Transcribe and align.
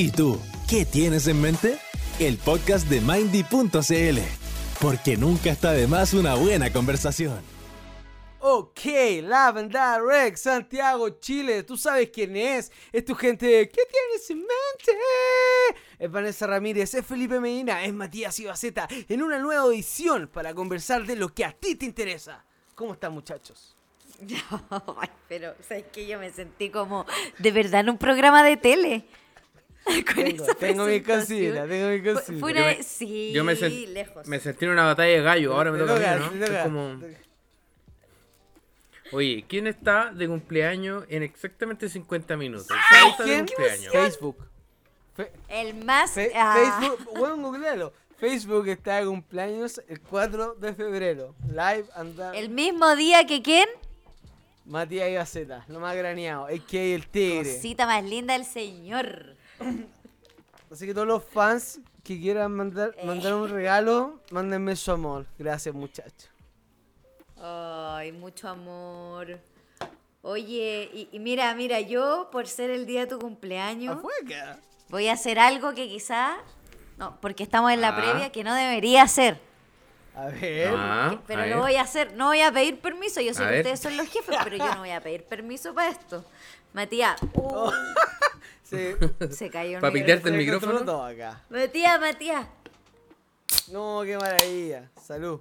¿Y 0.00 0.12
tú, 0.12 0.40
qué 0.68 0.84
tienes 0.84 1.26
en 1.26 1.40
mente? 1.40 1.76
El 2.20 2.36
podcast 2.36 2.86
de 2.86 3.00
Mindy.cl. 3.00 4.20
Porque 4.80 5.16
nunca 5.16 5.50
está 5.50 5.72
de 5.72 5.88
más 5.88 6.14
una 6.14 6.36
buena 6.36 6.72
conversación. 6.72 7.40
Ok, 8.38 8.78
Lavender 9.24 10.00
Rex, 10.00 10.42
Santiago, 10.42 11.18
Chile, 11.18 11.64
tú 11.64 11.76
sabes 11.76 12.10
quién 12.10 12.36
es. 12.36 12.70
Es 12.92 13.04
tu 13.04 13.16
gente. 13.16 13.68
¿Qué 13.68 13.82
tienes 13.90 14.30
en 14.30 14.38
mente? 14.38 15.02
Es 15.98 16.08
Vanessa 16.08 16.46
Ramírez, 16.46 16.94
es 16.94 17.04
Felipe 17.04 17.40
Medina, 17.40 17.82
es 17.82 17.92
Matías 17.92 18.38
Ibaceta 18.38 18.86
en 19.08 19.20
una 19.20 19.40
nueva 19.40 19.66
edición 19.66 20.30
para 20.32 20.54
conversar 20.54 21.06
de 21.06 21.16
lo 21.16 21.34
que 21.34 21.44
a 21.44 21.50
ti 21.50 21.74
te 21.74 21.86
interesa. 21.86 22.44
¿Cómo 22.76 22.92
están, 22.92 23.12
muchachos? 23.14 23.76
Ay, 24.70 25.08
pero, 25.28 25.56
¿sabes 25.68 25.86
que 25.92 26.06
Yo 26.06 26.20
me 26.20 26.30
sentí 26.30 26.70
como 26.70 27.04
de 27.38 27.50
verdad 27.50 27.80
en 27.80 27.90
un 27.90 27.98
programa 27.98 28.44
de 28.44 28.56
tele. 28.56 29.04
Con 30.06 30.14
Tengo, 30.24 30.44
esa 30.44 30.54
tengo 30.54 30.84
mi 30.86 31.00
cosita, 31.00 31.66
tengo 31.66 31.88
mi 31.88 32.02
cosita. 32.02 32.38
fue 32.40 32.52
una- 32.52 32.72
Yo 32.72 32.76
me- 32.78 32.82
sí, 32.82 33.32
Yo 33.32 33.44
me, 33.44 33.54
lejos. 33.54 34.26
me 34.26 34.38
sentí 34.40 34.64
en 34.66 34.72
una 34.72 34.84
batalla 34.84 35.12
de 35.12 35.22
gallo, 35.22 35.54
ahora 35.54 35.72
me 35.72 35.78
toca 35.78 36.14
a 36.14 36.18
mí, 36.18 36.36
¿no? 36.38 36.44
Es 36.46 36.62
como... 36.64 37.00
Oye, 39.12 39.44
¿quién 39.48 39.66
está 39.66 40.12
de 40.12 40.28
cumpleaños 40.28 41.04
en 41.08 41.22
exactamente 41.22 41.88
50 41.88 42.36
minutos? 42.36 42.66
¿Quién 42.90 43.06
está 43.10 43.22
de 43.24 43.28
¿Quién? 43.30 43.46
cumpleaños? 43.46 43.92
Facebook. 43.92 44.36
Fe- 45.16 45.32
El 45.48 45.74
más... 45.84 46.10
Fe- 46.12 46.32
ah, 46.36 46.78
Facebook, 46.78 47.18
bueno, 47.18 47.36
googlealo. 47.38 47.92
Facebook 48.18 48.68
está 48.68 48.96
de 48.96 49.06
cumpleaños 49.06 49.80
el 49.88 50.00
4 50.00 50.54
de 50.56 50.74
febrero. 50.74 51.34
Live 51.48 51.86
and 51.94 52.20
el 52.34 52.50
mismo 52.50 52.94
día 52.96 53.24
que 53.26 53.40
quién? 53.42 53.66
Matías 54.66 55.10
Gaceta, 55.10 55.64
lo 55.68 55.80
más 55.80 55.96
graneado. 55.96 56.48
Es 56.48 56.60
que 56.62 56.94
el 56.94 57.06
tigre. 57.08 57.54
Cosita 57.54 57.86
más 57.86 58.04
linda 58.04 58.34
del 58.34 58.44
señor. 58.44 59.36
Así 60.70 60.86
que 60.86 60.92
todos 60.94 61.06
los 61.06 61.24
fans 61.24 61.80
que 62.04 62.18
quieran 62.20 62.52
mandar, 62.52 62.94
mandar 63.04 63.34
un 63.34 63.48
regalo, 63.48 64.20
mándenme 64.30 64.76
su 64.76 64.90
amor. 64.92 65.26
Gracias, 65.38 65.74
muchachos. 65.74 66.30
Ay, 67.40 68.12
mucho 68.12 68.48
amor. 68.48 69.38
Oye, 70.22 70.90
y, 70.92 71.08
y 71.12 71.18
mira, 71.20 71.54
mira, 71.54 71.80
yo 71.80 72.28
por 72.32 72.46
ser 72.48 72.70
el 72.70 72.84
día 72.86 73.00
de 73.02 73.06
tu 73.06 73.18
cumpleaños, 73.18 73.96
Afuera. 73.96 74.58
voy 74.88 75.08
a 75.08 75.12
hacer 75.12 75.38
algo 75.38 75.74
que 75.74 75.88
quizá... 75.88 76.36
No, 76.98 77.16
porque 77.20 77.44
estamos 77.44 77.70
en 77.72 77.80
la 77.80 77.90
Ah. 77.90 77.96
previa 77.96 78.32
que 78.32 78.42
no 78.42 78.52
debería 78.54 79.02
hacer. 79.04 79.40
A 80.16 80.26
ver. 80.26 80.74
Ah, 80.76 81.16
Pero 81.28 81.42
a 81.42 81.46
lo 81.46 81.54
ver. 81.54 81.62
voy 81.62 81.76
a 81.76 81.82
hacer, 81.82 82.12
no 82.14 82.26
voy 82.26 82.40
a 82.40 82.50
pedir 82.50 82.80
permiso. 82.80 83.20
Yo 83.20 83.32
sé 83.32 83.42
A 83.42 83.46
que 83.46 83.50
ver. 83.52 83.60
ustedes 83.60 83.80
son 83.80 83.96
los 83.96 84.08
jefes, 84.08 84.36
pero 84.42 84.56
yo 84.56 84.74
no 84.74 84.80
voy 84.80 84.90
a 84.90 85.00
pedir 85.00 85.22
permiso 85.24 85.72
para 85.72 85.90
esto. 85.90 86.24
Matías, 86.72 87.22
uh, 87.34 87.70
Sí. 88.68 88.94
se 89.30 89.50
cayó 89.50 89.76
el 89.78 89.80
Pa' 89.80 89.90
micrófono. 89.90 89.92
pitearte 89.92 90.28
el 90.28 90.34
Se 90.34 90.38
micrófono. 90.38 90.84
todo 90.84 91.04
acá. 91.04 91.42
Matías, 91.50 92.00
Matías. 92.00 92.46
No, 93.72 94.02
qué 94.04 94.16
maravilla. 94.18 94.90
Salud. 95.00 95.40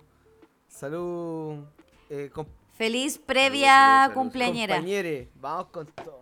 Salud. 0.68 1.64
Eh, 2.10 2.30
Feliz 2.78 3.18
previa 3.18 3.70
Salud, 3.72 4.02
salud, 4.04 4.14
cumpleañera. 4.14 4.76
compañeres. 4.76 5.28
Vamos 5.36 5.68
con 5.68 5.88
todo. 5.88 6.22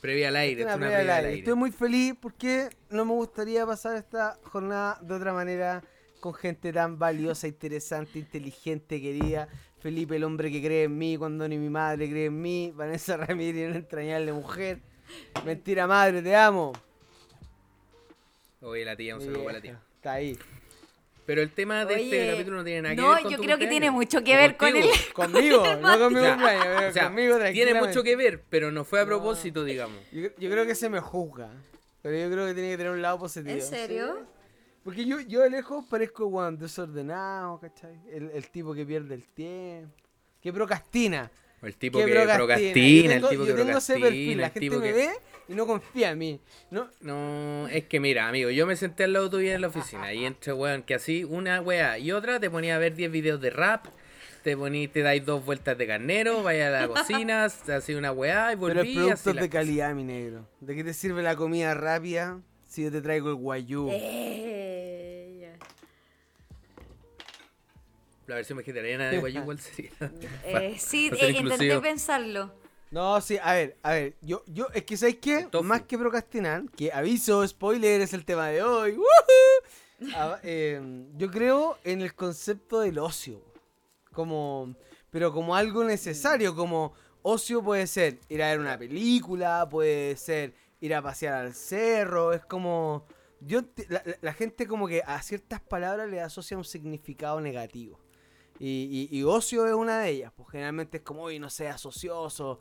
Previa 0.00 0.28
al 0.28 0.36
aire, 0.36 0.62
una 0.64 0.76
una 0.76 0.86
previa 0.86 0.96
al 0.98 1.02
previa 1.04 1.12
al 1.12 1.18
aire. 1.18 1.28
aire. 1.28 1.38
Estoy 1.40 1.54
muy 1.56 1.72
feliz 1.72 2.14
porque 2.20 2.70
no 2.88 3.04
me 3.04 3.12
gustaría 3.12 3.66
pasar 3.66 3.96
esta 3.96 4.38
jornada 4.44 4.98
de 5.02 5.14
otra 5.14 5.32
manera 5.34 5.82
con 6.20 6.32
gente 6.32 6.72
tan 6.72 6.98
valiosa, 6.98 7.48
interesante, 7.48 8.18
inteligente, 8.18 9.00
querida. 9.00 9.48
Felipe, 9.80 10.16
el 10.16 10.24
hombre 10.24 10.50
que 10.52 10.62
cree 10.62 10.84
en 10.84 10.96
mí 10.96 11.16
cuando 11.16 11.46
ni 11.48 11.58
mi 11.58 11.68
madre 11.68 12.08
cree 12.08 12.26
en 12.26 12.40
mí. 12.40 12.72
Vanessa 12.74 13.16
Ramírez, 13.18 13.68
una 13.68 13.76
entrañable 13.78 14.32
mujer. 14.32 14.80
Mentira 15.44 15.86
madre, 15.86 16.22
te 16.22 16.34
amo. 16.34 16.72
Oye, 18.60 18.84
la 18.84 18.96
tía, 18.96 19.16
un 19.16 19.22
saludo 19.22 19.44
para 19.44 19.56
la 19.58 19.62
tía. 19.62 19.80
Está 19.96 20.12
ahí. 20.14 20.38
Pero 21.26 21.42
el 21.42 21.52
tema 21.52 21.84
de 21.84 21.94
Oye, 21.94 22.04
este 22.04 22.32
capítulo 22.32 22.56
no 22.56 22.64
tiene 22.64 22.82
nada 22.82 22.94
que 22.96 23.00
no, 23.00 23.10
ver 23.10 23.22
con 23.22 23.30
yo 23.30 23.36
tu 23.36 23.42
creo 23.44 23.58
que 23.58 23.66
tiene 23.68 23.90
mucho 23.90 24.24
que 24.24 24.36
ver 24.36 24.56
con 24.56 24.74
el- 24.76 24.88
Conmigo, 25.14 25.64
no 25.80 25.98
con 25.98 26.12
mi 26.12 26.18
O 26.18 26.22
sea, 26.22 26.34
cumpleaños, 26.34 26.64
pero 26.64 26.88
O 26.88 26.92
sea, 26.92 27.04
conmigo 27.04 27.38
tiene 27.52 27.74
mucho 27.74 28.02
que 28.02 28.16
ver, 28.16 28.42
pero 28.50 28.72
no 28.72 28.84
fue 28.84 29.00
a 29.00 29.06
propósito, 29.06 29.64
digamos. 29.64 29.98
Yo, 30.10 30.28
yo 30.36 30.50
creo 30.50 30.66
que 30.66 30.74
se 30.74 30.88
me 30.88 31.00
juzga. 31.00 31.50
Pero 32.02 32.16
yo 32.16 32.30
creo 32.32 32.46
que 32.46 32.54
tiene 32.54 32.70
que 32.70 32.76
tener 32.78 32.92
un 32.92 33.02
lado 33.02 33.18
positivo. 33.18 33.54
¿En 33.54 33.62
serio? 33.62 34.26
Porque 34.82 35.04
yo, 35.04 35.20
yo 35.20 35.40
de 35.42 35.50
lejos 35.50 35.84
parezco 35.88 36.26
weón, 36.26 36.58
desordenado, 36.58 37.60
¿cachai? 37.60 38.00
El, 38.10 38.30
el 38.30 38.50
tipo 38.50 38.74
que 38.74 38.84
pierde 38.86 39.14
el 39.14 39.28
tiempo. 39.28 39.94
Que 40.40 40.52
procrastina. 40.52 41.30
El 41.62 41.76
tipo 41.76 42.04
que 42.04 42.06
que 42.06 42.12
procrastina. 42.34 42.36
procrastina, 42.36 43.14
el 43.16 43.28
tipo 43.28 43.44
que 43.44 43.50
ese 43.78 43.98
perfil. 43.98 44.38
La 44.38 44.46
procrastina, 44.46 44.46
el 44.46 44.52
gente 44.52 44.60
tipo 44.60 44.78
me 44.78 44.86
que... 44.88 44.92
ve 44.92 45.10
y 45.48 45.54
no 45.54 45.66
confía 45.66 46.10
en 46.10 46.18
mí. 46.18 46.40
No, 46.70 46.88
No, 47.00 47.68
es 47.68 47.84
que 47.86 48.00
mira, 48.00 48.28
amigo, 48.28 48.50
yo 48.50 48.66
me 48.66 48.76
senté 48.76 49.04
al 49.04 49.12
lado 49.12 49.28
tuyo 49.30 49.52
en 49.52 49.60
la 49.60 49.68
oficina 49.68 50.12
y 50.12 50.24
entre 50.24 50.52
weón, 50.52 50.82
que 50.82 50.94
así 50.94 51.24
una 51.24 51.60
weá 51.60 51.98
y 51.98 52.12
otra 52.12 52.40
te 52.40 52.50
ponía 52.50 52.76
a 52.76 52.78
ver 52.78 52.94
10 52.94 53.10
videos 53.10 53.40
de 53.40 53.50
rap, 53.50 53.86
te 54.42 54.56
poní, 54.56 54.88
te 54.88 55.02
dais 55.02 55.24
dos 55.24 55.44
vueltas 55.44 55.76
de 55.76 55.86
carnero, 55.86 56.42
vaya 56.42 56.68
a 56.68 56.70
la 56.70 56.88
cocina, 56.88 57.44
así 57.44 57.94
una 57.94 58.12
weá 58.12 58.52
y 58.52 58.56
pero 58.64 58.80
volví 58.80 58.80
el 58.80 58.88
y 58.88 58.94
producto 58.94 59.12
así 59.12 59.30
es 59.30 59.36
la 59.36 59.42
de 59.42 59.48
cosa. 59.48 59.58
calidad, 59.58 59.94
mi 59.94 60.04
negro. 60.04 60.48
¿De 60.60 60.74
qué 60.74 60.84
te 60.84 60.94
sirve 60.94 61.22
la 61.22 61.36
comida 61.36 61.74
rápida 61.74 62.40
si 62.66 62.84
yo 62.84 62.90
te 62.92 63.02
traigo 63.02 63.28
el 63.30 63.34
guayú? 63.36 63.88
Eh, 63.92 64.79
La 68.30 68.36
versión 68.36 68.58
vegetariana 68.58 69.10
de 69.10 69.18
Guayú 69.18 69.40
igual 69.42 69.58
sería. 69.60 69.90
Eh, 70.44 70.76
sí, 70.78 71.08
para 71.10 71.20
ser 71.20 71.30
eh, 71.30 71.38
intenté 71.38 71.80
pensarlo. 71.80 72.52
No, 72.90 73.20
sí, 73.20 73.38
a 73.42 73.52
ver, 73.54 73.76
a 73.82 73.90
ver, 73.92 74.16
yo, 74.20 74.42
yo, 74.48 74.66
es 74.74 74.82
que 74.84 74.96
¿sabes 74.96 75.16
qué? 75.20 75.46
Más 75.62 75.82
que 75.82 75.96
procrastinar, 75.96 76.64
que 76.76 76.92
aviso, 76.92 77.46
spoiler, 77.46 78.00
es 78.00 78.12
el 78.14 78.24
tema 78.24 78.48
de 78.48 78.62
hoy. 78.62 78.98
Eh, 80.42 80.80
yo 81.16 81.30
creo 81.30 81.78
en 81.84 82.00
el 82.00 82.14
concepto 82.14 82.80
del 82.80 82.98
ocio, 82.98 83.44
como, 84.12 84.74
pero 85.10 85.32
como 85.32 85.54
algo 85.54 85.84
necesario, 85.84 86.54
como 86.56 86.94
ocio 87.22 87.62
puede 87.62 87.86
ser 87.86 88.18
ir 88.28 88.42
a 88.42 88.48
ver 88.48 88.60
una 88.60 88.78
película, 88.78 89.68
puede 89.70 90.16
ser 90.16 90.54
ir 90.80 90.94
a 90.94 91.02
pasear 91.02 91.34
al 91.34 91.54
cerro, 91.54 92.32
es 92.32 92.44
como, 92.46 93.06
yo, 93.40 93.60
la- 93.88 94.02
la 94.20 94.32
gente 94.32 94.66
como 94.66 94.88
que 94.88 95.02
a 95.06 95.20
ciertas 95.22 95.60
palabras 95.60 96.08
le 96.08 96.20
asocia 96.20 96.56
un 96.56 96.64
significado 96.64 97.40
negativo. 97.40 98.00
Y, 98.62 99.08
y- 99.10 99.18
y 99.18 99.22
ocio 99.24 99.66
es 99.66 99.72
una 99.72 99.98
de 100.00 100.10
ellas, 100.10 100.32
pues 100.36 100.50
generalmente 100.50 100.98
es 100.98 101.02
como, 101.02 101.24
uy, 101.24 101.38
no 101.38 101.48
seas 101.50 101.84
ocioso, 101.86 102.60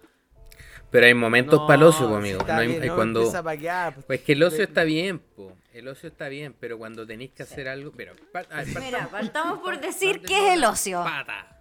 Pero 0.90 1.06
hay 1.06 1.14
momentos 1.14 1.60
para 1.68 1.76
el 1.76 1.84
ocio, 1.84 2.06
no, 2.08 2.16
pues, 2.16 2.20
amigo. 2.20 2.40
No 2.48 2.54
hay, 2.54 2.68
bien, 2.68 2.82
hay 2.82 2.88
no 2.88 2.96
cuando. 2.96 3.30
a 3.38 3.44
paquear, 3.44 3.94
pues. 3.94 4.06
Pues 4.08 4.22
que 4.22 4.32
el 4.32 4.44
ocio 4.44 4.58
De- 4.60 4.64
está 4.64 4.84
bien, 4.84 5.20
po. 5.20 5.54
El 5.74 5.88
ocio 5.88 6.10
está 6.10 6.30
bien, 6.30 6.56
pero 6.60 6.78
cuando 6.80 7.06
tenéis 7.06 7.32
que 7.32 7.44
hacer 7.44 7.68
algo. 7.68 7.92
Pero. 7.96 8.14
pa- 8.34 8.46
a 8.50 8.64
ver, 8.64 8.68
Mira, 8.68 9.08
partamos- 9.08 9.12
partamos 9.12 9.60
por 9.60 9.80
decir 9.80 10.22
partamos 10.22 10.28
qué 10.28 10.48
es 10.48 10.54
el 10.58 10.64
ocio. 10.64 11.04
Pata. 11.04 11.56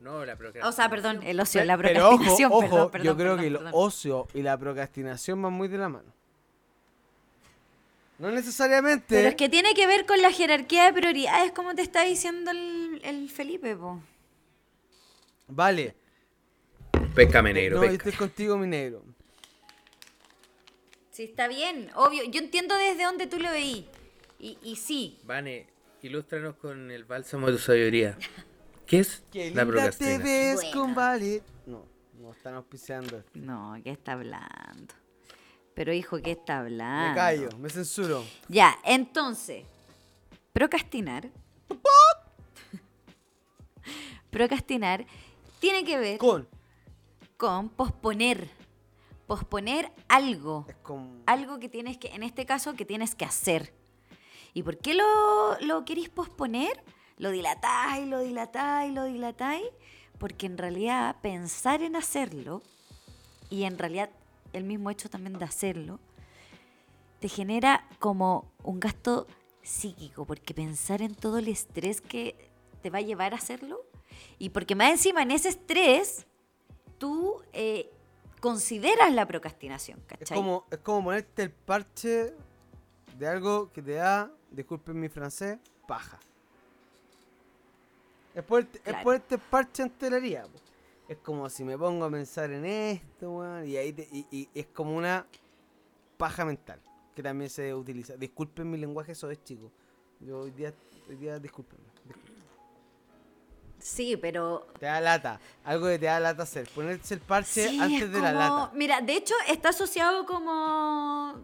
No, 0.00 0.24
la 0.24 0.36
procrastinación. 0.36 0.68
O 0.68 0.72
sea, 0.72 0.88
perdón, 0.88 1.20
el 1.24 1.40
ocio, 1.40 1.64
la 1.64 1.76
Pero 1.76 2.08
ojo, 2.08 2.16
procrastinación. 2.16 2.52
ojo, 2.52 2.60
perdón, 2.70 2.90
perdón, 2.90 3.06
yo 3.06 3.16
creo 3.16 3.36
perdón, 3.36 3.40
que 3.40 3.46
el 3.68 3.70
ocio 3.72 4.26
y 4.34 4.42
la 4.42 4.56
procrastinación 4.58 5.42
van 5.42 5.52
muy 5.52 5.68
de 5.68 5.78
la 5.78 5.88
mano. 5.88 6.13
No 8.18 8.30
necesariamente. 8.30 9.06
Pero 9.08 9.28
es 9.28 9.34
que 9.34 9.48
tiene 9.48 9.74
que 9.74 9.86
ver 9.86 10.06
con 10.06 10.22
la 10.22 10.30
jerarquía 10.30 10.84
de 10.84 10.92
prioridades, 10.92 11.52
como 11.52 11.74
te 11.74 11.82
está 11.82 12.04
diciendo 12.04 12.50
el, 12.50 13.00
el 13.04 13.28
Felipe, 13.28 13.74
po. 13.76 14.00
Vale. 15.48 15.96
Péscame 17.14 17.52
negro, 17.52 17.76
no, 17.76 17.82
pesca. 17.82 18.08
estoy 18.08 18.12
contigo, 18.12 18.56
mi 18.56 18.66
negro. 18.66 19.04
Sí, 21.10 21.24
está 21.24 21.46
bien, 21.48 21.90
obvio. 21.94 22.24
Yo 22.24 22.40
entiendo 22.40 22.76
desde 22.76 23.04
dónde 23.04 23.26
tú 23.26 23.38
lo 23.38 23.50
veí. 23.50 23.88
Y, 24.38 24.58
y 24.62 24.76
sí, 24.76 25.20
Vane, 25.24 25.66
ilústranos 26.02 26.56
con 26.56 26.90
el 26.90 27.04
bálsamo 27.04 27.46
de 27.46 27.52
tu 27.54 27.58
sabiduría. 27.60 28.18
¿Qué 28.86 29.00
es 29.00 29.22
Qué 29.32 29.50
la 29.52 29.64
linda 29.64 29.90
te 29.90 30.18
ves 30.18 30.64
con 30.72 30.94
Vale. 30.94 31.42
No, 31.66 31.86
no 32.20 32.32
están 32.32 32.54
auspiciando. 32.54 33.24
no, 33.34 33.76
¿qué 33.82 33.90
está 33.90 34.12
hablando? 34.12 34.94
Pero 35.74 35.92
hijo, 35.92 36.20
¿qué 36.22 36.32
está 36.32 36.60
hablando? 36.60 37.10
Me 37.10 37.14
callo, 37.14 37.48
me 37.58 37.68
censuro. 37.68 38.24
Ya, 38.48 38.78
entonces, 38.84 39.64
procrastinar. 40.52 41.28
procrastinar 44.30 45.06
tiene 45.58 45.84
que 45.84 45.98
ver 45.98 46.18
Con. 46.18 46.48
con 47.36 47.68
posponer. 47.68 48.48
Posponer 49.26 49.90
algo. 50.08 50.66
Es 50.68 50.76
como. 50.76 51.22
Algo 51.26 51.58
que 51.58 51.68
tienes 51.68 51.98
que, 51.98 52.08
en 52.08 52.22
este 52.22 52.46
caso, 52.46 52.74
que 52.74 52.84
tienes 52.84 53.14
que 53.14 53.24
hacer. 53.24 53.72
¿Y 54.52 54.62
por 54.62 54.78
qué 54.78 54.94
lo, 54.94 55.58
lo 55.60 55.84
queréis 55.84 56.08
posponer? 56.08 56.82
Lo 57.16 57.30
dilatáis, 57.30 58.06
lo 58.06 58.20
dilatáis, 58.20 58.92
lo 58.92 59.04
dilatáis. 59.04 59.66
Porque 60.18 60.46
en 60.46 60.58
realidad 60.58 61.16
pensar 61.22 61.82
en 61.82 61.96
hacerlo, 61.96 62.62
y 63.50 63.64
en 63.64 63.78
realidad 63.78 64.10
el 64.54 64.64
mismo 64.64 64.90
hecho 64.90 65.08
también 65.10 65.38
de 65.38 65.44
hacerlo, 65.44 66.00
te 67.20 67.28
genera 67.28 67.86
como 67.98 68.50
un 68.62 68.80
gasto 68.80 69.26
psíquico, 69.62 70.24
porque 70.24 70.54
pensar 70.54 71.02
en 71.02 71.14
todo 71.14 71.38
el 71.38 71.48
estrés 71.48 72.00
que 72.00 72.50
te 72.82 72.90
va 72.90 72.98
a 72.98 73.02
llevar 73.02 73.32
a 73.32 73.36
hacerlo, 73.36 73.80
y 74.38 74.50
porque 74.50 74.74
más 74.74 74.90
encima 74.90 75.22
en 75.22 75.30
ese 75.30 75.48
estrés, 75.48 76.26
tú 76.98 77.40
eh, 77.52 77.90
consideras 78.40 79.12
la 79.12 79.26
procrastinación, 79.26 79.98
Es 80.00 80.18
¿cachai? 80.18 80.36
como, 80.36 80.64
es 80.70 80.78
como 80.78 81.04
ponerte 81.04 81.42
el 81.44 81.50
parche 81.50 82.34
de 83.18 83.26
algo 83.26 83.72
que 83.72 83.80
te 83.82 83.92
da, 83.94 84.30
disculpen 84.50 85.00
mi 85.00 85.08
francés, 85.08 85.58
paja. 85.86 86.18
Es 88.34 88.42
ponerte, 88.42 88.78
es 88.78 88.84
Claro. 88.84 89.04
ponerte 89.04 89.34
el 89.36 89.40
parche 89.40 89.82
en 89.84 89.90
telería. 89.90 90.42
po. 90.42 90.58
Es 91.08 91.18
como 91.18 91.48
si 91.50 91.64
me 91.64 91.76
pongo 91.76 92.04
a 92.06 92.10
pensar 92.10 92.50
en 92.50 92.64
esto, 92.64 93.30
weón, 93.30 93.66
y 93.68 93.76
ahí 93.76 93.92
te- 93.92 94.08
y, 94.10 94.26
y 94.30 94.48
es 94.54 94.66
como 94.66 94.96
una 94.96 95.26
paja 96.16 96.44
mental 96.44 96.80
que 97.14 97.22
también 97.22 97.50
se 97.50 97.74
utiliza. 97.74 98.16
Disculpen 98.16 98.70
mi 98.70 98.78
lenguaje, 98.78 99.12
eso 99.12 99.30
es 99.30 99.42
chico. 99.44 99.70
Yo 100.20 100.40
hoy 100.40 100.50
día, 100.52 100.72
hoy 101.08 101.16
día 101.16 101.38
discúlpenme. 101.38 101.84
Sí, 103.78 104.16
pero 104.16 104.66
Te 104.78 104.86
da 104.86 104.98
lata, 105.00 105.38
algo 105.62 105.86
que 105.88 105.98
te 105.98 106.06
da 106.06 106.18
lata 106.18 106.44
hacer. 106.44 106.66
Ponerse 106.74 107.14
el 107.14 107.20
parche 107.20 107.68
Sí, 107.68 107.78
antes 107.78 108.02
es 108.04 108.12
de 108.12 108.20
la 108.20 108.32
lata. 108.32 108.70
Mira, 108.74 109.02
de 109.02 109.14
hecho 109.14 109.34
está 109.46 109.68
asociado 109.68 110.24
como 110.24 111.34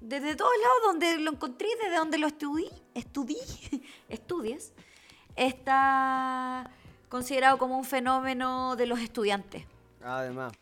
desde 0.00 0.34
todos 0.34 0.50
lados 0.60 0.76
donde 0.84 1.18
lo 1.18 1.30
encontré, 1.30 1.68
desde 1.80 1.96
donde 1.96 2.18
lo 2.18 2.26
estudié, 2.26 2.70
estudié, 2.94 3.38
estudies, 4.08 4.72
está 5.36 6.70
considerado 7.08 7.58
como 7.58 7.76
un 7.78 7.84
fenómeno 7.84 8.76
de 8.76 8.86
los 8.86 8.98
estudiantes. 9.00 9.64
Además. 10.02 10.52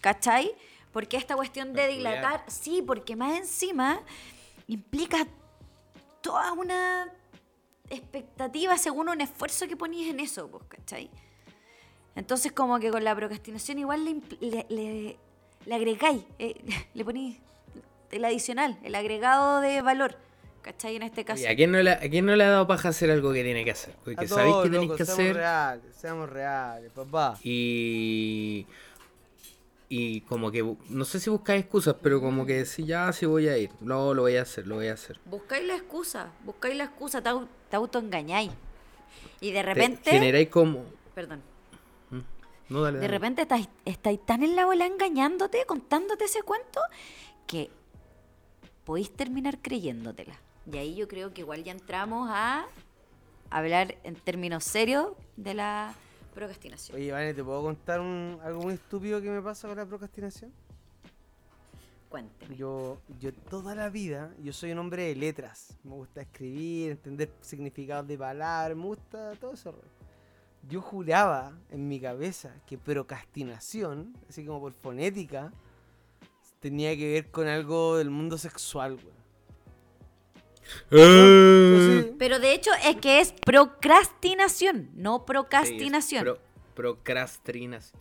¿Cachai? 0.00 0.52
Porque 0.92 1.16
esta 1.16 1.36
cuestión 1.36 1.72
de 1.72 1.88
dilatar, 1.88 2.44
sí, 2.48 2.82
porque 2.82 3.16
más 3.16 3.36
encima 3.38 4.00
implica 4.66 5.26
toda 6.20 6.52
una 6.52 7.08
expectativa 7.88 8.76
según 8.78 9.08
un 9.08 9.20
esfuerzo 9.20 9.66
que 9.66 9.76
ponís 9.76 10.08
en 10.08 10.20
eso, 10.20 10.48
pues, 10.48 10.64
¿cachai? 10.68 11.10
Entonces 12.14 12.52
como 12.52 12.78
que 12.78 12.90
con 12.90 13.04
la 13.04 13.14
procrastinación 13.14 13.78
igual 13.78 14.04
le, 14.04 14.20
le, 14.40 14.66
le- 14.68 15.18
le 15.64 15.74
agregáis, 15.74 16.24
eh, 16.38 16.54
le 16.94 17.04
ponís 17.04 17.38
el 18.10 18.24
adicional, 18.24 18.78
el 18.82 18.94
agregado 18.94 19.60
de 19.60 19.80
valor, 19.82 20.16
¿cachai? 20.62 20.96
En 20.96 21.02
este 21.02 21.24
caso. 21.24 21.40
Oye, 21.42 21.48
¿a, 21.48 21.56
quién 21.56 21.70
no 21.72 21.82
le, 21.82 21.90
¿A 21.90 22.00
quién 22.00 22.24
no 22.24 22.34
le 22.34 22.44
ha 22.44 22.50
dado 22.50 22.66
paja 22.66 22.88
hacer 22.88 23.10
algo 23.10 23.32
que 23.32 23.42
tiene 23.42 23.64
que 23.64 23.72
hacer? 23.72 23.94
Porque 24.04 24.24
A 24.24 24.28
sabéis 24.28 24.52
todos, 24.52 24.64
que 24.64 24.70
tenéis 24.70 24.88
loco, 24.88 24.96
que 24.96 25.04
seamos 25.04 25.20
hacer. 25.20 25.36
reales, 25.36 25.84
seamos 25.96 26.30
reales, 26.30 26.92
papá. 26.92 27.38
Y. 27.42 28.66
Y 29.88 30.22
como 30.22 30.50
que. 30.50 30.64
No 30.88 31.04
sé 31.04 31.20
si 31.20 31.28
buscáis 31.28 31.62
excusas, 31.64 31.96
pero 32.00 32.20
como 32.20 32.46
que 32.46 32.64
si 32.64 32.84
ya, 32.86 33.12
sí 33.12 33.26
voy 33.26 33.48
a 33.48 33.58
ir. 33.58 33.70
No, 33.80 34.14
lo 34.14 34.22
voy 34.22 34.36
a 34.36 34.42
hacer, 34.42 34.66
lo 34.66 34.76
voy 34.76 34.88
a 34.88 34.94
hacer. 34.94 35.20
Buscáis 35.26 35.66
la 35.66 35.74
excusa, 35.74 36.30
buscáis 36.44 36.76
la 36.76 36.84
excusa, 36.84 37.22
te, 37.22 37.30
te 37.68 37.76
autoengañáis. 37.76 38.50
Y 39.40 39.50
de 39.50 39.60
Te 39.60 39.62
repente... 39.64 40.10
generáis 40.10 40.48
como. 40.48 40.84
Perdón. 41.14 41.42
No, 42.68 42.80
dale, 42.80 43.00
De 43.00 43.08
repente 43.08 43.42
estáis, 43.42 43.68
estáis 43.84 44.24
tan 44.24 44.42
en 44.42 44.56
la 44.56 44.64
bola 44.64 44.86
engañándote, 44.86 45.66
contándote 45.66 46.24
ese 46.24 46.42
cuento, 46.42 46.80
que 47.46 47.68
podéis 48.84 49.10
terminar 49.14 49.58
creyéndotela. 49.60 50.38
Y 50.70 50.76
ahí 50.78 50.94
yo 50.94 51.08
creo 51.08 51.32
que 51.32 51.40
igual 51.40 51.64
ya 51.64 51.72
entramos 51.72 52.28
a 52.30 52.66
hablar 53.50 53.96
en 54.04 54.14
términos 54.14 54.64
serios 54.64 55.12
de 55.36 55.54
la 55.54 55.94
procrastinación. 56.34 56.96
Oye, 56.96 57.12
Vane, 57.12 57.34
¿te 57.34 57.44
puedo 57.44 57.62
contar 57.62 58.00
un, 58.00 58.38
algo 58.42 58.62
muy 58.62 58.74
estúpido 58.74 59.20
que 59.20 59.30
me 59.30 59.42
pasa 59.42 59.68
con 59.68 59.76
la 59.76 59.86
procrastinación? 59.86 60.52
Cuénteme. 62.08 62.56
Yo, 62.56 62.98
yo 63.20 63.32
toda 63.32 63.74
la 63.74 63.88
vida, 63.88 64.34
yo 64.42 64.52
soy 64.52 64.72
un 64.72 64.78
hombre 64.78 65.04
de 65.04 65.16
letras. 65.16 65.78
Me 65.82 65.92
gusta 65.92 66.22
escribir, 66.22 66.92
entender 66.92 67.30
significados 67.40 68.06
de 68.06 68.18
palabras, 68.18 68.76
me 68.76 68.84
gusta 68.84 69.32
todo 69.36 69.54
eso. 69.54 69.72
rollo. 69.72 70.02
Yo 70.68 70.80
juraba 70.80 71.58
en 71.70 71.88
mi 71.88 71.98
cabeza 72.00 72.54
que 72.66 72.78
procrastinación, 72.78 74.14
así 74.28 74.44
como 74.44 74.60
por 74.60 74.72
fonética, 74.74 75.52
tenía 76.60 76.96
que 76.96 77.12
ver 77.14 77.30
con 77.30 77.48
algo 77.48 77.96
del 77.96 78.10
mundo 78.10 78.38
sexual, 78.38 78.94
weón. 78.94 79.21
Sí. 80.90 82.14
Pero 82.18 82.38
de 82.38 82.52
hecho 82.54 82.70
es 82.84 82.96
que 82.96 83.20
es 83.20 83.32
procrastinación, 83.44 84.90
no 84.94 85.18
Sí, 85.18 85.24
procrastinación. 85.26 86.24
pro- 86.24 86.38
procrastinas. 86.74 87.92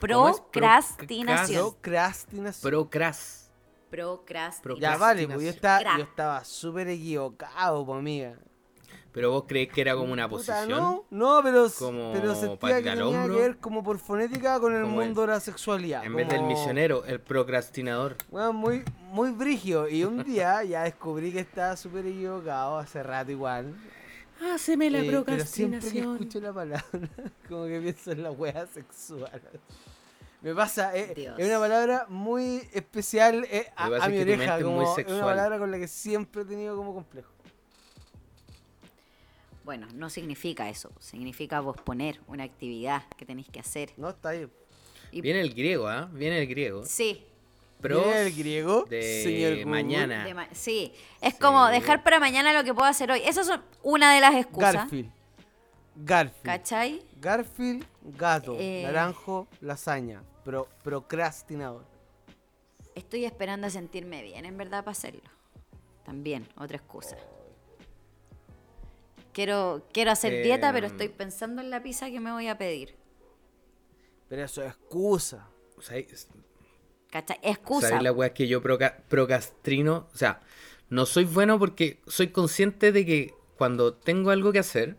¿Cómo 0.00 0.28
es? 0.28 0.40
Procrastinación. 0.40 1.70
Procrastinación. 1.72 2.62
Procras. 2.62 3.50
Procrastinación. 3.90 4.80
Ya 4.80 4.96
vale, 4.96 5.26
pues 5.26 5.42
yo 5.42 5.50
estaba, 5.50 5.96
yo 5.98 6.04
estaba 6.04 6.44
súper 6.44 6.88
equivocado, 6.88 7.84
pues 7.84 7.98
amiga. 7.98 8.38
Pero 9.12 9.32
vos 9.32 9.44
crees 9.48 9.68
que 9.72 9.80
era 9.80 9.94
como 9.96 10.12
una 10.12 10.28
Puta, 10.28 10.54
posición. 10.60 10.68
no, 10.68 11.04
no, 11.10 11.40
pero, 11.42 11.66
Como 11.78 12.12
pero 12.12 12.34
sentía 12.36 12.80
que 12.80 12.90
al 12.90 12.98
tenía 12.98 13.20
hombro. 13.22 13.34
que 13.36 13.40
ver 13.42 13.56
como 13.58 13.82
por 13.82 13.98
fonética 13.98 14.60
con 14.60 14.74
el 14.74 14.82
Como 14.82 15.00
el- 15.02 15.08
mundo 15.08 15.22
de 15.22 15.26
la 15.28 15.40
sexualidad. 15.40 16.04
En 16.04 16.14
vez 16.14 16.28
del 16.28 16.42
misionero, 16.42 17.04
el 17.04 17.20
procrastinador. 17.20 18.16
Bueno, 18.30 18.52
muy, 18.52 18.84
muy 19.10 19.30
brigio. 19.32 19.88
Y 19.88 20.04
un 20.04 20.22
día 20.22 20.62
ya 20.62 20.84
descubrí 20.84 21.32
que 21.32 21.40
estaba 21.40 21.76
súper 21.76 22.06
equivocado, 22.06 22.78
hace 22.78 23.02
rato 23.02 23.32
igual. 23.32 23.74
Haceme 24.54 24.86
Eh, 24.86 25.22
pero 25.26 25.44
siempre 25.44 25.80
que 25.90 25.98
escucho 25.98 26.40
la 26.40 26.52
palabra, 26.52 26.84
como 27.48 27.64
que 27.66 27.80
pienso 27.80 28.12
en 28.12 28.22
la 28.22 28.30
wea 28.30 28.66
sexual. 28.68 29.40
Me 30.40 30.54
pasa, 30.54 30.96
eh, 30.96 31.32
es 31.36 31.46
una 31.48 31.58
palabra 31.58 32.06
muy 32.08 32.66
especial 32.72 33.44
eh, 33.50 33.66
a, 33.76 33.88
mi 34.08 34.18
oreja, 34.18 34.56
mente 34.56 34.58
es 34.60 34.64
muy 34.64 34.84
como 34.84 34.96
es 34.98 35.06
una 35.08 35.24
palabra 35.24 35.58
con 35.58 35.70
la 35.70 35.78
que 35.78 35.86
siempre 35.88 36.42
he 36.42 36.44
tenido 36.46 36.74
como 36.76 36.94
complejo. 36.94 37.28
Bueno, 39.70 39.86
no 39.94 40.10
significa 40.10 40.68
eso. 40.68 40.90
Significa 40.98 41.60
vos 41.60 41.76
poner 41.80 42.20
una 42.26 42.42
actividad 42.42 43.04
que 43.16 43.24
tenéis 43.24 43.48
que 43.50 43.60
hacer. 43.60 43.92
No, 43.96 44.08
está 44.08 44.30
ahí. 44.30 44.48
Y- 45.12 45.20
Viene 45.20 45.40
el 45.42 45.54
griego, 45.54 45.86
¿ah? 45.86 46.10
Viene 46.12 46.40
el 46.42 46.48
griego. 46.48 46.84
Sí, 46.84 47.24
Pros 47.80 48.04
Viene 48.04 48.22
el 48.26 48.34
griego, 48.34 48.84
de 48.90 49.22
señor 49.22 49.64
mañana. 49.66 50.24
de 50.24 50.34
ma- 50.34 50.48
sí. 50.52 50.92
Es 51.20 51.34
Sí. 51.34 51.38
como 51.40 51.68
dejar 51.68 52.02
para 52.02 52.18
mañana 52.18 52.52
lo 52.52 52.64
que 52.64 52.74
puedo 52.74 52.88
hacer 52.88 53.12
hoy. 53.12 53.20
Esas 53.24 53.46
son 53.46 53.62
una 53.84 54.12
de 54.12 54.20
las 54.20 54.34
excusas. 54.34 54.74
Garfield. 54.74 55.12
Garfield. 55.94 56.42
¿Cachai? 56.44 57.02
Garfield, 57.20 57.86
gato. 58.02 58.56
Eh. 58.58 58.82
Naranjo, 58.86 59.46
lasaña. 59.60 60.24
Pro, 60.44 60.66
procrastinador. 60.82 61.84
Estoy 62.96 63.24
esperando 63.24 63.68
a 63.68 63.70
sentirme 63.70 64.20
bien, 64.24 64.44
en 64.46 64.56
verdad, 64.56 64.80
para 64.82 64.90
hacerlo. 64.92 65.30
También, 66.04 66.48
otra 66.56 66.76
excusa. 66.76 67.16
Quiero, 69.32 69.86
quiero 69.92 70.10
hacer 70.10 70.42
dieta, 70.42 70.72
pero 70.72 70.86
Em. 70.86 70.92
estoy 70.92 71.08
pensando 71.08 71.60
en 71.62 71.70
la 71.70 71.82
pizza 71.82 72.10
que 72.10 72.20
me 72.20 72.32
voy 72.32 72.48
a 72.48 72.58
pedir. 72.58 72.96
Pero 74.28 74.44
eso 74.44 74.62
es 74.62 74.68
excusa. 74.68 75.48
¿Sabes 75.80 76.28
¿Cachai? 77.10 77.38
Excusa. 77.42 77.88
¿sabes 77.88 78.02
la 78.04 78.12
weá 78.12 78.28
es 78.28 78.34
que 78.34 78.46
yo 78.46 78.62
proca- 78.62 79.02
procrastino? 79.08 80.08
O 80.14 80.16
sea, 80.16 80.40
no 80.88 81.06
soy 81.06 81.24
bueno 81.24 81.58
porque 81.58 82.00
soy 82.06 82.28
consciente 82.28 82.92
de 82.92 83.04
que 83.06 83.34
cuando 83.56 83.94
tengo 83.94 84.30
algo 84.30 84.52
que 84.52 84.60
hacer 84.60 84.96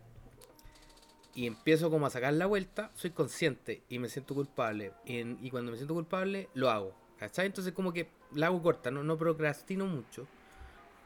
y 1.33 1.47
empiezo 1.47 1.89
como 1.89 2.05
a 2.05 2.09
sacar 2.09 2.33
la 2.33 2.45
vuelta, 2.45 2.91
soy 2.95 3.11
consciente 3.11 3.83
y 3.89 3.99
me 3.99 4.09
siento 4.09 4.33
culpable. 4.35 4.91
Y, 5.05 5.19
en- 5.19 5.37
y 5.41 5.49
cuando 5.49 5.71
me 5.71 5.77
siento 5.77 5.93
culpable, 5.93 6.49
lo 6.53 6.69
hago. 6.69 6.93
¿Cachai? 7.17 7.45
Entonces 7.45 7.71
como 7.73 7.93
que 7.93 8.09
la 8.33 8.47
hago 8.47 8.61
corta, 8.61 8.91
no, 8.91 9.03
no 9.03 9.17
procrastino 9.17 9.85
mucho. 9.85 10.27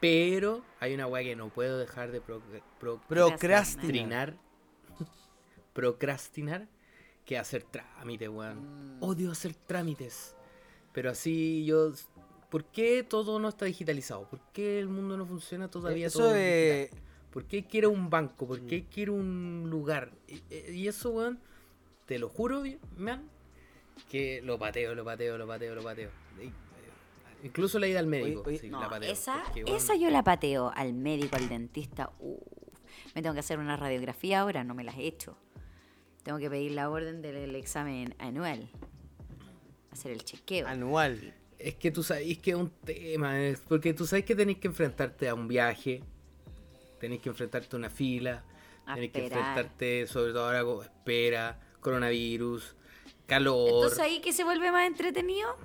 Pero 0.02 0.64
hay 0.80 0.94
una 0.94 1.08
weá 1.08 1.24
que 1.24 1.36
no 1.36 1.50
puedo 1.50 1.78
dejar 1.78 2.12
de 2.12 2.22
pro- 2.22 2.42
pro- 2.80 3.02
Procrastinar. 3.08 4.36
procrastinar. 5.74 6.68
que 7.26 7.38
hacer 7.40 7.64
trámites, 7.64 8.30
weón. 8.30 8.98
Odio 9.00 9.32
hacer 9.32 9.56
trámites. 9.56 10.36
Pero 10.94 11.10
así 11.10 11.66
yo. 11.66 11.92
¿Por 12.50 12.66
qué 12.66 13.04
todo 13.04 13.40
no 13.40 13.50
está 13.50 13.66
digitalizado? 13.66 14.30
¿Por 14.30 14.40
qué 14.54 14.80
el 14.80 14.88
mundo 14.88 15.18
no 15.18 15.26
funciona 15.26 15.70
todavía 15.70 16.08
Eso 16.08 16.20
todo 16.20 16.34
de. 16.34 16.92
¿Por 17.32 17.46
qué 17.46 17.66
quiero 17.66 17.90
un 17.90 18.10
banco? 18.10 18.48
¿Por 18.48 18.62
qué 18.62 18.86
quiero 18.86 19.14
un 19.14 19.68
lugar? 19.70 20.12
Y, 20.28 20.72
y 20.72 20.88
eso, 20.88 21.10
weón, 21.10 21.40
te 22.06 22.18
lo 22.20 22.30
juro, 22.30 22.64
man, 22.96 23.28
que 24.10 24.42
lo 24.42 24.58
pateo, 24.58 24.96
lo 24.96 25.04
pateo, 25.04 25.38
lo 25.38 25.46
pateo, 25.48 25.76
lo 25.76 25.84
pateo. 25.84 26.12
Incluso 27.46 27.78
la 27.78 27.88
ida 27.88 28.00
al 28.00 28.08
médico. 28.08 28.44
oye, 28.48 28.58
sí, 28.58 28.70
No, 28.70 28.82
la 28.82 28.90
pateo, 28.90 29.12
esa, 29.12 29.44
porque, 29.44 29.64
weón, 29.64 29.78
esa 29.78 29.96
yo 29.96 30.10
la 30.10 30.24
pateo 30.24 30.72
al 30.76 30.94
médico, 30.94 31.36
al 31.36 31.48
dentista. 31.48 32.12
Uf, 32.20 32.42
me 33.14 33.22
tengo 33.22 33.36
que 33.36 33.40
hacer 33.40 33.60
una 33.60 33.78
radiografía 33.78 34.40
ahora, 34.40 34.64
no 34.64 34.74
me 34.74 34.84
las 34.84 34.98
he 34.98 35.06
hecho. 35.06 35.38
Tengo 36.24 36.40
que 36.40 36.50
pedir 36.50 36.72
la 36.72 36.90
orden 36.90 37.22
del 37.22 37.56
examen 37.56 38.16
anual. 38.18 38.68
Hacer 39.92 40.12
el 40.12 40.24
chequeo. 40.24 40.68
Anual. 40.68 41.36
Es 41.60 41.76
que 41.76 41.92
tú 41.92 42.02
sabes 42.02 42.40
que 42.40 42.52
es 42.52 42.58
un 42.58 42.72
tema, 42.84 43.40
es 43.40 43.60
porque 43.60 43.94
tú 43.94 44.08
sabes 44.08 44.26
que 44.26 44.36
tenés 44.36 44.58
que 44.58 44.68
enfrentarte 44.68 45.30
a 45.30 45.36
un 45.36 45.48
viaje, 45.48 46.02
tenés 47.00 47.22
que 47.22 47.30
enfrentarte 47.30 47.76
a 47.76 47.78
una 47.78 47.92
fila, 47.92 48.44
A 48.88 48.96
tenés 48.96 49.12
que 49.12 49.26
enfrentarte 49.26 50.08
sobre 50.08 50.34
todo 50.34 50.46
ahora 50.46 50.64
con 50.64 50.84
espera, 50.84 51.60
coronavirus, 51.80 52.76
calor. 53.28 53.70
Entonces 53.70 54.00
ahí 54.00 54.20
que 54.20 54.34
se 54.34 54.44
vuelve 54.44 54.72
más 54.72 54.88
entretenido. 54.88 55.56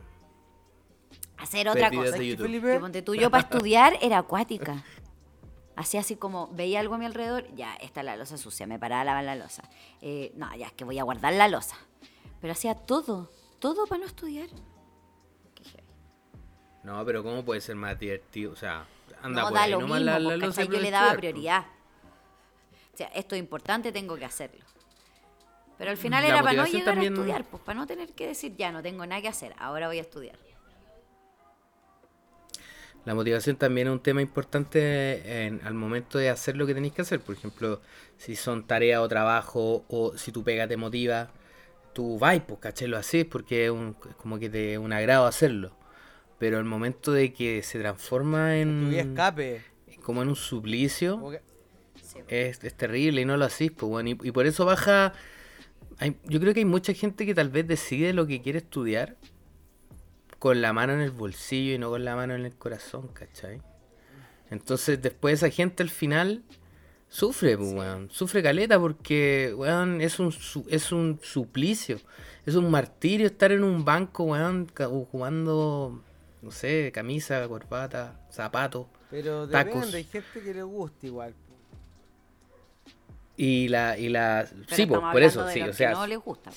Hacer 1.40 1.68
otra 1.68 1.90
cosa. 1.90 2.02
de 2.02 2.06
¿Sabes 2.10 2.20
qué, 2.20 2.26
YouTube. 2.28 2.72
Que 2.72 2.80
ponte 2.80 3.02
tú, 3.02 3.14
yo 3.14 3.30
para 3.30 3.42
estudiar 3.44 3.96
era 4.00 4.18
acuática. 4.18 4.84
Hacía 5.76 6.00
así 6.00 6.16
como, 6.16 6.48
veía 6.48 6.80
algo 6.80 6.94
a 6.96 6.98
mi 6.98 7.06
alrededor, 7.06 7.46
ya, 7.54 7.74
está 7.76 8.02
la 8.02 8.14
losa 8.16 8.36
sucia, 8.36 8.66
me 8.66 8.78
paraba 8.78 9.00
a 9.00 9.04
lavar 9.04 9.24
la 9.24 9.34
losa. 9.36 9.62
Eh, 10.02 10.30
no, 10.36 10.54
ya, 10.56 10.66
es 10.66 10.72
que 10.72 10.84
voy 10.84 10.98
a 10.98 11.04
guardar 11.04 11.32
la 11.32 11.48
losa. 11.48 11.76
Pero 12.40 12.52
hacía 12.52 12.74
todo. 12.74 13.30
todo 13.60 13.86
para 13.86 14.00
no 14.00 14.06
estudiar. 14.06 14.48
No, 16.82 17.04
pero 17.04 17.22
¿cómo 17.22 17.44
puede 17.44 17.60
ser 17.60 17.76
más 17.76 17.98
divertido? 17.98 18.52
O 18.52 18.56
sea, 18.56 18.86
anda 19.22 19.42
no 19.42 19.48
por 19.48 19.56
da 19.58 19.62
ahí 19.64 19.70
lo 19.70 19.80
mismo, 19.80 19.96
la- 19.98 20.12
pues, 20.18 20.56
la-. 20.58 20.64
Yo 20.64 20.80
le 20.80 20.90
daba 20.90 21.06
estudiar, 21.06 21.08
pues. 21.08 21.18
prioridad. 21.18 21.64
O 22.92 22.96
sea, 22.96 23.06
esto 23.08 23.34
es 23.34 23.38
importante, 23.38 23.92
tengo 23.92 24.16
que 24.16 24.24
hacerlo. 24.24 24.64
Pero 25.78 25.90
al 25.90 25.96
final 25.96 26.22
La 26.22 26.28
era 26.28 26.42
para 26.42 26.52
no 26.62 26.66
llegar 26.66 26.84
también- 26.94 27.12
a 27.14 27.16
estudiar, 27.16 27.44
pues 27.44 27.62
para 27.62 27.78
no 27.80 27.86
tener 27.86 28.12
que 28.12 28.26
decir, 28.26 28.54
ya 28.56 28.70
no 28.72 28.82
tengo 28.82 29.06
nada 29.06 29.22
que 29.22 29.28
hacer, 29.28 29.54
ahora 29.58 29.86
voy 29.88 29.98
a 29.98 30.02
estudiar. 30.02 30.38
La 33.06 33.14
motivación 33.14 33.56
también 33.56 33.86
es 33.88 33.92
un 33.92 34.00
tema 34.00 34.20
importante 34.20 35.46
en- 35.46 35.60
al 35.64 35.74
momento 35.74 36.18
de 36.18 36.28
hacer 36.28 36.56
lo 36.56 36.66
que 36.66 36.74
tenéis 36.74 36.92
que 36.92 37.02
hacer. 37.02 37.20
Por 37.20 37.34
ejemplo, 37.34 37.80
si 38.18 38.36
son 38.36 38.66
tareas 38.66 39.00
o 39.00 39.08
trabajo 39.08 39.84
o 39.88 40.16
si 40.16 40.32
tu 40.32 40.44
pega 40.44 40.68
te 40.68 40.76
motiva, 40.76 41.30
tú 41.94 42.18
vas, 42.18 42.40
pues, 42.46 42.60
caché, 42.60 42.88
lo 42.88 42.98
haces 42.98 43.24
porque 43.24 43.64
es, 43.66 43.70
un- 43.70 43.96
es 44.08 44.14
como 44.16 44.38
que 44.38 44.50
te 44.50 44.74
es 44.74 44.78
un 44.78 44.92
agrado 44.92 45.26
hacerlo. 45.26 45.72
Pero 46.38 46.58
el 46.58 46.64
momento 46.64 47.12
de 47.12 47.32
que 47.32 47.62
se 47.62 47.78
transforma 47.80 48.48
Tu 48.52 48.60
en 48.60 48.94
escape. 48.94 49.62
como 50.02 50.22
en 50.22 50.28
un 50.28 50.36
suplicio, 50.36 51.16
es, 52.28 52.62
es 52.62 52.74
terrible 52.74 53.22
y 53.22 53.24
no 53.24 53.36
lo 53.36 53.44
hacís, 53.46 53.70
pues 53.72 53.88
bueno, 53.90 54.10
y, 54.10 54.18
y 54.28 54.30
por 54.32 54.46
eso 54.46 54.64
baja. 54.64 55.12
hay- 55.98 56.16
yo 56.24 56.40
creo 56.40 56.54
que 56.54 56.60
hay 56.60 56.64
mucha 56.66 56.92
gente 56.94 57.26
que 57.26 57.34
tal 57.34 57.50
vez 57.50 57.66
decide 57.66 58.12
lo 58.12 58.26
que 58.26 58.40
quiere 58.40 58.58
estudiar 58.58 59.16
con 60.40 60.60
la 60.60 60.72
mano 60.72 60.94
en 60.94 61.00
el 61.00 61.12
bolsillo 61.12 61.74
y 61.74 61.78
no 61.78 61.90
con 61.90 62.04
la 62.04 62.16
mano 62.16 62.34
en 62.34 62.44
el 62.44 62.56
corazón, 62.56 63.06
¿cachai? 63.08 63.60
Entonces 64.50 65.00
después 65.00 65.34
esa 65.34 65.50
gente 65.50 65.84
al 65.84 65.90
final 65.90 66.42
sufre, 67.08 67.56
pues, 67.56 67.72
weón. 67.72 68.10
Sufre 68.10 68.42
caleta 68.42 68.80
porque, 68.80 69.52
weón, 69.56 70.00
es 70.00 70.18
un, 70.18 70.32
su- 70.32 70.66
es 70.68 70.90
un 70.90 71.20
suplicio. 71.22 72.00
Es 72.46 72.54
un 72.56 72.70
martirio 72.70 73.26
estar 73.26 73.52
en 73.52 73.62
un 73.62 73.84
banco, 73.84 74.24
weón, 74.24 74.64
ca- 74.66 74.88
jugando, 74.88 76.02
no 76.42 76.50
sé, 76.50 76.90
camisa, 76.92 77.46
corbata, 77.46 78.18
zapatos. 78.30 78.86
Pero 79.10 79.46
Tacos. 79.48 79.74
depende, 79.74 79.96
hay 79.98 80.04
gente 80.04 80.40
que 80.42 80.54
le 80.54 80.62
gusta 80.62 81.06
igual. 81.06 81.34
Y 83.36 83.68
la, 83.68 83.96
y 83.98 84.08
la, 84.08 84.46
Pero 84.48 84.62
sí, 84.76 84.86
pues, 84.86 84.98
estamos 84.98 85.12
por 85.12 85.22
eso, 85.22 85.48
sí, 85.50 85.60
los 85.60 85.68
o 85.68 85.70
que 85.72 85.76
sea, 85.76 85.92
no 85.92 86.06
les 86.06 86.18
gusta. 86.18 86.50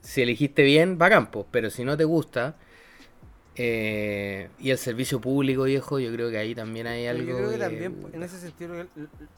si 0.00 0.22
elegiste 0.22 0.62
bien, 0.62 0.98
bacán, 0.98 1.30
pues, 1.30 1.46
pero 1.50 1.70
si 1.70 1.84
no 1.84 1.96
te 1.96 2.04
gusta, 2.04 2.56
eh, 3.58 4.50
y 4.58 4.70
el 4.70 4.76
servicio 4.76 5.18
público, 5.18 5.62
viejo, 5.62 5.98
yo 5.98 6.12
creo 6.12 6.30
que 6.30 6.36
ahí 6.36 6.54
también 6.54 6.86
hay 6.86 7.06
algo. 7.06 7.24
yo 7.24 7.36
creo 7.36 7.50
que 7.50 7.58
también, 7.58 8.06
en 8.12 8.22
ese 8.22 8.38
sentido, 8.38 8.84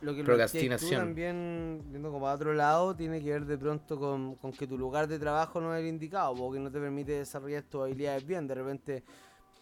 lo 0.00 0.14
que, 0.14 0.24
Procrastinación. 0.24 0.90
tú 0.90 0.96
también, 0.96 1.82
viendo 1.88 2.10
como 2.10 2.26
a 2.26 2.34
otro 2.34 2.52
lado, 2.52 2.96
tiene 2.96 3.22
que 3.22 3.30
ver 3.30 3.46
de 3.46 3.56
pronto 3.56 3.96
con, 3.96 4.34
con 4.34 4.52
que 4.52 4.66
tu 4.66 4.76
lugar 4.76 5.06
de 5.06 5.20
trabajo 5.20 5.60
no 5.60 5.72
es 5.72 5.82
el 5.82 5.86
indicado, 5.86 6.34
porque 6.34 6.58
no 6.58 6.68
te 6.68 6.80
permite 6.80 7.12
desarrollar 7.12 7.62
tus 7.62 7.82
habilidades 7.82 8.26
bien. 8.26 8.48
De 8.48 8.56
repente, 8.56 9.04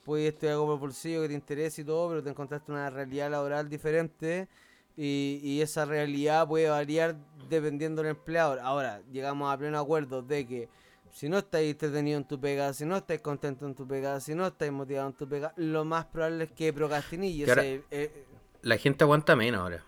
puedes 0.06 0.32
estudiar 0.32 0.54
algo 0.54 0.66
por 0.68 0.78
bolsillo 0.78 1.20
que 1.20 1.28
te 1.28 1.34
interese 1.34 1.82
y 1.82 1.84
todo, 1.84 2.08
pero 2.08 2.22
te 2.22 2.30
encontraste 2.30 2.72
una 2.72 2.88
realidad 2.88 3.30
laboral 3.30 3.68
diferente 3.68 4.48
y, 4.96 5.38
y 5.42 5.60
esa 5.60 5.84
realidad 5.84 6.48
puede 6.48 6.70
variar 6.70 7.14
dependiendo 7.50 8.00
del 8.00 8.12
empleador. 8.12 8.60
Ahora, 8.60 9.02
llegamos 9.12 9.52
a 9.52 9.58
pleno 9.58 9.78
acuerdo 9.78 10.22
de 10.22 10.46
que 10.46 10.68
si 11.12 11.28
no 11.28 11.38
estáis 11.38 11.72
entretenido 11.72 12.18
en 12.18 12.24
tu 12.26 12.40
pega, 12.40 12.72
si 12.72 12.84
no 12.84 12.96
estáis 12.96 13.20
contento 13.20 13.66
en 13.66 13.74
tu 13.74 13.86
pega, 13.86 14.20
si 14.20 14.34
no 14.34 14.46
estáis 14.46 14.72
motivado 14.72 15.08
en 15.08 15.14
tu 15.14 15.28
pega, 15.28 15.52
lo 15.56 15.84
más 15.84 16.06
probable 16.06 16.44
es 16.44 16.52
que 16.52 16.72
procrastinéis. 16.72 17.44
Que 17.46 17.82
eh, 17.90 18.24
La 18.62 18.76
gente 18.76 19.04
aguanta 19.04 19.34
menos 19.36 19.60
ahora. 19.60 19.84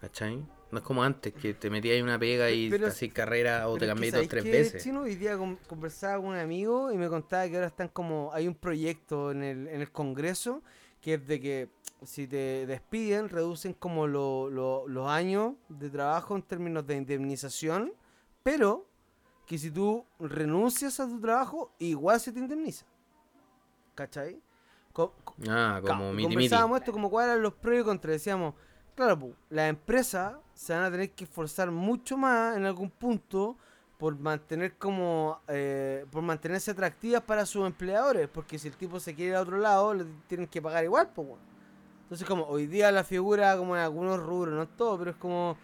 ¿Cachai? 0.00 0.36
No 0.70 0.78
es 0.78 0.84
como 0.84 1.02
antes, 1.04 1.32
que 1.34 1.54
te 1.54 1.70
metías 1.70 1.96
en 1.96 2.04
una 2.04 2.18
pega 2.18 2.50
y 2.50 2.72
así 2.84 3.08
carrera 3.08 3.68
o 3.68 3.74
te 3.74 3.80
que, 3.80 3.86
cambié 3.86 4.10
dos 4.10 4.14
¿sabéis 4.16 4.28
tres 4.30 4.44
qué, 4.44 4.50
veces. 4.50 4.82
Chino, 4.82 5.02
hoy 5.02 5.14
día 5.14 5.36
con- 5.36 5.56
conversaba 5.68 6.16
con 6.16 6.26
un 6.26 6.36
amigo 6.36 6.90
y 6.92 6.96
me 6.96 7.08
contaba 7.08 7.48
que 7.48 7.54
ahora 7.56 7.68
están 7.68 7.88
como. 7.88 8.30
Hay 8.32 8.48
un 8.48 8.54
proyecto 8.54 9.30
en 9.30 9.42
el, 9.44 9.68
en 9.68 9.80
el 9.80 9.92
Congreso 9.92 10.62
que 11.00 11.14
es 11.14 11.26
de 11.26 11.40
que 11.40 11.68
si 12.02 12.26
te 12.26 12.66
despiden, 12.66 13.28
reducen 13.28 13.74
como 13.74 14.06
lo- 14.06 14.48
lo- 14.50 14.88
los 14.88 15.08
años 15.08 15.54
de 15.68 15.90
trabajo 15.90 16.34
en 16.34 16.42
términos 16.42 16.86
de 16.86 16.96
indemnización, 16.96 17.92
pero 18.42 18.88
que 19.46 19.58
si 19.58 19.70
tú 19.70 20.04
renuncias 20.18 21.00
a 21.00 21.06
tu 21.06 21.20
trabajo, 21.20 21.72
igual 21.78 22.20
se 22.20 22.32
te 22.32 22.38
indemniza. 22.40 22.84
¿Cachai? 23.94 24.40
Co- 24.92 25.14
Ah, 25.48 25.80
como 25.84 26.12
miti 26.12 26.28
miti. 26.28 26.34
conversábamos 26.34 26.78
esto 26.78 26.92
como 26.92 27.10
cuáles 27.10 27.32
eran 27.32 27.42
los 27.42 27.54
pros 27.54 27.80
y 27.80 27.84
contras. 27.84 28.12
Decíamos, 28.12 28.54
claro, 28.94 29.18
pu, 29.18 29.34
las 29.50 29.68
empresas 29.68 30.36
se 30.54 30.72
van 30.72 30.84
a 30.84 30.90
tener 30.90 31.10
que 31.10 31.24
esforzar 31.24 31.70
mucho 31.70 32.16
más 32.16 32.56
en 32.56 32.64
algún 32.64 32.90
punto 32.90 33.56
por 33.98 34.18
mantener 34.18 34.76
como 34.76 35.40
eh, 35.48 36.04
por 36.10 36.22
mantenerse 36.22 36.70
atractivas 36.72 37.22
para 37.22 37.46
sus 37.46 37.66
empleadores, 37.66 38.28
porque 38.28 38.58
si 38.58 38.68
el 38.68 38.76
tipo 38.76 38.98
se 39.00 39.14
quiere 39.14 39.30
ir 39.30 39.36
a 39.36 39.40
otro 39.42 39.58
lado, 39.58 39.94
le 39.94 40.04
tienen 40.26 40.46
que 40.46 40.60
pagar 40.62 40.84
igual, 40.84 41.10
pues 41.14 41.28
Entonces 42.02 42.26
como 42.28 42.44
hoy 42.44 42.66
día 42.66 42.90
la 42.92 43.04
figura 43.04 43.56
como 43.56 43.76
en 43.76 43.82
algunos 43.82 44.20
rubros, 44.20 44.54
no 44.54 44.62
en 44.62 44.76
todo, 44.76 44.98
pero 44.98 45.10
es 45.12 45.16
como 45.16 45.56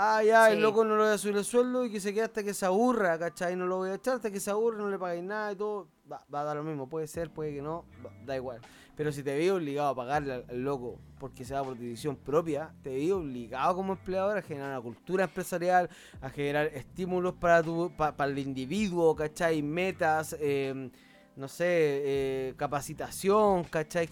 ah 0.00 0.22
ya, 0.22 0.50
el 0.52 0.62
loco 0.62 0.84
no 0.84 0.96
le 0.96 1.02
voy 1.04 1.12
a 1.12 1.18
subir 1.18 1.36
el 1.36 1.44
sueldo 1.44 1.84
y 1.84 1.90
que 1.90 1.98
se 2.00 2.14
quede 2.14 2.24
hasta 2.24 2.42
que 2.44 2.54
se 2.54 2.64
aburra, 2.66 3.18
¿cachai? 3.18 3.56
No 3.56 3.66
lo 3.66 3.78
voy 3.78 3.90
a 3.90 3.94
echar 3.94 4.14
hasta 4.16 4.30
que 4.30 4.38
se 4.40 4.50
aburra, 4.50 4.78
no 4.78 4.88
le 4.90 4.98
pagáis 4.98 5.22
nada 5.24 5.52
y 5.52 5.56
todo, 5.56 5.88
va, 6.10 6.24
va 6.32 6.40
a 6.40 6.44
dar 6.44 6.56
lo 6.56 6.62
mismo, 6.62 6.88
puede 6.88 7.06
ser, 7.08 7.30
puede 7.30 7.54
que 7.54 7.62
no, 7.62 7.84
va- 8.04 8.12
da 8.24 8.36
igual. 8.36 8.60
Pero 8.96 9.12
si 9.12 9.22
te 9.22 9.32
veis 9.34 9.50
obligado 9.52 9.88
a 9.90 9.94
pagarle 9.94 10.32
al, 10.34 10.44
al 10.48 10.62
loco 10.62 10.98
porque 11.20 11.44
se 11.44 11.54
va 11.54 11.62
por 11.64 11.76
decisión 11.76 12.16
propia, 12.16 12.72
te 12.82 12.90
veis 12.90 13.12
obligado 13.12 13.74
como 13.76 13.92
empleador 13.94 14.38
a 14.38 14.42
generar 14.42 14.70
una 14.70 14.80
cultura 14.80 15.24
empresarial, 15.24 15.88
a 16.20 16.30
generar 16.30 16.66
estímulos 16.66 17.34
para 17.34 17.62
tu, 17.62 17.92
pa- 17.96 18.16
para 18.16 18.30
el 18.30 18.38
individuo, 18.38 19.14
¿cachai? 19.14 19.62
Metas, 19.62 20.36
eh, 20.40 20.90
no 21.36 21.46
sé, 21.46 21.64
eh, 21.68 22.54
capacitación, 22.56 23.62
¿cachai? 23.64 24.08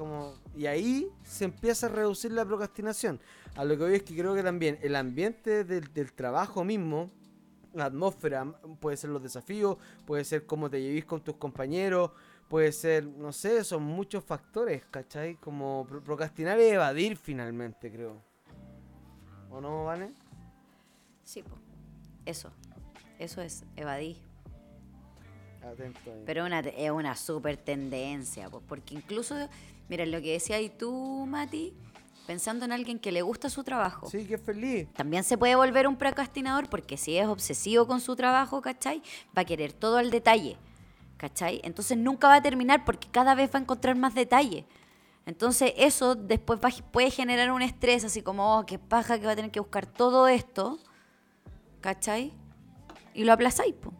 Como, 0.00 0.32
y 0.56 0.64
ahí 0.64 1.12
se 1.22 1.44
empieza 1.44 1.84
a 1.84 1.90
reducir 1.90 2.32
la 2.32 2.46
procrastinación. 2.46 3.20
A 3.54 3.66
lo 3.66 3.76
que 3.76 3.84
voy 3.84 3.94
es 3.96 4.02
que 4.02 4.16
creo 4.16 4.34
que 4.34 4.42
también 4.42 4.78
el 4.80 4.96
ambiente 4.96 5.62
del, 5.62 5.92
del 5.92 6.14
trabajo 6.14 6.64
mismo, 6.64 7.10
la 7.74 7.84
atmósfera, 7.84 8.46
puede 8.80 8.96
ser 8.96 9.10
los 9.10 9.22
desafíos, 9.22 9.76
puede 10.06 10.24
ser 10.24 10.46
cómo 10.46 10.70
te 10.70 10.80
llevís 10.80 11.04
con 11.04 11.20
tus 11.20 11.36
compañeros, 11.36 12.12
puede 12.48 12.72
ser, 12.72 13.04
no 13.04 13.30
sé, 13.30 13.62
son 13.62 13.82
muchos 13.82 14.24
factores, 14.24 14.86
¿cachai? 14.90 15.34
Como 15.36 15.84
pro- 15.86 16.02
procrastinar 16.02 16.58
y 16.58 16.62
evadir 16.62 17.18
finalmente, 17.18 17.92
creo. 17.92 18.22
¿O 19.50 19.60
no, 19.60 19.84
Vane? 19.84 20.14
Sí, 21.24 21.42
po. 21.42 21.58
Eso. 22.24 22.50
Eso 23.18 23.42
es 23.42 23.64
evadir. 23.76 24.16
Atento 25.62 26.10
ahí. 26.10 26.22
Pero 26.24 26.46
una, 26.46 26.60
es 26.60 26.90
una 26.90 27.14
super 27.16 27.58
tendencia, 27.58 28.48
pues, 28.48 28.64
porque 28.66 28.94
incluso, 28.94 29.36
mira, 29.90 30.06
lo 30.06 30.22
que 30.22 30.32
decías 30.32 30.58
ahí 30.60 30.70
tú, 30.70 31.26
Mati, 31.28 31.74
pensando 32.26 32.64
en 32.64 32.70
alguien 32.70 33.00
que 33.00 33.10
le 33.10 33.22
gusta 33.22 33.50
su 33.50 33.64
trabajo, 33.64 34.08
Sí, 34.08 34.24
que 34.24 34.38
feliz. 34.38 34.88
también 34.94 35.24
se 35.24 35.36
puede 35.36 35.56
volver 35.56 35.88
un 35.88 35.96
procrastinador 35.96 36.70
porque 36.70 36.96
si 36.96 37.18
es 37.18 37.26
obsesivo 37.26 37.88
con 37.88 38.00
su 38.00 38.14
trabajo, 38.14 38.62
¿cachai? 38.62 39.02
Va 39.36 39.42
a 39.42 39.44
querer 39.44 39.72
todo 39.72 39.96
al 39.98 40.12
detalle, 40.12 40.56
¿cachai? 41.16 41.60
Entonces 41.64 41.98
nunca 41.98 42.28
va 42.28 42.36
a 42.36 42.42
terminar 42.42 42.84
porque 42.84 43.08
cada 43.10 43.34
vez 43.34 43.50
va 43.52 43.58
a 43.58 43.62
encontrar 43.62 43.96
más 43.96 44.14
detalle. 44.14 44.64
Entonces 45.26 45.72
eso 45.76 46.14
después 46.14 46.60
va 46.64 46.70
puede 46.92 47.10
generar 47.10 47.50
un 47.50 47.60
estrés 47.62 48.04
así 48.04 48.22
como, 48.22 48.58
oh, 48.58 48.66
qué 48.66 48.78
paja 48.78 49.18
que 49.18 49.26
va 49.26 49.32
a 49.32 49.36
tener 49.36 49.50
que 49.50 49.60
buscar 49.60 49.86
todo 49.86 50.28
esto, 50.28 50.78
¿cachai? 51.80 52.32
Y 53.12 53.24
lo 53.24 53.32
aplazáis, 53.32 53.74
po. 53.74 53.92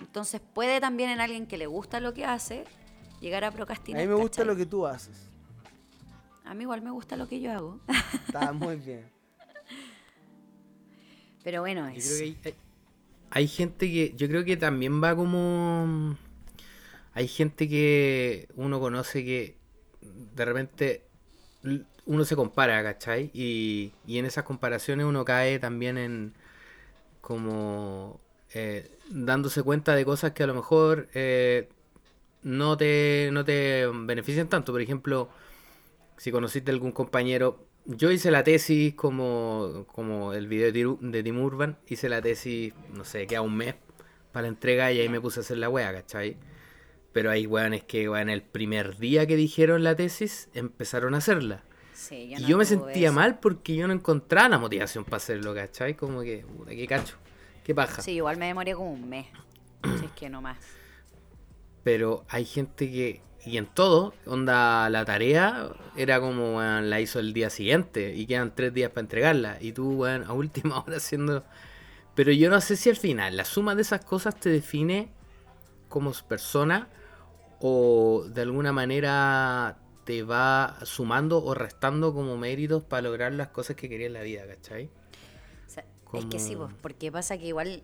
Entonces 0.00 0.40
puede 0.54 0.80
también 0.80 1.10
en 1.10 1.20
alguien 1.20 1.46
que 1.46 1.58
le 1.58 1.66
gusta 1.66 2.00
lo 2.00 2.14
que 2.14 2.24
hace 2.24 2.64
llegar 3.20 3.44
a 3.44 3.48
A 3.48 3.52
procrastinar. 3.52 4.00
mí 4.00 4.06
me 4.08 4.14
gusta 4.14 4.42
¿cachai? 4.42 4.46
lo 4.46 4.56
que 4.56 4.66
tú 4.66 4.86
haces. 4.86 5.30
A 6.44 6.54
mí 6.54 6.62
igual 6.62 6.82
me 6.82 6.90
gusta 6.90 7.16
lo 7.16 7.28
que 7.28 7.40
yo 7.40 7.52
hago. 7.52 7.80
Está 8.26 8.52
muy 8.52 8.76
bien. 8.76 9.04
Pero 11.42 11.60
bueno, 11.60 11.88
Yo 11.90 11.96
es... 11.98 12.06
creo 12.06 12.18
que 12.18 12.24
hay, 12.24 12.38
hay- 12.44 12.54
hay 13.32 13.48
gente 13.48 13.86
que. 13.86 14.12
Yo 14.16 14.28
creo 14.28 14.44
que 14.44 14.56
también 14.56 15.02
va 15.02 15.14
como. 15.16 16.16
Hay 17.14 17.28
gente 17.28 17.68
que 17.68 18.48
uno 18.56 18.80
conoce 18.80 19.24
que 19.24 19.56
de 20.34 20.44
repente 20.44 21.04
uno 22.06 22.24
se 22.24 22.36
compara, 22.36 22.82
¿cachai? 22.82 23.30
Y, 23.34 23.92
y 24.06 24.18
en 24.18 24.26
esas 24.26 24.44
comparaciones 24.44 25.06
uno 25.06 25.24
cae 25.24 25.58
también 25.58 25.98
en 25.98 26.34
como 27.20 28.20
eh, 28.54 28.90
dándose 29.10 29.62
cuenta 29.62 29.94
de 29.94 30.04
cosas 30.04 30.32
que 30.32 30.42
a 30.44 30.46
lo 30.46 30.54
mejor 30.54 31.08
eh, 31.14 31.68
no, 32.42 32.76
te, 32.76 33.30
no 33.32 33.44
te 33.44 33.86
benefician 33.86 34.48
tanto. 34.48 34.72
Por 34.72 34.80
ejemplo, 34.80 35.30
si 36.16 36.30
conociste 36.30 36.70
algún 36.70 36.92
compañero, 36.92 37.66
yo 37.86 38.10
hice 38.10 38.30
la 38.30 38.44
tesis 38.44 38.94
como, 38.94 39.86
como 39.92 40.32
el 40.32 40.46
video 40.46 40.98
de, 41.00 41.22
Tim 41.22 41.40
Urban, 41.40 41.78
hice 41.88 42.08
la 42.08 42.20
tesis, 42.20 42.74
no 42.94 43.04
sé, 43.04 43.26
queda 43.26 43.42
un 43.42 43.56
mes 43.56 43.74
para 44.32 44.42
la 44.42 44.48
entrega 44.48 44.92
y 44.92 45.00
ahí 45.00 45.08
me 45.08 45.20
puse 45.20 45.40
a 45.40 45.42
hacer 45.42 45.58
la 45.58 45.68
wea, 45.68 45.92
¿cachai? 45.92 46.36
Pero 47.12 47.30
hay 47.30 47.46
weones 47.46 47.82
que, 47.84 48.08
weón, 48.08 48.28
el 48.28 48.42
primer 48.42 48.98
día 48.98 49.26
que 49.26 49.34
dijeron 49.36 49.82
la 49.82 49.96
tesis, 49.96 50.48
empezaron 50.54 51.14
a 51.14 51.18
hacerla. 51.18 51.64
Sí, 51.92 52.32
y 52.32 52.34
no 52.40 52.48
yo 52.48 52.56
me 52.56 52.64
sentía 52.64 53.08
eso. 53.08 53.14
mal 53.14 53.40
porque 53.40 53.74
yo 53.74 53.86
no 53.86 53.92
encontraba 53.92 54.48
la 54.48 54.58
motivación 54.58 55.04
para 55.04 55.16
hacerlo, 55.16 55.54
¿cachai? 55.54 55.94
Como 55.94 56.22
que, 56.22 56.44
puta, 56.46 56.70
qué 56.70 56.86
cacho, 56.86 57.16
qué 57.64 57.74
paja. 57.74 58.02
Sí, 58.02 58.12
igual 58.12 58.36
me 58.36 58.46
demoré 58.46 58.74
como 58.74 58.92
un 58.92 59.08
mes. 59.08 59.26
Es 59.82 60.10
que 60.12 60.30
no 60.30 60.40
más. 60.40 60.58
Pero 61.82 62.24
hay 62.28 62.44
gente 62.44 62.90
que. 62.90 63.22
Y 63.46 63.56
en 63.56 63.66
todo, 63.66 64.12
onda, 64.26 64.90
la 64.90 65.06
tarea 65.06 65.70
era 65.96 66.20
como, 66.20 66.60
la 66.60 67.00
hizo 67.00 67.20
el 67.20 67.32
día 67.32 67.48
siguiente 67.48 68.14
y 68.14 68.26
quedan 68.26 68.54
tres 68.54 68.74
días 68.74 68.90
para 68.90 69.00
entregarla. 69.00 69.56
Y 69.60 69.72
tú, 69.72 69.96
weón, 69.96 70.24
a 70.24 70.32
última 70.34 70.78
hora 70.86 70.98
haciendo. 70.98 71.44
Pero 72.14 72.32
yo 72.32 72.50
no 72.50 72.60
sé 72.60 72.76
si 72.76 72.90
al 72.90 72.96
final 72.96 73.36
la 73.36 73.46
suma 73.46 73.74
de 73.74 73.82
esas 73.82 74.04
cosas 74.04 74.38
te 74.38 74.50
define 74.50 75.10
como 75.88 76.12
persona 76.28 76.88
o 77.60 78.24
de 78.28 78.42
alguna 78.42 78.72
manera 78.72 79.78
te 80.04 80.22
va 80.22 80.78
sumando 80.82 81.44
o 81.44 81.54
restando 81.54 82.14
como 82.14 82.36
méritos 82.36 82.82
para 82.82 83.02
lograr 83.02 83.32
las 83.32 83.48
cosas 83.48 83.76
que 83.76 83.88
querías 83.88 84.08
en 84.08 84.14
la 84.14 84.22
vida, 84.22 84.46
¿cachai? 84.46 84.90
O 85.66 85.70
sea, 85.70 85.84
Es 86.14 86.24
que 86.24 86.38
sí, 86.38 86.56
pues, 86.56 86.72
porque 86.80 87.12
pasa 87.12 87.38
que 87.38 87.46
igual, 87.46 87.82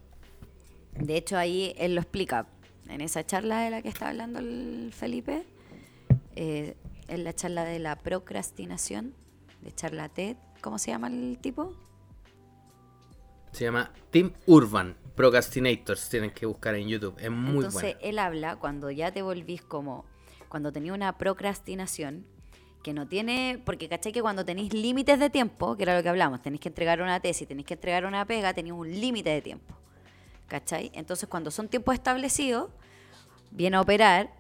de 0.99 1.17
hecho 1.17 1.37
ahí 1.37 1.75
él 1.77 1.95
lo 1.95 2.01
explica, 2.01 2.47
en 2.89 3.01
esa 3.01 3.25
charla 3.25 3.61
de 3.61 3.71
la 3.71 3.83
que 3.83 3.89
está 3.89 4.09
hablando 4.09 4.39
el 4.39 4.93
Felipe, 4.93 5.45
eh, 6.35 6.77
en 7.09 7.25
la 7.25 7.35
charla 7.35 7.65
de 7.65 7.79
la 7.79 7.97
procrastinación, 7.97 9.15
de 9.63 9.75
charla 9.75 10.09
TED, 10.09 10.37
¿cómo 10.61 10.79
se 10.79 10.91
llama 10.91 11.09
el 11.09 11.39
tipo? 11.41 11.75
Se 13.53 13.65
llama 13.65 13.91
Team 14.11 14.33
Urban 14.47 14.97
Procrastinators. 15.15 16.09
Tienen 16.09 16.31
que 16.31 16.45
buscar 16.47 16.75
en 16.75 16.89
YouTube. 16.89 17.17
Es 17.19 17.31
muy 17.31 17.65
Entonces 17.65 17.83
bueno. 17.83 17.99
él 18.03 18.19
habla 18.19 18.57
cuando 18.57 18.91
ya 18.91 19.13
te 19.13 19.23
volvís 19.23 19.63
como, 19.63 20.05
cuando 20.49 20.73
tenía 20.73 20.93
una 20.93 21.17
procrastinación, 21.17 22.27
que 22.87 22.93
no 22.93 23.09
tiene, 23.09 23.61
porque 23.65 23.89
caché 23.89 24.13
que 24.13 24.23
cuando 24.23 24.45
tenéis 24.45 24.73
límites 24.73 25.19
de 25.19 25.29
tiempo, 25.29 25.77
que 25.77 25.83
era 25.83 25.97
lo 25.97 26.05
que 26.05 26.09
hablamos, 26.09 26.41
tenéis 26.41 26.61
que 26.61 26.69
entregar 26.69 27.03
una 27.03 27.19
tesis, 27.19 27.49
tenéis 27.49 27.67
que 27.67 27.75
entregar 27.75 28.07
una 28.07 28.25
pega, 28.25 28.55
tenéis 28.55 28.75
un 28.75 28.89
límite 28.89 29.31
de 29.31 29.43
tiempo. 29.43 29.75
¿Cachai? 30.47 30.91
Entonces 30.95 31.29
cuando 31.29 31.51
son 31.51 31.69
tiempos 31.69 31.95
establecidos, 31.95 32.71
viene 33.51 33.77
a 33.77 33.81
operar 33.81 34.31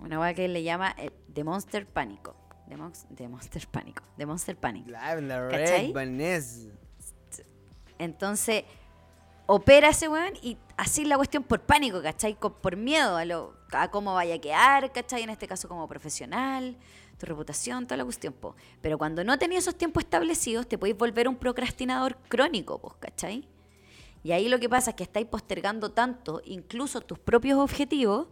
una 0.00 0.16
cosa 0.16 0.34
que 0.34 0.48
le 0.48 0.62
llama 0.62 0.94
eh, 0.98 1.10
The 1.32 1.44
Monster 1.44 1.86
Pánico. 1.86 2.34
The, 2.68 2.76
Monst- 2.76 3.06
The 3.14 3.28
Monster 3.28 3.68
Pánico. 3.68 4.02
The 4.16 4.26
Monster 4.26 4.56
Vanessa. 4.60 4.88
Entonces, 7.98 8.64
opera 9.46 9.90
ese 9.90 10.08
weón 10.08 10.32
y 10.42 10.56
así 10.76 11.04
la 11.04 11.16
cuestión 11.16 11.42
por 11.44 11.60
pánico, 11.60 12.02
¿cachai? 12.02 12.36
Por 12.38 12.76
miedo 12.76 13.16
a, 13.16 13.24
lo, 13.24 13.54
a 13.72 13.90
cómo 13.90 14.14
vaya 14.14 14.36
a 14.36 14.38
quedar, 14.40 14.90
¿cachai? 14.92 15.22
En 15.22 15.30
este 15.30 15.46
caso 15.46 15.68
como 15.68 15.86
profesional, 15.86 16.76
tu 17.18 17.26
reputación, 17.26 17.86
toda 17.86 17.98
la 17.98 18.04
cuestión, 18.04 18.32
po. 18.32 18.56
Pero 18.80 18.98
cuando 18.98 19.22
no 19.22 19.38
tenías 19.38 19.64
esos 19.64 19.76
tiempos 19.76 20.02
establecidos, 20.04 20.66
te 20.66 20.78
podéis 20.78 20.96
volver 20.96 21.28
un 21.28 21.36
procrastinador 21.36 22.16
crónico, 22.28 22.96
¿cachai? 22.98 23.46
Y 24.24 24.32
ahí 24.32 24.48
lo 24.48 24.58
que 24.60 24.68
pasa 24.68 24.90
es 24.90 24.96
que 24.96 25.02
estáis 25.02 25.26
postergando 25.26 25.90
tanto, 25.92 26.40
incluso 26.44 27.00
tus 27.00 27.18
propios 27.18 27.58
objetivos, 27.58 28.28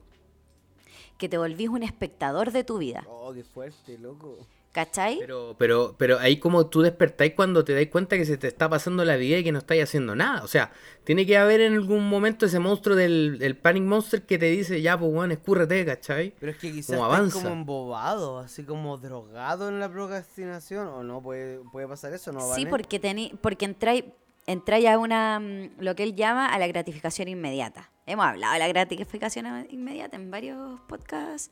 que 1.18 1.28
te 1.28 1.37
volvís 1.37 1.68
un 1.68 1.82
espectador 1.82 2.50
de 2.52 2.64
tu 2.64 2.78
vida, 2.78 3.04
Oh, 3.09 3.32
qué 3.35 3.44
fuerte, 3.44 3.99
loco. 3.99 4.38
¿cachai? 4.73 5.18
Pero, 5.18 5.56
pero, 5.59 5.97
pero 5.99 6.18
ahí 6.20 6.38
como 6.38 6.68
tú 6.68 6.80
despertáis 6.80 7.35
cuando 7.35 7.64
te 7.64 7.75
das 7.75 7.87
cuenta 7.88 8.16
que 8.16 8.25
se 8.25 8.38
te 8.38 8.47
está 8.47 8.68
pasando 8.70 9.04
la 9.04 9.16
vida 9.16 9.38
y 9.38 9.44
que 9.44 9.50
no 9.52 9.59
estáis 9.59 9.82
haciendo 9.82 10.14
nada. 10.14 10.44
O 10.44 10.49
sea, 10.49 10.70
tiene 11.04 11.26
que 11.26 11.37
haber 11.37 11.61
en 11.61 11.75
algún 11.75 12.09
momento 12.09 12.47
ese 12.47 12.61
monstruo 12.61 12.94
del, 12.97 13.38
del 13.38 13.56
Panic 13.56 13.82
Monster 13.82 14.23
que 14.23 14.38
te 14.38 14.47
dice, 14.47 14.80
ya, 14.80 14.97
pues, 14.99 15.12
weón, 15.12 15.32
escúrrete, 15.32 15.85
¿cachai? 15.85 16.35
Pero 16.38 16.52
es 16.52 16.59
que 16.59 16.70
quizás 16.73 16.97
Como 16.97 17.04
estás 17.06 17.18
avanza. 17.18 17.38
como 17.42 17.50
embobado, 17.50 18.38
así 18.38 18.62
como 18.62 18.97
drogado 18.97 19.68
en 19.68 19.80
la 19.80 19.90
procrastinación. 19.90 20.87
¿O 20.87 21.02
no? 21.02 21.20
¿Puede, 21.20 21.59
puede 21.73 21.88
pasar 21.88 22.14
eso? 22.14 22.32
¿No, 22.32 22.54
Sí, 22.54 22.64
porque, 22.64 22.99
tení, 23.00 23.32
porque 23.42 23.64
entráis 23.64 24.04
entráis 24.52 24.87
a 24.87 24.99
una, 24.99 25.38
mm, 25.40 25.71
lo 25.80 25.95
que 25.95 26.02
él 26.02 26.14
llama 26.14 26.47
a 26.47 26.59
la 26.59 26.66
gratificación 26.66 27.28
inmediata. 27.28 27.90
Hemos 28.07 28.25
hablado 28.26 28.52
de 28.54 28.59
la 28.59 28.69
gratificación 28.69 29.66
inmediata 29.71 30.16
en 30.16 30.30
varios 30.30 30.80
podcasts. 30.83 31.50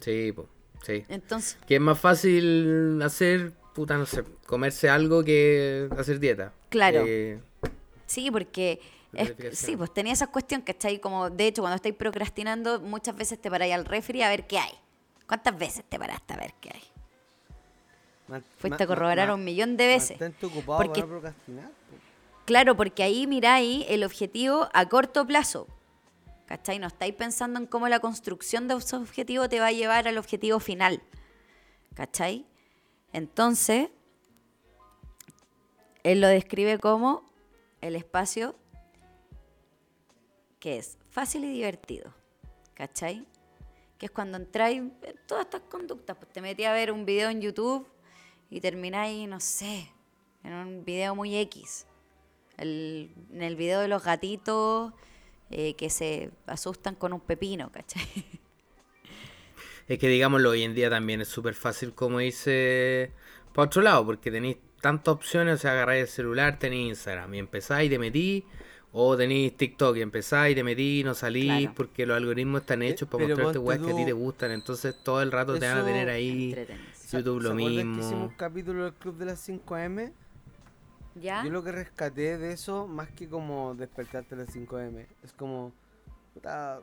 Sí, 0.00 0.32
pues, 0.32 0.48
sí. 0.82 1.04
Entonces, 1.08 1.58
Que 1.66 1.76
es 1.76 1.80
más 1.80 1.98
fácil 1.98 3.00
hacer, 3.02 3.52
puta, 3.74 3.96
no 3.96 4.06
sé, 4.06 4.24
comerse 4.46 4.88
algo 4.90 5.22
que 5.24 5.88
hacer 5.96 6.18
dieta. 6.18 6.52
Claro. 6.68 7.04
Eh, 7.06 7.40
sí, 8.06 8.30
porque... 8.30 8.80
es- 9.12 9.34
sí, 9.56 9.76
pues 9.76 9.94
tenía 9.94 10.12
esa 10.12 10.26
cuestión, 10.26 10.60
¿cachai? 10.62 10.98
Como, 11.00 11.30
de 11.30 11.46
hecho, 11.46 11.62
cuando 11.62 11.76
estáis 11.76 11.94
procrastinando, 11.94 12.80
muchas 12.80 13.16
veces 13.16 13.40
te 13.40 13.50
paráis 13.50 13.72
al 13.74 13.84
refri 13.84 14.22
a 14.22 14.28
ver 14.28 14.46
qué 14.46 14.58
hay. 14.58 14.72
¿Cuántas 15.26 15.56
veces 15.56 15.84
te 15.88 15.98
paraste 15.98 16.34
a 16.34 16.36
ver 16.36 16.52
qué 16.60 16.70
hay? 16.74 16.82
Man- 18.28 18.44
Fuiste 18.58 18.84
a 18.84 18.86
corroborar 18.86 19.30
un 19.30 19.44
millón 19.44 19.76
de 19.76 19.86
veces. 19.86 20.18
Ocupado 20.42 20.78
Porque- 20.78 21.00
para 21.00 21.12
no 21.12 21.20
procrastinar. 21.20 21.70
Claro, 22.46 22.76
porque 22.76 23.02
ahí 23.02 23.26
miráis 23.26 23.86
el 23.88 24.04
objetivo 24.04 24.68
a 24.72 24.88
corto 24.88 25.26
plazo. 25.26 25.66
¿Cachai? 26.46 26.78
No 26.78 26.86
estáis 26.86 27.14
pensando 27.14 27.58
en 27.58 27.66
cómo 27.66 27.88
la 27.88 28.00
construcción 28.00 28.68
de 28.68 28.74
ese 28.74 28.96
objetivo 28.96 29.48
te 29.48 29.60
va 29.60 29.68
a 29.68 29.72
llevar 29.72 30.06
al 30.08 30.18
objetivo 30.18 30.60
final. 30.60 31.02
¿Cachai? 31.94 32.44
Entonces, 33.14 33.88
él 36.02 36.20
lo 36.20 36.28
describe 36.28 36.78
como 36.78 37.24
el 37.80 37.96
espacio 37.96 38.54
que 40.58 40.78
es 40.78 40.98
fácil 41.10 41.44
y 41.44 41.52
divertido. 41.52 42.12
¿Cachai? 42.74 43.26
Que 43.98 44.06
es 44.06 44.12
cuando 44.12 44.36
entráis 44.36 44.78
en 44.80 44.92
todas 45.26 45.44
estas 45.44 45.62
conductas. 45.62 46.16
Pues 46.16 46.30
te 46.32 46.40
metí 46.42 46.64
a 46.64 46.72
ver 46.72 46.90
un 46.92 47.04
video 47.06 47.30
en 47.30 47.40
YouTube 47.40 47.86
y 48.54 48.60
termináis, 48.60 49.28
no 49.28 49.40
sé, 49.40 49.90
en 50.44 50.52
un 50.54 50.84
video 50.84 51.14
muy 51.16 51.36
X. 51.36 51.86
El- 52.56 53.10
en 53.32 53.42
el 53.42 53.56
video 53.56 53.80
de 53.80 53.88
los 53.88 54.04
gatitos 54.04 54.92
eh, 55.50 55.74
que 55.74 55.90
se 55.90 56.30
asustan 56.46 56.94
con 56.94 57.12
un 57.12 57.20
pepino, 57.20 57.70
¿cachai? 57.72 58.06
Es 59.86 59.98
que 59.98 60.08
digámoslo, 60.08 60.50
hoy 60.50 60.62
en 60.62 60.74
día 60.74 60.88
también 60.88 61.20
es 61.20 61.28
súper 61.28 61.54
fácil 61.54 61.92
como 61.94 62.20
irse 62.20 63.10
para 63.52 63.66
otro 63.66 63.82
lado, 63.82 64.06
porque 64.06 64.30
tenéis 64.30 64.56
tantas 64.80 65.12
opciones, 65.14 65.56
o 65.56 65.58
sea, 65.58 65.72
agarráis 65.72 66.02
el 66.02 66.08
celular, 66.08 66.58
tenéis 66.58 66.88
Instagram 66.90 67.34
y 67.34 67.38
empezáis 67.40 67.88
y 67.88 67.90
te 67.90 67.98
metí, 67.98 68.44
o 68.92 69.14
tenéis 69.16 69.54
TikTok 69.56 69.96
y 69.98 70.00
empezáis 70.00 70.52
y 70.52 70.54
te 70.54 70.64
metí 70.64 71.00
y 71.00 71.04
no 71.04 71.12
salís, 71.12 71.44
Claro. 71.44 71.74
porque 71.76 72.06
los 72.06 72.16
algoritmos 72.16 72.62
están 72.62 72.82
hechos 72.82 73.08
para 73.08 73.24
pero 73.24 73.36
mostrarte 73.36 73.58
weas 73.58 73.80
que 73.80 73.90
a 73.90 73.96
ti 73.96 74.04
te 74.06 74.12
gustan, 74.12 74.50
entonces 74.52 74.94
todo 75.02 75.20
el 75.20 75.30
rato 75.30 75.58
te 75.58 75.66
van 75.68 75.78
a 75.78 75.84
tener 75.84 76.08
ahí. 76.08 76.56
YouTube 77.18 77.42
¿Se 77.42 77.48
lo 77.48 77.54
acuerdan 77.54 77.76
que 77.76 77.84
mismo. 77.84 78.02
hicimos 78.02 78.30
un 78.30 78.36
capítulo 78.36 78.84
del 78.84 78.94
Club 78.94 79.16
de 79.16 79.24
las 79.26 79.48
5M? 79.48 80.12
¿Ya? 81.16 81.44
Yo 81.44 81.50
lo 81.50 81.62
que 81.62 81.72
rescaté 81.72 82.38
de 82.38 82.52
eso, 82.52 82.88
más 82.88 83.08
que 83.10 83.28
como 83.28 83.74
despertarte 83.74 84.34
a 84.34 84.38
las 84.38 84.54
5M, 84.54 85.06
es 85.22 85.32
como 85.32 85.72
puta, 86.34 86.80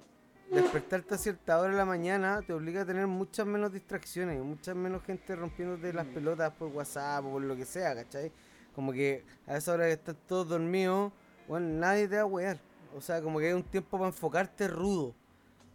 despertarte 0.52 1.16
a 1.16 1.18
cierta 1.18 1.60
hora 1.60 1.72
de 1.72 1.78
la 1.78 1.86
mañana 1.86 2.42
te 2.42 2.54
obliga 2.54 2.82
a 2.82 2.86
tener 2.86 3.08
muchas 3.08 3.46
menos 3.46 3.72
distracciones, 3.72 4.42
muchas 4.42 4.76
menos 4.76 5.04
gente 5.04 5.36
rompiéndote 5.36 5.94
las 5.94 6.08
pelotas 6.08 6.52
por 6.52 6.70
WhatsApp 6.70 7.26
o 7.26 7.32
por 7.32 7.42
lo 7.42 7.56
que 7.56 7.66
sea, 7.66 7.96
¿cachai? 7.96 8.32
Como 8.74 8.92
que 8.92 9.26
a 9.48 9.58
esa 9.58 9.74
hora 9.74 9.86
que 9.86 9.94
están 9.94 10.18
todos 10.28 10.50
dormidos, 10.50 11.12
bueno, 11.48 11.68
nadie 11.80 12.08
te 12.08 12.16
va 12.16 12.22
a 12.22 12.26
wear. 12.26 12.60
O 12.96 13.02
sea, 13.02 13.22
como 13.22 13.40
que 13.40 13.48
hay 13.48 13.54
un 13.54 13.64
tiempo 13.64 13.98
para 13.98 14.08
enfocarte 14.08 14.68
rudo. 14.68 15.16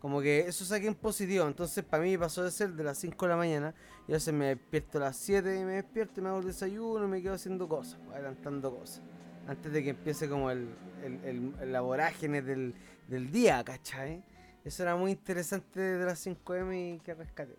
Como 0.00 0.20
que 0.20 0.40
eso 0.40 0.64
saqué 0.64 0.86
en 0.86 0.94
positivo. 0.94 1.46
Entonces, 1.46 1.82
para 1.84 2.02
mí 2.02 2.16
pasó 2.18 2.44
de 2.44 2.50
ser 2.50 2.72
de 2.74 2.84
las 2.84 2.98
5 2.98 3.24
de 3.26 3.30
la 3.30 3.36
mañana. 3.36 3.74
Y 4.06 4.12
a 4.12 4.16
veces 4.16 4.32
me 4.34 4.46
despierto 4.54 4.98
a 4.98 5.02
las 5.02 5.16
7 5.16 5.58
y 5.60 5.64
me 5.64 5.72
despierto 5.72 6.20
y 6.20 6.22
me 6.22 6.28
hago 6.28 6.38
el 6.40 6.46
desayuno 6.46 7.04
y 7.04 7.08
me 7.08 7.22
quedo 7.22 7.34
haciendo 7.34 7.66
cosas, 7.68 7.98
adelantando 8.12 8.76
cosas. 8.76 9.02
Antes 9.48 9.72
de 9.72 9.82
que 9.82 9.90
empiece 9.90 10.28
como 10.28 10.50
el, 10.50 10.68
el, 11.04 11.52
el- 11.60 11.72
la 11.72 11.80
vorágine 11.80 12.42
del, 12.42 12.74
del 13.08 13.30
día, 13.30 13.62
¿cachai? 13.64 14.22
Eso 14.64 14.82
era 14.82 14.96
muy 14.96 15.12
interesante 15.12 15.80
de 15.80 16.04
las 16.04 16.24
5M 16.26 16.96
y 16.96 16.98
que 17.00 17.14
rescaté. 17.14 17.56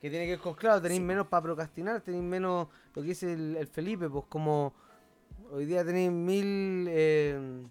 Que 0.00 0.10
tiene 0.10 0.26
que 0.26 0.32
ver 0.32 0.40
con, 0.40 0.54
claro, 0.54 0.80
tenéis 0.82 1.00
menos 1.00 1.26
para 1.26 1.42
procrastinar, 1.42 2.02
tenéis 2.02 2.22
menos 2.22 2.68
lo 2.94 3.02
que 3.02 3.08
dice 3.08 3.32
el, 3.32 3.56
el 3.56 3.66
Felipe, 3.66 4.08
pues 4.10 4.24
como 4.28 4.74
hoy 5.50 5.64
día 5.64 5.84
tenéis 5.84 6.10
mil... 6.12 6.86
eh, 6.88 7.62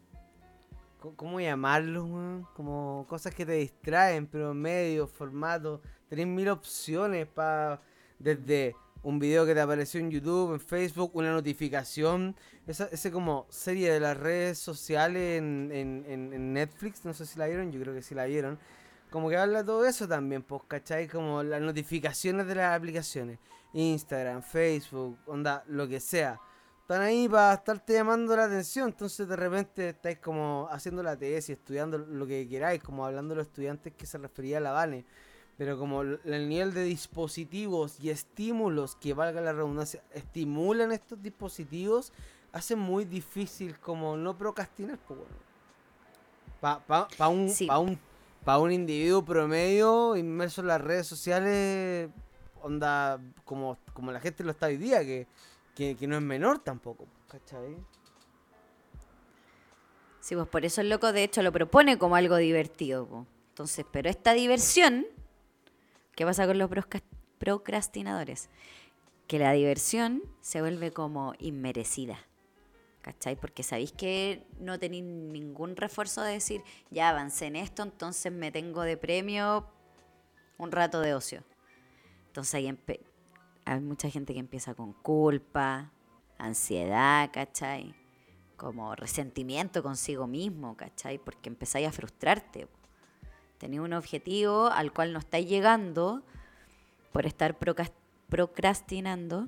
¿Cómo 1.15 1.39
llamarlo, 1.39 2.05
weón? 2.05 2.47
Como 2.55 3.05
cosas 3.07 3.33
que 3.35 3.45
te 3.45 3.53
distraen, 3.53 4.27
pero 4.27 4.53
medios, 4.53 5.11
formatos. 5.11 5.81
Tenéis 6.09 6.27
mil 6.27 6.49
opciones 6.49 7.27
para. 7.27 7.81
Desde 8.17 8.75
un 9.03 9.19
video 9.19 9.45
que 9.45 9.53
te 9.53 9.61
apareció 9.61 9.99
en 9.99 10.09
YouTube, 10.09 10.53
en 10.53 10.59
Facebook, 10.59 11.11
una 11.13 11.31
notificación. 11.31 12.35
Esa, 12.65 12.85
ese 12.91 13.11
como 13.11 13.45
serie 13.49 13.91
de 13.91 13.99
las 13.99 14.17
redes 14.17 14.57
sociales 14.57 15.37
en, 15.37 15.69
en- 15.71 16.05
en- 16.33 16.53
Netflix, 16.53 17.05
no 17.05 17.13
sé 17.13 17.25
si 17.25 17.37
la 17.37 17.45
vieron, 17.47 17.71
yo 17.71 17.79
creo 17.81 17.93
que 17.93 18.01
sí 18.01 18.15
la 18.15 18.25
vieron. 18.25 18.57
Como 19.11 19.29
que 19.29 19.37
habla 19.37 19.63
todo 19.63 19.85
eso 19.85 20.07
también, 20.07 20.41
pues, 20.41 20.63
¿cachai? 20.67 21.07
Como 21.07 21.43
las 21.43 21.61
notificaciones 21.61 22.47
de 22.47 22.55
las 22.55 22.75
aplicaciones. 22.75 23.37
Instagram, 23.73 24.41
Facebook, 24.41 25.17
onda, 25.27 25.63
lo 25.67 25.87
que 25.87 25.99
sea 25.99 26.39
están 26.85 27.01
ahí 27.01 27.27
para 27.27 27.55
estarte 27.55 27.93
llamando 27.93 28.35
la 28.35 28.43
atención. 28.43 28.89
Entonces 28.89 29.27
de 29.27 29.35
repente 29.35 29.89
estáis 29.89 30.19
como 30.19 30.67
haciendo 30.69 31.01
la 31.01 31.17
tesis, 31.17 31.57
estudiando 31.57 31.97
lo 31.97 32.27
que 32.27 32.47
queráis, 32.47 32.83
como 32.83 33.03
hablando 33.03 33.33
de 33.33 33.39
los 33.39 33.47
estudiantes 33.47 33.91
que 33.93 34.05
se 34.05 34.19
refería 34.19 34.59
a 34.59 34.61
la 34.61 34.71
Vane. 34.71 35.03
Pero 35.57 35.79
como 35.79 36.03
el 36.03 36.47
nivel 36.47 36.75
de 36.75 36.83
dispositivos 36.83 37.99
y 37.99 38.11
estímulos 38.11 38.95
que 38.97 39.15
valga 39.15 39.41
la 39.41 39.53
redundancia 39.53 40.03
estimulan 40.13 40.91
estos 40.91 41.19
dispositivos, 41.23 42.13
hace 42.51 42.75
muy 42.75 43.03
difícil 43.03 43.79
como 43.79 44.15
no 44.15 44.37
procrastinar. 44.37 44.99
Pues, 45.07 45.21
bueno. 45.21 45.35
Para 46.61 46.79
pa, 46.85 47.07
pa 47.17 47.27
un, 47.29 47.49
Sí. 47.49 47.65
pa 47.65 47.79
un, 47.79 47.97
pa 48.43 48.59
un 48.59 48.71
individuo 48.71 49.25
promedio 49.25 50.15
inmerso 50.15 50.61
en 50.61 50.67
las 50.67 50.81
redes 50.81 51.07
sociales, 51.07 52.11
onda 52.61 53.19
como, 53.43 53.75
como 53.93 54.11
la 54.11 54.19
gente 54.19 54.43
lo 54.43 54.51
está 54.51 54.67
hoy 54.67 54.77
día, 54.77 54.99
que, 54.99 55.25
que, 55.75 56.07
no 56.07 56.15
es 56.15 56.21
menor 56.21 56.59
tampoco, 56.59 57.05
¿cachai? 57.27 57.75
Sí, 60.21 60.33
pues 60.33 60.47
por 60.47 60.65
eso 60.65 60.81
el 60.81 60.89
loco 60.89 61.13
de 61.13 61.23
hecho 61.23 61.43
lo 61.43 61.51
propone 61.51 61.99
como 61.99 62.15
algo 62.15 62.37
divertido. 62.37 63.27
Entonces, 63.49 63.85
pero 63.91 64.09
esta 64.09 64.33
diversión, 64.33 65.05
¿qué 66.15 66.25
pasa 66.25 66.47
con 66.47 66.57
los 66.57 66.69
procrastinadores? 67.37 68.49
Que 69.27 69.37
la 69.37 69.51
diversión 69.51 70.23
se 70.41 70.61
vuelve 70.61 70.91
como 70.91 71.33
inmerecida. 71.39 72.17
¿Cachai? 73.01 73.35
Porque 73.35 73.61
sabéis 73.61 73.91
que 73.91 74.47
no 74.59 74.79
tenéis 74.79 75.03
ningún 75.03 75.75
refuerzo 75.75 76.23
de 76.23 76.33
decir, 76.33 76.63
ya 76.89 77.09
avancé 77.09 77.45
en 77.45 77.55
esto, 77.55 77.83
entonces 77.83 78.31
me 78.31 78.51
tengo 78.51 78.81
de 78.81 78.97
premio 78.97 79.67
un 80.57 80.71
rato 80.71 81.01
de 81.01 81.13
ocio. 81.13 81.43
Entonces 82.27 82.55
ahí 82.55 82.67
hay 83.65 83.79
mucha 83.79 84.09
gente 84.09 84.33
que 84.33 84.39
empieza 84.39 84.75
con 84.75 84.93
culpa, 84.93 85.91
ansiedad, 86.37 87.29
¿cachai? 87.33 87.95
Como 88.57 88.95
resentimiento 88.95 89.81
consigo 89.83 90.27
mismo, 90.27 90.77
¿cachai? 90.77 91.17
Porque 91.17 91.49
empezáis 91.49 91.87
a 91.87 91.91
frustrarte. 91.91 92.67
Tenéis 93.57 93.81
un 93.81 93.93
objetivo 93.93 94.67
al 94.67 94.93
cual 94.93 95.13
no 95.13 95.19
estáis 95.19 95.49
llegando 95.49 96.23
por 97.11 97.25
estar 97.25 97.57
procrastinando. 98.29 99.47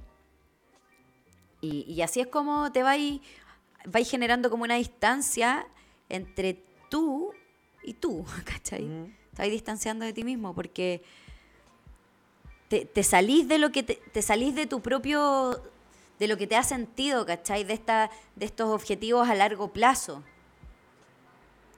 Y, 1.61 1.85
y 1.91 2.01
así 2.01 2.19
es 2.19 2.27
como 2.27 2.71
te 2.71 2.83
vais, 2.83 3.21
vais 3.85 4.09
generando 4.09 4.49
como 4.49 4.63
una 4.63 4.75
distancia 4.75 5.67
entre 6.09 6.63
tú 6.89 7.33
y 7.83 7.93
tú, 7.93 8.25
¿cachai? 8.45 8.83
Ujú. 8.83 9.11
Te 9.33 9.43
vais 9.43 9.51
distanciando 9.51 10.05
de 10.05 10.13
ti 10.13 10.23
mismo 10.23 10.55
porque 10.55 11.03
te, 12.67 12.85
te 12.85 13.03
salís 13.03 13.47
de 13.47 13.57
lo 13.57 13.71
que 13.71 13.83
te, 13.83 13.95
te 14.11 14.21
salís 14.21 14.55
de 14.55 14.67
tu 14.67 14.81
propio 14.81 15.61
de 16.19 16.27
lo 16.27 16.37
que 16.37 16.47
te 16.47 16.55
ha 16.55 16.63
sentido, 16.63 17.25
¿cachai? 17.25 17.63
De 17.63 17.73
esta, 17.73 18.09
de 18.35 18.45
estos 18.45 18.69
objetivos 18.69 19.29
a 19.29 19.35
largo 19.35 19.71
plazo. 19.71 20.23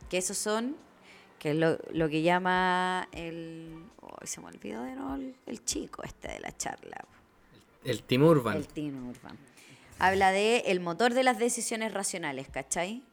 Que 0.09 0.17
esos 0.17 0.37
son, 0.37 0.75
que 1.39 1.51
es 1.51 1.55
lo, 1.55 1.77
lo 1.91 2.09
que 2.09 2.21
llama 2.21 3.07
el. 3.11 3.83
Ay, 4.01 4.27
se 4.27 4.41
me 4.41 4.47
olvidó 4.47 4.83
de 4.83 4.95
nuevo 4.95 5.15
el, 5.15 5.35
el 5.45 5.63
chico 5.65 6.03
este 6.03 6.29
de 6.29 6.39
la 6.39 6.55
charla. 6.55 7.05
El 7.83 8.03
Team 8.03 8.23
Urban. 8.23 8.57
El 8.57 8.67
Teen 8.67 8.95
Urban. 9.03 9.37
Habla 9.99 10.31
de 10.31 10.59
el 10.67 10.79
motor 10.79 11.13
de 11.13 11.23
las 11.23 11.37
decisiones 11.37 11.93
racionales, 11.93 12.47
¿cachai? 12.49 13.03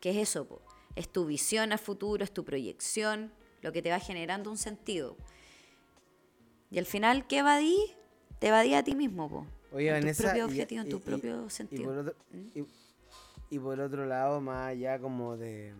¿Qué 0.00 0.10
es 0.10 0.28
eso? 0.28 0.46
po? 0.46 0.62
Es 0.94 1.08
tu 1.08 1.26
visión 1.26 1.72
a 1.72 1.78
futuro, 1.78 2.24
es 2.24 2.32
tu 2.32 2.44
proyección, 2.44 3.32
lo 3.62 3.72
que 3.72 3.82
te 3.82 3.90
va 3.90 3.98
generando 3.98 4.50
un 4.50 4.56
sentido. 4.56 5.16
Y 6.70 6.78
al 6.78 6.86
final, 6.86 7.26
¿qué 7.26 7.38
evadí? 7.38 7.76
Te 8.38 8.48
evadí 8.48 8.74
a 8.74 8.82
ti 8.82 8.94
mismo, 8.94 9.28
po. 9.28 9.46
Oye, 9.72 9.88
en 9.88 9.94
tu 9.96 10.00
Vanessa, 10.00 10.22
propio 10.24 10.42
y- 10.42 10.46
objetivo, 10.48 10.80
en 10.82 10.86
y- 10.86 10.90
tu 10.90 10.96
y- 10.96 11.00
propio 11.00 11.36
Y 11.36 11.40
por, 11.42 11.50
sentido. 11.50 11.92
¿Mm? 11.92 11.98
otro, 11.98 12.14
y, 12.54 12.64
y 13.50 13.58
por 13.58 13.80
otro 13.80 14.06
lado, 14.06 14.40
más 14.40 14.68
allá 14.68 14.98
como 14.98 15.36
de, 15.36 15.74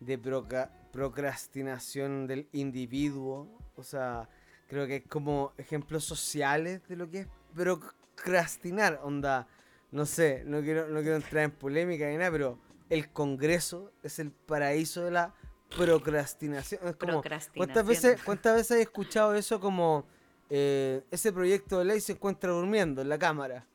de 0.00 0.18
proca- 0.18 0.70
procrastinación 0.92 2.26
del 2.26 2.48
individuo, 2.52 3.48
o 3.76 3.82
sea, 3.82 4.28
creo 4.68 4.86
que 4.86 4.96
es 4.96 5.06
como 5.08 5.52
ejemplos 5.58 6.04
sociales 6.04 6.86
de 6.88 6.96
lo 6.96 7.10
que 7.10 7.20
es 7.20 7.26
procrastinar, 7.54 9.00
onda, 9.02 9.46
no 9.90 10.06
sé, 10.06 10.42
no 10.46 10.60
quiero, 10.62 10.88
no 10.88 11.00
quiero 11.00 11.16
entrar 11.16 11.44
en 11.44 11.50
polémica 11.52 12.08
ni 12.08 12.16
nada, 12.16 12.30
pero 12.30 12.58
el 12.90 13.10
Congreso 13.10 13.92
es 14.02 14.18
el 14.18 14.30
paraíso 14.30 15.04
de 15.04 15.10
la 15.12 15.34
procrastinación. 15.76 16.80
Es 16.88 16.96
como, 16.96 17.20
¿cuántas 17.22 17.48
Procrastinación. 17.48 17.86
veces, 17.86 18.22
¿Cuántas 18.24 18.54
veces 18.56 18.76
he 18.78 18.82
escuchado 18.82 19.34
eso 19.34 19.60
como 19.60 20.04
eh, 20.50 21.02
ese 21.10 21.32
proyecto 21.32 21.78
de 21.78 21.84
ley 21.86 22.00
se 22.00 22.12
encuentra 22.12 22.50
durmiendo 22.52 23.02
en 23.02 23.08
la 23.08 23.18
cámara? 23.18 23.66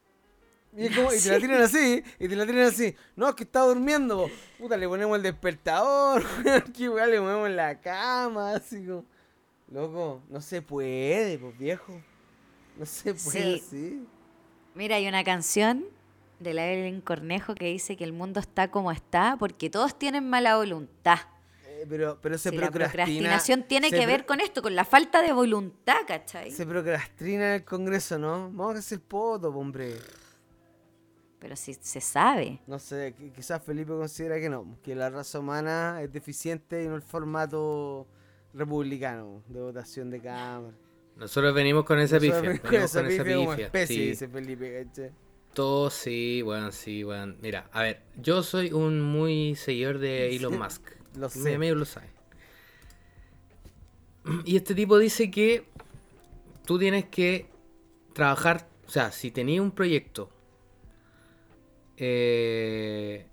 Y, 0.76 0.94
como- 0.94 1.12
y 1.14 1.20
te 1.20 1.30
la 1.32 1.38
tiran 1.40 1.62
así, 1.62 2.04
y 2.20 2.28
te 2.28 2.36
la 2.36 2.46
tiran 2.46 2.68
así. 2.68 2.96
No, 3.16 3.30
es 3.30 3.36
que 3.36 3.44
está 3.44 3.62
durmiendo. 3.62 4.18
po. 4.18 4.30
Puta, 4.60 4.78
le 4.78 4.88
ponemos 4.88 5.16
el 5.18 5.24
despertador, 5.24 6.24
que 6.78 6.90
weá, 6.90 7.08
le 7.08 7.20
ponemos 7.20 7.50
la 7.50 7.80
cama, 7.82 8.54
así 8.54 8.86
como. 8.86 9.06
Loco, 9.72 10.22
no 10.30 10.40
se 10.42 10.62
puede, 10.62 11.38
pues 11.40 11.58
viejo. 11.58 12.00
No 12.78 12.86
se 12.86 13.14
puede 13.16 13.60
Sí. 13.60 13.62
así. 13.66 14.08
Mira, 14.76 14.96
hay 14.98 15.08
una 15.08 15.24
canción 15.24 15.84
de 16.40 16.54
la 16.54 16.72
Evelyn 16.72 17.02
Cornejo 17.02 17.56
que 17.56 17.66
dice 17.66 17.98
que 17.98 18.04
el 18.04 18.14
mundo 18.14 18.40
está 18.40 18.70
como 18.70 18.92
está 18.92 19.36
porque 19.40 19.70
todos 19.72 19.98
tienen 19.98 20.30
mala 20.30 20.56
voluntad. 20.58 21.18
Eh, 21.78 21.86
pero, 21.88 22.18
pero 22.22 22.38
se 22.38 22.50
Si 22.50 22.56
la 22.56 22.72
procrastina. 22.72 22.90
procrastinación 23.06 23.64
tiene 23.68 23.92
que 23.92 23.98
pro- 23.98 24.08
ver 24.08 24.26
con 24.26 24.40
esto, 24.40 24.62
con 24.62 24.76
la 24.76 24.84
falta 24.86 25.22
de 25.22 25.32
voluntad, 25.34 25.98
¿cachai? 26.08 26.52
Se 26.52 26.66
procrastina 26.66 27.50
en 27.50 27.54
el 27.62 27.66
Congreso, 27.66 28.18
¿no? 28.18 28.50
Vamos 28.52 28.76
a 28.76 28.80
hacer 28.80 29.00
poto, 29.00 29.52
po, 29.54 29.60
hombre. 29.60 29.94
Pero 31.40 31.56
si 31.56 31.76
se 31.76 32.02
sabe. 32.02 32.60
No 32.66 32.80
sé, 32.80 33.14
qui- 33.16 33.32
quizás 33.32 33.62
Felipe 33.64 33.92
considera 33.92 34.40
que 34.40 34.50
no, 34.50 34.78
que 34.82 34.96
la 34.96 35.10
raza 35.10 35.40
humana 35.40 36.02
es 36.02 36.12
deficiente 36.12 36.84
y 36.84 36.88
no 36.88 36.96
el 36.96 37.04
formato 37.04 38.08
republicano 38.54 39.44
de 39.48 39.62
votación 39.62 40.10
de 40.10 40.20
cámara. 40.20 40.74
Nosotros 41.16 41.54
venimos 41.54 41.86
con 41.86 42.00
esa 42.00 42.16
Nosotros 42.16 42.36
pifia. 42.38 42.42
venimos 42.42 42.62
con 42.70 42.74
esa 42.82 43.00
con 43.02 43.12
esa 43.12 43.24
pifia 43.24 43.36
como 43.38 43.50
pifia, 43.52 43.66
especie, 43.68 43.96
sí. 43.96 44.06
dice 44.10 44.28
Felipe, 44.28 44.84
¿cachai? 44.86 45.12
Todo 45.54 45.90
sí, 45.90 46.42
weón, 46.44 46.72
sí, 46.72 47.04
weón. 47.04 47.38
Mira, 47.42 47.70
a 47.72 47.82
ver, 47.84 48.02
yo 48.20 48.42
soy 48.44 48.72
un 48.72 49.02
muy 49.02 49.56
seguidor 49.56 49.98
de 50.00 50.36
Elon 50.36 50.58
Musk. 50.58 50.84
Lo 51.18 51.30
sé. 51.30 51.58
lo 51.58 51.86
sabe. 51.86 52.10
Y 54.46 54.58
este 54.58 54.76
tipo 54.76 54.98
dice 54.98 55.32
que 55.32 55.66
tú 56.66 56.78
tienes 56.78 57.06
que 57.06 57.50
trabajar, 58.14 58.68
o 58.86 58.90
sea, 58.90 59.12
si 59.12 59.32
tenías 59.32 59.62
un 59.62 59.72
proyecto 59.72 60.30
eh, 61.96 63.26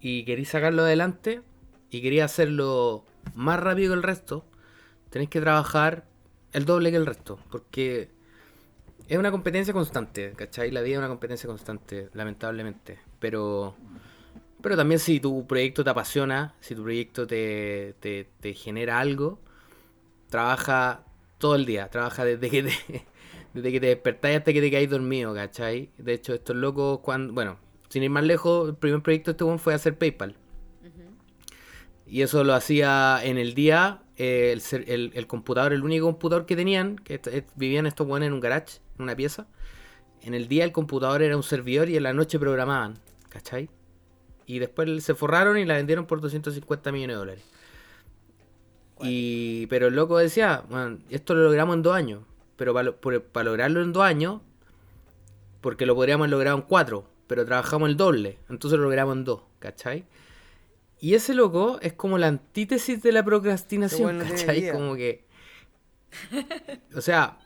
y 0.00 0.24
querís 0.24 0.48
sacarlo 0.48 0.82
adelante 0.82 1.42
y 1.90 2.02
querías 2.02 2.32
hacerlo 2.32 3.04
más 3.34 3.60
rápido 3.60 3.92
que 3.92 3.96
el 3.96 4.02
resto, 4.02 4.44
tenés 5.10 5.28
que 5.28 5.40
trabajar 5.40 6.04
el 6.52 6.64
doble 6.64 6.90
que 6.90 6.96
el 6.96 7.06
resto, 7.06 7.38
porque 7.50 8.10
es 9.10 9.18
una 9.18 9.30
competencia 9.30 9.74
constante, 9.74 10.32
¿cachai? 10.36 10.70
La 10.70 10.82
vida 10.82 10.94
es 10.94 10.98
una 10.98 11.08
competencia 11.08 11.48
constante, 11.48 12.10
lamentablemente. 12.14 13.00
Pero, 13.18 13.74
pero 14.62 14.76
también 14.76 14.98
si 14.98 15.20
tu 15.20 15.46
proyecto 15.46 15.84
te 15.84 15.90
apasiona, 15.90 16.54
si 16.60 16.74
tu 16.74 16.82
proyecto 16.82 17.26
te, 17.26 17.94
te, 18.00 18.28
te 18.40 18.54
genera 18.54 18.98
algo, 19.00 19.40
trabaja 20.28 21.04
todo 21.38 21.54
el 21.54 21.66
día, 21.66 21.88
trabaja 21.88 22.24
desde 22.24 22.50
que 22.50 22.62
te, 22.64 22.72
desde 23.54 23.72
que 23.72 23.80
te 23.80 23.86
despertáis 23.86 24.38
hasta 24.38 24.52
que 24.52 24.60
te 24.60 24.70
caes 24.70 24.90
dormido, 24.90 25.34
¿cachai? 25.34 25.90
De 25.98 26.12
hecho, 26.14 26.34
estos 26.34 26.56
locos, 26.56 27.00
cuando, 27.00 27.32
bueno, 27.32 27.58
sin 27.88 28.02
ir 28.02 28.10
más 28.10 28.24
lejos, 28.24 28.68
el 28.68 28.74
primer 28.76 29.02
proyecto 29.02 29.30
de 29.30 29.32
este 29.32 29.44
weón 29.44 29.58
fue 29.58 29.74
hacer 29.74 29.96
PayPal. 29.98 30.36
Y 32.06 32.22
eso 32.22 32.42
lo 32.44 32.54
hacía 32.54 33.20
en 33.22 33.38
el 33.38 33.54
día, 33.54 34.02
eh, 34.16 34.52
el, 34.52 34.84
el- 34.88 35.12
el 35.14 35.26
computador, 35.26 35.72
el 35.72 35.82
único 35.84 36.06
computador 36.06 36.44
que 36.46 36.56
tenían, 36.56 36.96
que 36.96 37.14
est- 37.14 37.26
est- 37.28 37.48
vivían 37.56 37.86
estos 37.86 38.06
buenos 38.06 38.26
en 38.26 38.32
un 38.32 38.40
garage, 38.40 38.78
en 38.98 39.04
una 39.04 39.14
pieza. 39.16 39.46
En 40.22 40.34
el 40.34 40.48
día 40.48 40.64
el 40.64 40.72
computador 40.72 41.22
era 41.22 41.36
un 41.36 41.42
servidor 41.42 41.88
y 41.88 41.96
en 41.96 42.02
la 42.02 42.12
noche 42.12 42.38
programaban, 42.38 42.94
¿cachai? 43.28 43.70
Y 44.50 44.58
después 44.58 45.04
se 45.04 45.14
forraron 45.14 45.58
y 45.58 45.64
la 45.64 45.74
vendieron 45.74 46.06
por 46.06 46.20
250 46.20 46.90
millones 46.90 47.14
de 47.14 47.18
dólares. 47.18 47.44
Y, 49.00 49.66
pero 49.68 49.86
el 49.86 49.94
loco 49.94 50.18
decía, 50.18 50.64
"Bueno, 50.68 50.98
esto 51.08 51.34
lo 51.34 51.44
logramos 51.44 51.76
en 51.76 51.82
dos 51.82 51.94
años. 51.94 52.22
Pero 52.56 52.74
para 52.74 53.44
lograrlo 53.44 53.80
en 53.80 53.92
dos 53.92 54.02
años, 54.02 54.40
porque 55.60 55.86
lo 55.86 55.94
podríamos 55.94 56.24
haber 56.24 56.32
logrado 56.32 56.56
en 56.58 56.62
cuatro, 56.64 57.08
pero 57.28 57.46
trabajamos 57.46 57.88
el 57.88 57.96
doble, 57.96 58.38
entonces 58.50 58.76
lo 58.76 58.84
logramos 58.84 59.16
en 59.16 59.24
dos, 59.24 59.42
¿cachai? 59.60 60.04
Y 60.98 61.14
ese 61.14 61.32
loco 61.32 61.78
es 61.80 61.92
como 61.92 62.18
la 62.18 62.26
antítesis 62.26 63.02
de 63.02 63.12
la 63.12 63.24
procrastinación, 63.24 64.02
weón 64.02 64.18
no 64.18 64.24
tiene 64.24 64.40
¿cachai? 64.40 64.72
Como 64.72 64.94
que... 64.96 65.24
O 66.94 67.00
sea, 67.00 67.38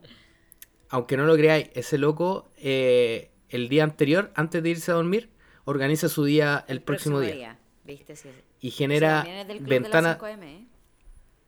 aunque 0.89 1.17
no 1.17 1.27
lo 1.27 1.37
creáis, 1.37 1.69
ese 1.75 1.99
loco 1.99 2.51
eh, 2.57 3.31
el 3.51 3.69
día 3.69 3.85
anterior, 3.85 4.33
antes 4.35 4.63
de 4.63 4.71
irse 4.71 4.91
a 4.91 4.95
dormir, 4.95 5.29
organiza 5.65 6.09
su 6.09 6.25
día 6.25 6.65
el, 6.69 6.83
próximo, 6.83 7.21
día. 7.21 7.59
¿Viste? 7.85 8.17
Sí, 8.17 8.29
Y 8.61 8.71
genera 8.71 9.27
ventanas 9.61 10.19
5M, 10.19 10.43
¿eh? 10.43 10.67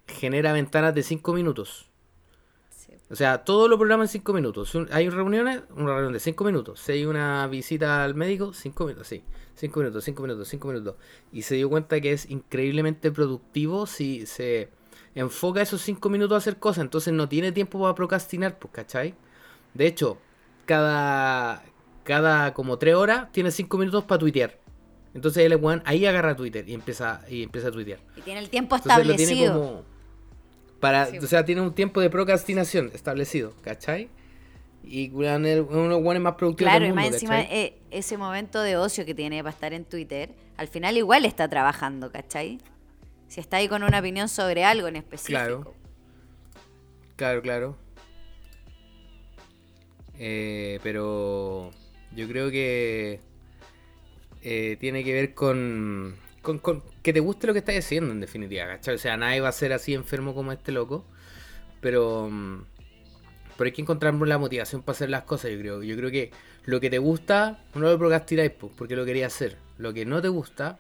genera 0.07 0.53
ventanas 0.53 0.95
de 0.95 1.03
5 1.03 1.33
minutos. 1.33 1.87
Sí. 2.71 2.93
O 3.11 3.17
sea, 3.17 3.45
todo 3.45 3.69
lo 3.69 3.79
programa 3.79 4.05
en 4.05 4.09
5 4.09 4.33
minutos. 4.33 4.71
Si 4.71 4.79
hay 4.91 5.09
reuniones, 5.09 5.63
una 5.71 5.93
reunión 5.95 6.13
de 6.13 6.21
5 6.21 6.45
minutos. 6.45 6.81
Si 6.81 6.93
hay 6.93 7.07
una 7.07 7.47
visita 7.47 8.05
al 8.05 8.15
médico, 8.15 8.53
5 8.53 8.85
minutos, 8.85 9.09
sí. 9.09 9.23
5 9.55 9.81
minutos, 9.81 10.05
5 10.05 10.23
minutos, 10.23 10.49
5 10.49 10.69
minutos. 10.69 10.97
Y 11.33 11.43
se 11.43 11.55
dio 11.57 11.69
cuenta 11.69 12.01
que 12.01 12.13
es 12.13 12.31
increíblemente 12.31 13.11
productivo 13.11 13.87
si 13.87 14.27
se 14.27 14.69
enfoca 15.15 15.63
esos 15.63 15.81
5 15.83 16.09
minutos 16.11 16.35
a 16.35 16.39
hacer 16.39 16.59
cosas. 16.59 16.83
Entonces 16.85 17.13
no 17.15 17.29
tiene 17.29 17.53
tiempo 17.53 17.81
para 17.81 17.95
procrastinar, 17.95 18.59
pues, 18.59 18.73
¿cachai? 18.73 19.15
De 19.75 19.87
hecho, 19.87 20.19
cada, 20.67 21.63
cada 22.07 22.55
como 22.55 22.79
3 22.79 22.95
horas 22.95 23.33
tiene 23.33 23.51
5 23.51 23.77
minutos 23.77 24.05
para 24.05 24.19
tuitear. 24.21 24.59
Entonces 25.13 25.45
el 25.45 25.57
weón 25.57 25.83
ahí 25.85 26.07
agarra 26.07 26.37
Twitter 26.37 26.69
y 26.69 26.75
empieza, 26.75 27.23
y 27.29 27.43
empieza 27.43 27.69
a 27.69 27.71
tuitear. 27.73 27.99
Y 28.17 28.21
tiene 28.21 28.41
el 28.41 28.49
tiempo 28.49 28.77
Entonces 28.77 29.07
lo 29.07 29.15
tiene 29.17 29.33
establecido. 29.33 29.53
como. 29.55 29.83
Para, 30.81 31.07
Sí. 31.07 31.19
O 31.19 31.27
sea, 31.27 31.45
tiene 31.45 31.63
un 31.63 31.75
tiempo 31.75 32.01
de 32.01 32.11
procrastinación 32.11 32.91
establecido, 32.95 33.55
¿cachai? 33.63 34.09
Y 34.85 35.11
uno 35.11 35.41
de 35.41 35.57
los 35.57 35.69
weones 35.71 36.23
más 36.23 36.35
productivos 36.35 36.71
Claro, 36.71 36.85
del 36.85 36.93
y 36.93 36.95
más 36.95 37.05
mundo, 37.05 37.17
encima 37.17 37.41
eh, 37.41 37.79
ese 37.91 38.17
momento 38.19 38.61
de 38.61 38.77
ocio 38.77 39.05
que 39.05 39.15
tiene 39.15 39.43
para 39.43 39.51
estar 39.55 39.73
en 39.73 39.85
Twitter, 39.85 40.31
al 40.59 40.69
final 40.69 40.97
igual 40.97 41.25
está 41.25 41.49
trabajando, 41.49 42.13
¿cachai? 42.13 42.59
Si 43.27 43.41
está 43.41 43.57
ahí 43.57 43.69
con 43.69 43.83
una 43.83 43.99
opinión 43.99 44.29
sobre 44.29 44.65
algo 44.65 44.87
en 44.87 44.97
específico. 44.97 45.39
Claro. 45.39 45.75
Claro, 47.17 47.43
claro. 47.43 47.77
Eh, 50.19 50.79
pero 50.83 51.71
yo 52.17 52.27
creo 52.27 52.51
que 52.51 53.21
eh, 54.43 54.77
tiene 54.81 55.05
que 55.05 55.13
ver 55.13 55.35
con, 55.35 56.17
que 57.03 57.13
te 57.13 57.21
guste 57.21 57.47
lo 57.47 57.53
que 57.53 57.59
estás 57.59 57.77
haciendo, 57.77 58.13
en 58.13 58.21
definitiva, 58.21 58.67
¿cachai? 58.67 58.95
O 58.95 58.99
sea, 58.99 59.17
nadie 59.17 59.41
va 59.41 59.49
a 59.49 59.53
ser 59.53 59.73
así 59.73 59.93
enfermo 59.95 60.35
como 60.35 60.53
este 60.53 60.73
loco, 60.73 61.05
pero, 61.81 62.29
mm, 62.31 62.65
pero 63.57 63.67
hay 63.67 63.73
que 63.73 63.83
encontrar 63.83 64.15
la 64.15 64.39
motivación 64.39 64.83
para 64.83 64.97
hacer 64.97 65.11
las 65.11 65.25
cosas, 65.25 65.51
yo 65.51 65.59
creo. 65.59 65.83
Yo 65.83 65.97
creo 65.97 66.11
que 66.11 66.31
lo 66.65 66.81
que 66.81 66.91
te 66.91 66.99
gusta, 66.99 67.65
no 67.75 67.83
lo 67.83 67.99
procrastináis, 67.99 68.53
porque 68.53 68.97
lo 68.97 69.05
querías 69.05 69.35
hacer. 69.35 69.57
Lo 69.79 69.93
que 69.93 70.07
no 70.07 70.23
te 70.23 70.29
gusta, 70.29 70.79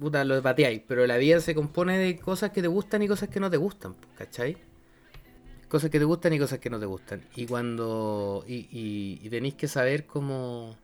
puta, 0.00 0.24
lo 0.24 0.42
pateáis. 0.42 0.82
Pero 0.86 1.06
la 1.06 1.18
vida 1.18 1.40
se 1.40 1.54
compone 1.54 1.98
de 1.98 2.16
cosas 2.18 2.50
que 2.50 2.62
te 2.62 2.68
gustan 2.68 3.02
y 3.02 3.08
cosas 3.08 3.28
que 3.28 3.40
no 3.40 3.50
te 3.50 3.56
gustan, 3.58 3.96
¿cachai? 4.16 4.56
Cosas 5.68 5.90
que 5.90 5.98
te 5.98 6.04
gustan 6.04 6.32
y 6.32 6.38
cosas 6.38 6.58
que 6.60 6.70
no 6.70 6.80
te 6.80 6.86
gustan. 6.86 7.22
Y 7.36 7.46
cuando. 7.46 8.44
Y, 8.46 8.54
y, 8.70 9.20
y 9.22 9.28
tenéis 9.30 9.54
que 9.54 9.68
saber 9.68 10.06
cómo. 10.06 10.76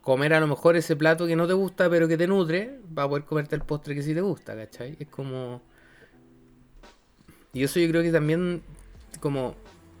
Comer 0.00 0.34
a 0.34 0.40
lo 0.40 0.46
mejor 0.46 0.76
ese 0.76 0.94
plato 0.94 1.26
que 1.26 1.34
no 1.34 1.48
te 1.48 1.52
gusta 1.52 1.90
pero 1.90 2.06
que 2.06 2.16
te 2.16 2.28
nutre, 2.28 2.78
para 2.94 3.08
poder 3.08 3.24
comerte 3.24 3.56
el 3.56 3.62
postre 3.62 3.94
que 3.96 4.02
sí 4.02 4.14
te 4.14 4.20
gusta, 4.20 4.54
¿cachai? 4.54 4.96
Es 5.00 5.08
como. 5.08 5.60
Y 7.52 7.64
eso 7.64 7.80
yo 7.80 7.88
creo 7.88 8.02
que 8.02 8.12
también, 8.12 8.62
como 9.20 9.56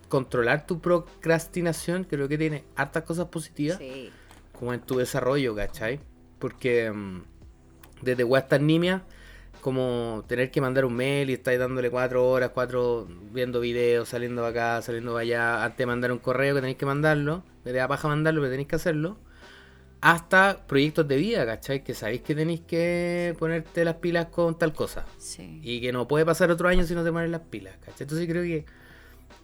controlar 0.08 0.66
tu 0.66 0.80
procrastinación, 0.80 2.04
creo 2.04 2.28
que 2.28 2.38
tiene 2.38 2.62
hartas 2.76 3.02
cosas 3.02 3.26
positivas 3.26 3.78
Sí. 3.78 4.10
como 4.52 4.72
en 4.72 4.80
tu 4.80 4.98
desarrollo, 4.98 5.56
¿cachai? 5.56 5.98
Porque 6.38 6.92
mm, 6.92 7.22
desde 8.02 8.22
Western 8.22 8.64
Nimia, 8.66 9.02
como 9.66 10.22
tener 10.28 10.52
que 10.52 10.60
mandar 10.60 10.84
un 10.84 10.94
mail 10.94 11.28
y 11.28 11.32
estar 11.32 11.58
dándole 11.58 11.90
cuatro 11.90 12.24
horas, 12.30 12.50
cuatro 12.54 13.08
viendo 13.32 13.58
videos, 13.58 14.08
saliendo 14.08 14.46
acá, 14.46 14.80
saliendo 14.80 15.16
allá, 15.16 15.64
antes 15.64 15.78
de 15.78 15.86
mandar 15.86 16.12
un 16.12 16.18
correo 16.20 16.54
que 16.54 16.60
tenéis 16.60 16.76
que 16.78 16.86
mandarlo, 16.86 17.42
me 17.64 17.72
da 17.72 17.88
paja 17.88 18.06
mandarlo, 18.06 18.42
pero 18.42 18.52
tenéis 18.52 18.68
que 18.68 18.76
hacerlo, 18.76 19.16
hasta 20.00 20.64
proyectos 20.68 21.08
de 21.08 21.16
vida, 21.16 21.44
¿cachai? 21.44 21.82
Que 21.82 21.94
sabéis 21.94 22.20
que 22.20 22.36
tenéis 22.36 22.60
que 22.60 23.34
ponerte 23.40 23.84
las 23.84 23.96
pilas 23.96 24.26
con 24.26 24.56
tal 24.56 24.72
cosa. 24.72 25.04
Sí. 25.18 25.58
Y 25.64 25.80
que 25.80 25.90
no 25.90 26.06
puede 26.06 26.24
pasar 26.24 26.48
otro 26.52 26.68
año 26.68 26.84
si 26.84 26.94
no 26.94 27.02
te 27.02 27.10
pones 27.10 27.28
las 27.30 27.40
pilas, 27.40 27.74
¿cachai? 27.80 28.02
Entonces 28.04 28.28
creo 28.28 28.44
que 28.44 28.66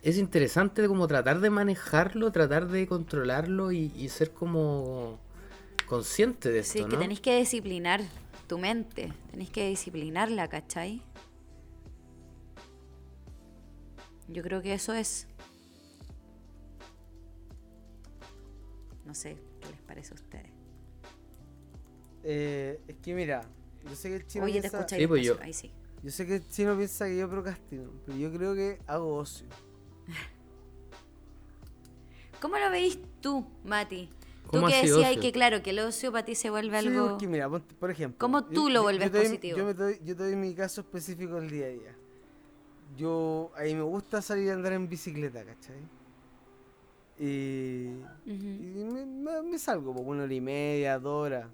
es 0.04 0.18
interesante 0.18 0.86
como 0.86 1.08
tratar 1.08 1.40
de 1.40 1.50
manejarlo, 1.50 2.30
tratar 2.30 2.68
de 2.68 2.86
controlarlo 2.86 3.72
y, 3.72 3.90
y 3.96 4.08
ser 4.08 4.30
como 4.30 5.18
consciente 5.86 6.52
de 6.52 6.60
esto, 6.60 6.78
Sí, 6.78 6.84
que 6.84 6.94
¿no? 6.94 6.98
tenéis 7.00 7.18
que 7.20 7.36
disciplinar 7.36 8.02
tu 8.52 8.58
mente, 8.58 9.10
tenéis 9.30 9.48
que 9.48 9.66
disciplinarla, 9.66 10.46
¿cachai? 10.46 11.00
Yo 14.28 14.42
creo 14.42 14.60
que 14.60 14.74
eso 14.74 14.92
es. 14.92 15.26
No 19.06 19.14
sé, 19.14 19.38
¿qué 19.62 19.70
les 19.70 19.80
parece 19.80 20.12
a 20.12 20.16
ustedes? 20.16 20.50
Eh, 22.24 22.78
es 22.88 22.96
que 22.96 23.14
mira, 23.14 23.40
yo 23.88 23.96
sé 23.96 24.10
que 24.10 24.16
el 24.16 24.26
chino 24.26 24.44
Oye, 24.44 24.56
te 24.56 24.60
piensa, 24.68 24.80
escuché 24.80 24.98
Sí, 24.98 25.06
pues 25.06 25.24
yo- 25.24 25.38
Ahí 25.40 25.54
sí. 25.54 25.72
yo 26.02 26.10
sé 26.10 26.26
que 26.26 26.34
el 26.34 26.46
chino 26.46 26.76
piensa 26.76 27.06
que 27.06 27.16
yo 27.16 27.30
procrastino, 27.30 27.90
pero 28.04 28.18
yo 28.18 28.30
creo 28.30 28.54
que 28.54 28.80
hago 28.86 29.14
ocio. 29.16 29.46
¿Cómo 32.42 32.58
lo 32.58 32.70
veis 32.70 32.98
tú, 33.22 33.46
Mati? 33.64 34.10
Tú 34.44 34.58
¿Cómo 34.58 34.66
que 34.66 34.74
decías 34.82 35.10
ocio? 35.10 35.20
que, 35.22 35.32
claro, 35.32 35.62
que 35.62 35.70
el 35.70 35.78
ocio 35.78 36.12
para 36.12 36.24
ti 36.24 36.34
se 36.34 36.50
vuelve 36.50 36.78
Sí, 36.80 36.88
algo. 36.88 37.10
porque 37.10 37.26
mira, 37.28 37.48
por 37.48 37.90
ejemplo. 37.90 38.18
¿Cómo 38.18 38.44
tú 38.44 38.68
lo 38.68 38.82
vuelves 38.82 39.08
positivo? 39.10 39.56
Yo, 39.56 39.64
me 39.64 39.72
doy, 39.74 39.98
yo 40.04 40.16
te 40.16 40.24
doy 40.24 40.36
mi 40.36 40.54
caso 40.54 40.82
específico 40.82 41.36
del 41.40 41.48
día 41.50 41.66
a 41.66 41.70
día. 41.70 41.96
Yo, 42.96 43.50
a 43.56 43.62
mí 43.62 43.74
me 43.74 43.82
gusta 43.82 44.20
salir 44.20 44.50
a 44.50 44.54
andar 44.54 44.72
en 44.74 44.88
bicicleta, 44.88 45.42
¿cachai? 45.44 45.80
Y, 47.18 47.94
me, 48.26 49.06
me- 49.06 49.42
me 49.42 49.58
salgo, 49.58 49.94
por 49.94 50.04
una 50.04 50.24
hora 50.24 50.34
y 50.34 50.40
media, 50.40 50.98
dos 50.98 51.26
horas, 51.26 51.46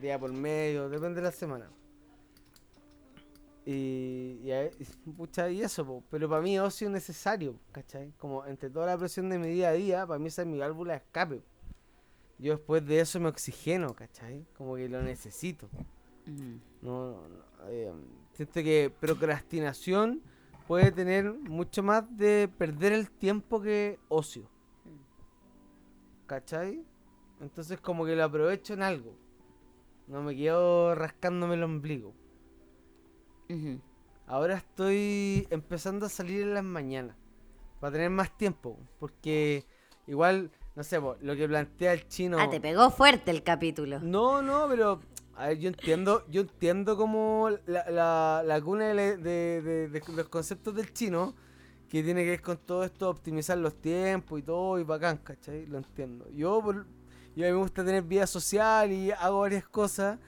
día 0.00 0.18
por 0.18 0.32
medio, 0.32 0.88
depende 0.88 1.20
de 1.20 1.22
la 1.26 1.32
semana. 1.32 1.70
Y, 3.64 4.38
y, 4.44 4.50
a- 4.52 4.66
y, 4.66 4.84
pucha, 5.16 5.48
y 5.50 5.62
eso, 5.62 5.84
po. 5.86 6.02
pero 6.10 6.28
para 6.28 6.42
mí 6.42 6.58
ocio 6.58 6.88
es 6.88 6.92
necesario, 6.92 7.58
¿cachai? 7.72 8.12
Como 8.18 8.44
entre 8.46 8.68
toda 8.70 8.86
la 8.86 8.98
presión 8.98 9.28
de 9.28 9.38
mi 9.38 9.48
día 9.48 9.70
a 9.70 9.72
día, 9.72 10.06
para 10.06 10.18
mí 10.18 10.28
esa 10.28 10.42
es 10.42 10.48
mi 10.48 10.58
válvula 10.58 10.92
de 10.94 10.98
escape. 10.98 11.42
Yo 12.38 12.52
después 12.52 12.86
de 12.86 13.00
eso 13.00 13.18
me 13.18 13.28
oxigeno, 13.28 13.94
¿cachai? 13.94 14.46
Como 14.56 14.76
que 14.76 14.88
lo 14.88 15.02
necesito. 15.02 15.68
Ujú. 16.26 16.60
No, 16.82 17.10
no, 17.12 17.28
no, 17.28 17.68
eh, 17.68 17.92
siento 18.32 18.62
que 18.62 18.92
procrastinación 19.00 20.22
puede 20.66 20.92
tener 20.92 21.32
mucho 21.32 21.82
más 21.82 22.04
de 22.16 22.48
perder 22.58 22.92
el 22.92 23.10
tiempo 23.10 23.62
que 23.62 23.98
ocio. 24.08 24.48
¿Cachai? 26.26 26.84
Entonces 27.40 27.80
como 27.80 28.04
que 28.04 28.16
lo 28.16 28.24
aprovecho 28.24 28.74
en 28.74 28.82
algo. 28.82 29.14
No 30.08 30.22
me 30.22 30.36
quedo 30.36 30.94
rascándome 30.94 31.54
el 31.54 31.62
ombligo. 31.62 32.14
Ahora 34.26 34.56
estoy 34.56 35.46
empezando 35.50 36.06
a 36.06 36.08
salir 36.08 36.42
en 36.42 36.54
las 36.54 36.64
mañanas. 36.64 37.16
Para 37.80 37.92
tener 37.92 38.10
más 38.10 38.36
tiempo. 38.36 38.78
Porque 38.98 39.64
igual, 40.06 40.50
no 40.76 40.84
sé, 40.84 41.00
po, 41.00 41.16
lo 41.22 41.34
que 41.34 41.48
plantea 41.48 41.92
el 41.94 42.06
chino... 42.06 42.38
Ah, 42.38 42.48
te 42.50 42.60
pegó 42.60 42.90
fuerte 42.90 43.30
el 43.30 43.42
capítulo. 43.42 43.98
No, 44.00 44.42
no, 44.42 44.66
pero 44.68 45.00
a 45.36 45.48
ver, 45.48 45.58
yo 45.58 45.68
entiendo, 45.68 46.24
yo 46.30 46.42
entiendo 46.42 46.96
como 46.96 47.48
la, 47.66 47.90
la, 47.90 48.42
la 48.44 48.60
cuna 48.60 48.88
de, 48.88 48.94
la- 48.94 49.16
de- 49.16 49.62
de- 49.62 49.88
de 49.88 50.02
los 50.14 50.28
conceptos 50.28 50.74
del 50.74 50.92
chino, 50.92 51.34
que 51.88 52.02
tiene 52.02 52.24
que 52.24 52.30
ver 52.30 52.42
con 52.42 52.58
todo 52.58 52.84
esto, 52.84 53.08
optimizar 53.08 53.56
los 53.58 53.74
tiempos 53.80 54.38
y 54.38 54.42
todo, 54.42 54.78
y 54.78 54.84
bacán, 54.84 55.18
¿cachai? 55.18 55.66
Lo 55.66 55.78
entiendo. 55.78 56.28
Yo, 56.30 56.60
por- 56.62 56.84
yo 57.34 57.44
a 57.46 57.48
mí 57.48 57.52
me 57.52 57.58
gusta 57.58 57.84
tener 57.84 58.02
vida 58.02 58.26
social 58.26 58.92
y 58.92 59.10
hago 59.12 59.40
varias 59.40 59.66
cosas, 59.68 60.18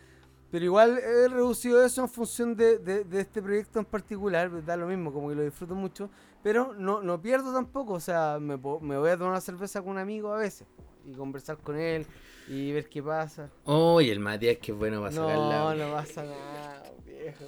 pero 0.50 0.64
igual 0.64 0.98
he 0.98 1.28
reducido 1.28 1.84
eso 1.84 2.00
en 2.02 2.08
función 2.08 2.56
de, 2.56 2.78
de- 2.78 3.04
de 3.04 3.20
este 3.20 3.42
proyecto 3.42 3.78
en 3.80 3.84
particular, 3.84 4.64
da 4.64 4.76
lo 4.78 4.86
mismo, 4.86 5.12
como 5.12 5.28
que 5.28 5.34
lo 5.34 5.42
disfruto 5.42 5.74
mucho, 5.74 6.08
pero 6.42 6.74
no, 6.74 7.02
no 7.02 7.20
pierdo 7.20 7.52
tampoco, 7.52 7.94
o 7.94 8.00
sea, 8.00 8.38
me, 8.40 8.56
me 8.56 8.98
voy 8.98 9.10
a 9.10 9.16
tomar 9.16 9.32
una 9.32 9.40
cerveza 9.40 9.80
con 9.80 9.92
un 9.92 9.98
amigo 9.98 10.32
a 10.32 10.38
veces, 10.38 10.66
y 11.06 11.12
conversar 11.12 11.58
con 11.58 11.78
él, 11.78 12.06
y 12.48 12.72
ver 12.72 12.88
qué 12.88 13.02
pasa. 13.02 13.50
Oye, 13.64 14.12
el 14.12 14.20
Matías 14.20 14.58
que 14.58 14.72
bueno 14.72 15.00
para 15.00 15.12
sacar 15.12 15.36
No, 15.36 15.74
la... 15.74 15.86
no 15.86 15.92
pasa 15.92 16.24
nada, 16.24 16.82
viejo. 17.04 17.44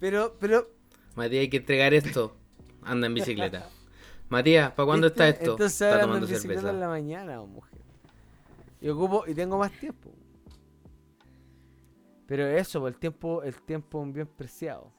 Pero, 0.00 0.36
pero. 0.38 0.70
Matías, 1.14 1.42
hay 1.42 1.48
que 1.48 1.56
entregar 1.58 1.94
esto. 1.94 2.36
Anda 2.82 3.06
en 3.06 3.14
bicicleta. 3.14 3.68
Matías, 4.28 4.72
¿para 4.72 4.86
cuándo 4.86 5.06
está 5.08 5.26
¿viste? 5.26 5.40
esto? 5.40 5.52
Entonces 5.52 5.80
está 5.80 6.00
tomando 6.00 6.26
en 6.26 6.32
bicicleta 6.32 6.60
cerveza. 6.60 6.74
en 6.74 6.80
la 6.80 6.88
mañana, 6.88 7.40
oh, 7.40 7.46
mujer. 7.46 7.78
Y 8.80 8.88
ocupo, 8.88 9.24
y 9.26 9.34
tengo 9.34 9.58
más 9.58 9.72
tiempo. 9.72 10.10
Pero 12.26 12.46
eso, 12.46 12.80
pues, 12.80 12.94
el 12.94 13.00
tiempo, 13.00 13.42
el 13.42 13.54
tiempo 13.62 14.04
es 14.04 14.12
bien 14.12 14.26
preciado. 14.26 14.92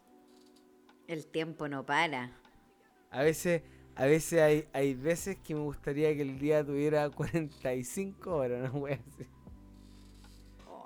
El 1.08 1.28
tiempo 1.28 1.68
no 1.68 1.86
para. 1.86 2.32
A 3.12 3.24
veces, 3.24 3.62
a 3.96 4.06
veces 4.06 4.40
hay, 4.42 4.68
hay 4.74 4.94
veces 4.94 5.38
que 5.44 5.56
me 5.56 5.62
gustaría 5.62 6.14
que 6.16 6.22
el 6.22 6.38
día 6.40 6.64
tuviera 6.64 7.10
45 7.12 8.36
horas, 8.36 8.72
no 8.74 8.80
voy 8.80 8.94
a 8.94 8.98
decir. 8.98 9.28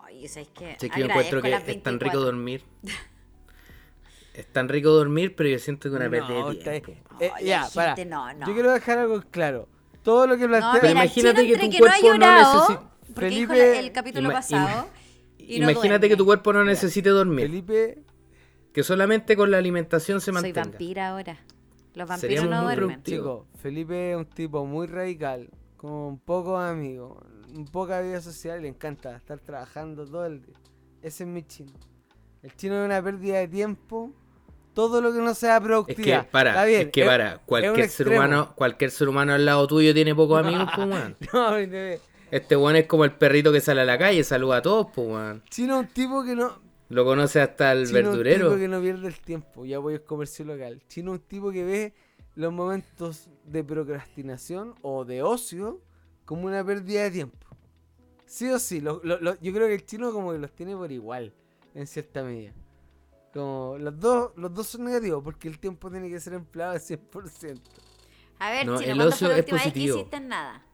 Ay, 0.06 0.28
¿sabes 0.28 0.50
qué? 0.58 0.76
Sí, 0.80 0.90
que 0.90 1.00
yo 1.02 1.06
encuentro 1.08 1.42
que 1.42 1.54
es 1.54 1.84
tan 1.84 2.00
rico 2.00 2.20
24. 2.20 2.22
dormir. 2.22 2.64
Es 4.34 4.48
tan 4.48 4.68
rico 4.70 4.90
dormir, 4.90 5.36
pero 5.36 5.50
yo 5.50 5.60
siento 5.60 5.90
que 5.90 5.96
una 5.96 6.08
vez 6.08 6.22
No, 6.28 6.50
de 6.50 6.56
tiempo. 6.82 6.92
eh, 7.20 7.32
Ay, 7.36 7.46
ya, 7.46 7.68
para. 7.74 7.96
no, 8.06 8.34
no. 8.34 8.48
Yo 8.48 8.54
quiero 8.54 8.72
dejar 8.74 8.98
algo 9.00 9.22
claro. 9.30 9.68
Todo 10.02 10.26
lo 10.28 10.38
que 10.38 10.48
plantea. 10.48 10.74
No, 10.74 10.80
Pero 10.82 10.92
imagínate 10.92 11.46
que 11.48 11.54
tu 11.56 11.70
que 11.70 11.80
no 11.80 11.86
ha 11.86 11.90
cuerpo 11.90 12.08
no 12.08 12.14
llorado, 12.14 12.68
necesi- 12.68 12.80
porque 13.14 13.30
dijo 13.30 13.54
Felipe- 13.54 13.74
la- 13.74 13.80
el 13.80 13.92
capítulo 13.92 14.30
Ima- 14.30 14.34
pasado. 14.34 14.90
y 15.38 15.60
no 15.60 15.70
Imagínate 15.70 16.10
que 16.10 16.16
tu 16.18 16.26
cuerpo 16.26 16.52
no 16.52 16.64
necesite 16.64 17.10
dormir. 17.10 17.46
Felipe, 17.48 18.00
Que 18.74 18.82
solamente 18.82 19.36
con 19.38 19.52
la 19.52 19.60
alimentación 19.60 20.20
se 20.20 20.26
Soy 20.26 20.34
mantenga. 20.34 20.64
vampira 20.64 21.10
ahora. 21.10 21.38
Los 21.96 22.08
vampiros 22.08 22.42
Seríamos 22.42 22.50
no 22.50 22.64
duermen. 22.64 23.04
Chico, 23.04 23.48
Felipe 23.62 24.12
es 24.12 24.18
un 24.18 24.26
tipo 24.26 24.66
muy 24.66 24.88
radical, 24.88 25.50
con 25.78 26.18
pocos 26.18 26.60
amigos, 26.62 27.18
un 27.54 27.66
poca 27.66 28.02
vida 28.02 28.22
social, 28.22 28.62
le 28.62 28.68
encanta 28.68 29.16
estar 29.16 29.40
trabajando 29.40 30.06
todo 30.06 30.26
el 30.26 30.42
día. 30.42 30.56
Ese 31.02 31.24
es 31.24 31.30
mi 31.30 31.44
chino. 31.44 31.74
El 32.42 32.56
chino 32.56 32.80
es 32.80 32.86
una 32.86 33.02
pérdida 33.02 33.40
de 33.40 33.48
tiempo, 33.48 34.12
todo 34.74 35.02
lo 35.02 35.14
que 35.14 35.20
no 35.20 35.34
sea 35.34 35.58
Es 35.58 35.64
productividad. 35.64 36.26
que 36.26 36.32
para, 36.32 36.50
Está 36.52 36.66
bien, 36.66 36.82
es 36.82 36.90
que 36.92 37.06
para, 37.06 37.38
cualquier 37.38 37.90
ser 37.90 38.10
humano, 38.10 38.54
cualquier 38.56 38.92
ser 38.92 39.08
humano 39.08 39.34
al 39.34 39.46
lado 39.46 39.68
tuyo 39.68 39.94
tiene 39.94 40.16
pocos 40.16 40.40
amigos, 40.46 40.70
pues, 40.76 40.88
weón. 40.88 41.18
No, 41.34 41.58
Este 42.32 42.56
weón 42.56 42.76
es 42.76 42.88
como 42.88 43.06
el 43.06 43.12
perrito 43.12 43.52
que 43.52 43.62
sale 43.62 43.82
a 43.82 43.86
la 43.86 43.98
calle, 43.98 44.24
saluda 44.24 44.58
a 44.58 44.62
todos, 44.62 44.88
pues 44.94 45.08
weón. 45.08 45.44
Chino 45.50 45.76
es 45.76 45.88
un 45.88 45.94
tipo 45.94 46.24
que 46.24 46.36
no. 46.36 46.60
Lo 46.94 47.04
conoce 47.06 47.42
hasta 47.42 47.72
el 47.72 47.88
Chino 47.88 48.00
es 48.00 48.06
un 48.06 48.12
verdurero. 48.12 48.48
tipo 48.50 48.60
que 48.60 48.68
no 48.68 48.82
pierde 48.82 49.08
el 49.08 49.20
tiempo. 49.20 49.66
Ya 49.66 49.80
voy 49.80 49.96
al 49.96 50.04
comercio 50.04 50.46
local. 50.46 50.82
Chino 50.88 51.14
es 51.16 51.20
un 51.22 51.26
tipo 51.28 51.52
que 51.52 51.64
ve 51.64 51.94
los 52.36 52.54
momentos 52.54 53.30
de 53.46 53.64
procrastinación 53.64 54.76
o 54.82 55.04
de 55.06 55.24
ocio 55.24 55.82
como 56.26 56.46
una 56.48 56.64
pérdida 56.64 57.04
de 57.04 57.12
tiempo. 57.12 57.48
Sí 58.26 58.50
o 58.50 58.60
sí. 58.60 58.80
lo- 58.82 59.02
lo- 59.04 59.20
lo- 59.20 59.40
yo 59.42 59.54
creo 59.54 59.68
que 59.68 59.74
el 59.76 59.86
chino 59.86 60.12
como 60.12 60.32
que 60.32 60.40
los 60.40 60.52
tiene 60.54 60.76
por 60.76 60.92
igual, 60.92 61.34
en 61.76 61.86
cierta 61.88 62.24
medida. 62.24 62.54
Como 63.34 63.78
los 63.80 64.00
dos, 64.00 64.32
los 64.36 64.54
dos 64.54 64.68
son 64.68 64.84
negativos 64.86 65.24
porque 65.24 65.48
el 65.48 65.58
tiempo 65.60 65.90
tiene 65.90 66.10
que 66.10 66.20
ser 66.20 66.34
empleado 66.34 66.74
al 66.74 66.80
100%. 66.80 67.60
A 68.40 68.52
ver, 68.52 68.66
No, 68.68 68.78
Chino, 68.80 68.92
el 68.92 68.98
¿cuándo 68.98 69.16
ocio 69.16 69.28
fue 69.28 69.36
la 69.36 69.40
es 69.40 69.40
última 69.46 69.58
vez 69.58 69.64
que 69.64 69.70
positivo. 69.72 69.98
hiciste 69.98 70.20
nada? 70.20 70.66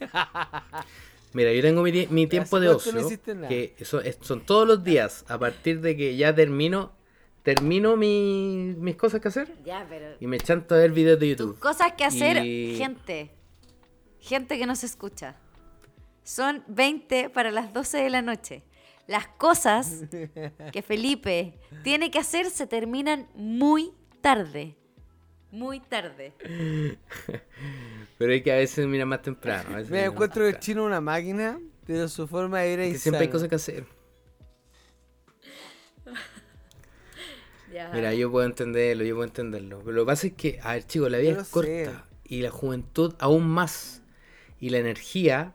Mira, 1.34 1.52
yo 1.52 1.60
tengo 1.60 1.82
mi, 1.82 2.06
mi 2.06 2.26
tiempo 2.26 2.58
de 2.60 2.68
no 2.68 2.76
ocio, 2.76 2.92
nada? 3.34 3.48
que 3.48 3.74
eso 3.78 4.00
es- 4.00 4.16
son 4.22 4.40
todos 4.46 4.66
los 4.66 4.82
días, 4.82 5.24
a 5.28 5.38
partir 5.38 5.80
de 5.82 5.96
que 5.96 6.16
ya 6.16 6.34
termino, 6.34 6.92
termino 7.42 7.96
mi- 7.96 8.74
mis 8.78 8.96
cosas 8.96 9.20
que 9.20 9.28
hacer 9.28 9.52
Ya, 9.64 9.84
pero... 9.88 10.14
y 10.20 10.26
me 10.26 10.38
chanto 10.38 10.74
a 10.74 10.78
ver 10.78 10.92
videos 10.92 11.18
de 11.20 11.34
Tus 11.34 11.46
YouTube. 11.46 11.58
cosas 11.60 11.92
que 11.94 12.04
hacer, 12.04 12.38
Y- 12.46 12.76
gente. 12.76 13.30
Gente 14.20 14.56
que 14.58 14.64
nos 14.64 14.82
escucha. 14.84 15.36
Son 16.22 16.64
20 16.68 17.28
para 17.28 17.50
las 17.50 17.72
12 17.74 17.98
de 17.98 18.08
la 18.08 18.22
noche. 18.22 18.62
Las 19.06 19.26
cosas 19.28 20.04
que 20.72 20.82
Felipe 20.82 21.58
tiene 21.82 22.10
que 22.10 22.18
hacer 22.18 22.48
se 22.48 22.66
terminan 22.66 23.28
muy 23.34 23.92
tarde. 24.22 24.76
Muy 25.54 25.80
tarde. 25.80 26.32
Pero 28.18 28.32
hay 28.32 28.42
que 28.42 28.52
a 28.52 28.56
veces 28.56 28.86
mira 28.86 29.06
más 29.06 29.22
temprano. 29.22 29.70
a 29.70 29.76
veces 29.76 29.90
Me 29.90 29.98
mira 29.98 30.10
encuentro 30.10 30.46
el 30.46 30.58
chino 30.58 30.84
una 30.84 31.00
máquina, 31.00 31.58
pero 31.86 32.08
su 32.08 32.26
forma 32.28 32.60
de 32.60 32.72
ir 32.72 32.80
es 32.80 32.92
Que 32.94 32.98
siempre 32.98 33.22
hay 33.22 33.28
cosas 33.28 33.48
que 33.48 33.54
hacer. 33.54 33.84
Ya. 37.72 37.90
Mira, 37.92 38.14
yo 38.14 38.30
puedo 38.30 38.46
entenderlo, 38.46 39.02
yo 39.04 39.16
puedo 39.16 39.26
entenderlo. 39.26 39.80
Pero 39.80 39.92
lo 39.92 40.02
que 40.04 40.06
pasa 40.06 40.26
es 40.28 40.34
que, 40.34 40.60
a 40.62 40.74
ver, 40.74 40.86
chicos, 40.86 41.10
la 41.10 41.18
vida 41.18 41.32
Yo 41.34 41.40
es 41.40 41.48
corta. 41.48 41.68
sé. 41.68 41.90
Y 42.24 42.40
la 42.42 42.50
juventud 42.50 43.14
aún 43.18 43.48
más. 43.48 44.00
Y 44.60 44.70
la 44.70 44.78
energía. 44.78 45.52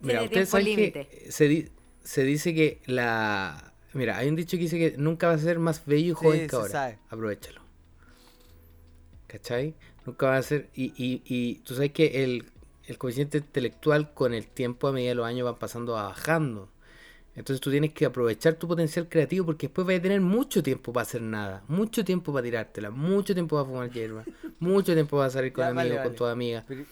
Mira, 0.00 0.22
ustedes 0.22 0.48
saben 0.48 0.64
límite. 0.66 1.06
que 1.06 1.30
se, 1.30 1.46
di- 1.46 1.68
se 2.02 2.24
dice 2.24 2.54
que 2.54 2.80
la. 2.86 3.74
Mira, 3.92 4.16
hay 4.16 4.30
un 4.30 4.34
dicho 4.36 4.56
que 4.56 4.62
dice 4.62 4.78
que 4.78 4.96
nunca 4.96 5.26
va 5.28 5.34
a 5.34 5.38
ser 5.38 5.58
más 5.58 5.84
bello 5.84 6.06
y 6.06 6.08
Sí, 6.08 6.14
joven 6.14 6.40
se 6.40 6.46
que 6.46 6.56
ahora. 6.56 6.70
sabe. 6.70 6.98
Aprovechalo. 7.10 7.60
¿Cachai? 9.34 9.74
Nunca 10.06 10.26
va 10.26 10.36
a 10.36 10.42
ser. 10.42 10.70
Y, 10.74 10.92
y, 10.96 11.22
y 11.24 11.56
tú 11.64 11.74
sabes 11.74 11.90
que 11.90 12.22
el, 12.22 12.44
el 12.86 12.98
coeficiente 12.98 13.38
intelectual 13.38 14.14
con 14.14 14.32
el 14.32 14.46
tiempo 14.46 14.86
a 14.86 14.92
medida 14.92 15.08
de 15.08 15.14
los 15.16 15.26
años 15.26 15.44
va 15.46 15.58
pasando 15.58 15.94
va 15.94 16.04
bajando. 16.04 16.68
Entonces 17.34 17.60
tú 17.60 17.72
tienes 17.72 17.92
que 17.92 18.04
aprovechar 18.06 18.54
tu 18.54 18.68
potencial 18.68 19.08
creativo 19.08 19.44
porque 19.46 19.66
después 19.66 19.84
vas 19.88 19.96
a 19.96 20.02
tener 20.02 20.20
mucho 20.20 20.62
tiempo 20.62 20.92
para 20.92 21.02
hacer 21.02 21.20
nada, 21.20 21.64
mucho 21.66 22.04
tiempo 22.04 22.32
para 22.32 22.44
tirártela, 22.44 22.90
mucho 22.92 23.34
tiempo 23.34 23.56
para 23.56 23.66
fumar 23.68 23.90
hierba, 23.90 24.22
mucho 24.60 24.94
tiempo 24.94 25.16
para 25.16 25.30
salir 25.30 25.52
con 25.52 25.64
Ya, 25.64 25.70
amigos, 25.70 25.82
vale, 25.88 25.96
con 25.96 26.04
vale. 26.04 26.16
tus 26.16 26.28
amigas. 26.28 26.64
Pero- 26.68 26.84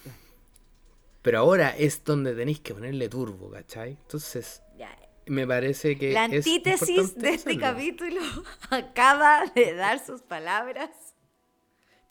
Pero 1.23 1.39
ahora 1.39 1.77
es 1.79 2.03
donde 2.05 2.35
tenéis 2.35 2.59
que 2.59 2.75
ponerle 2.75 3.09
turbo, 3.09 3.51
¿cachai? 3.53 3.91
Entonces 3.93 4.63
Ya. 4.77 4.91
me 5.27 5.47
parece 5.47 5.97
que... 5.97 6.13
La 6.13 6.25
es 6.25 6.45
antítesis 6.45 7.15
de 7.15 7.29
este 7.35 7.51
hacerlo. 7.53 7.61
capítulo 7.61 8.21
acaba 8.71 9.45
de 9.55 9.75
dar 9.75 10.05
sus 10.05 10.23
palabras. 10.23 10.91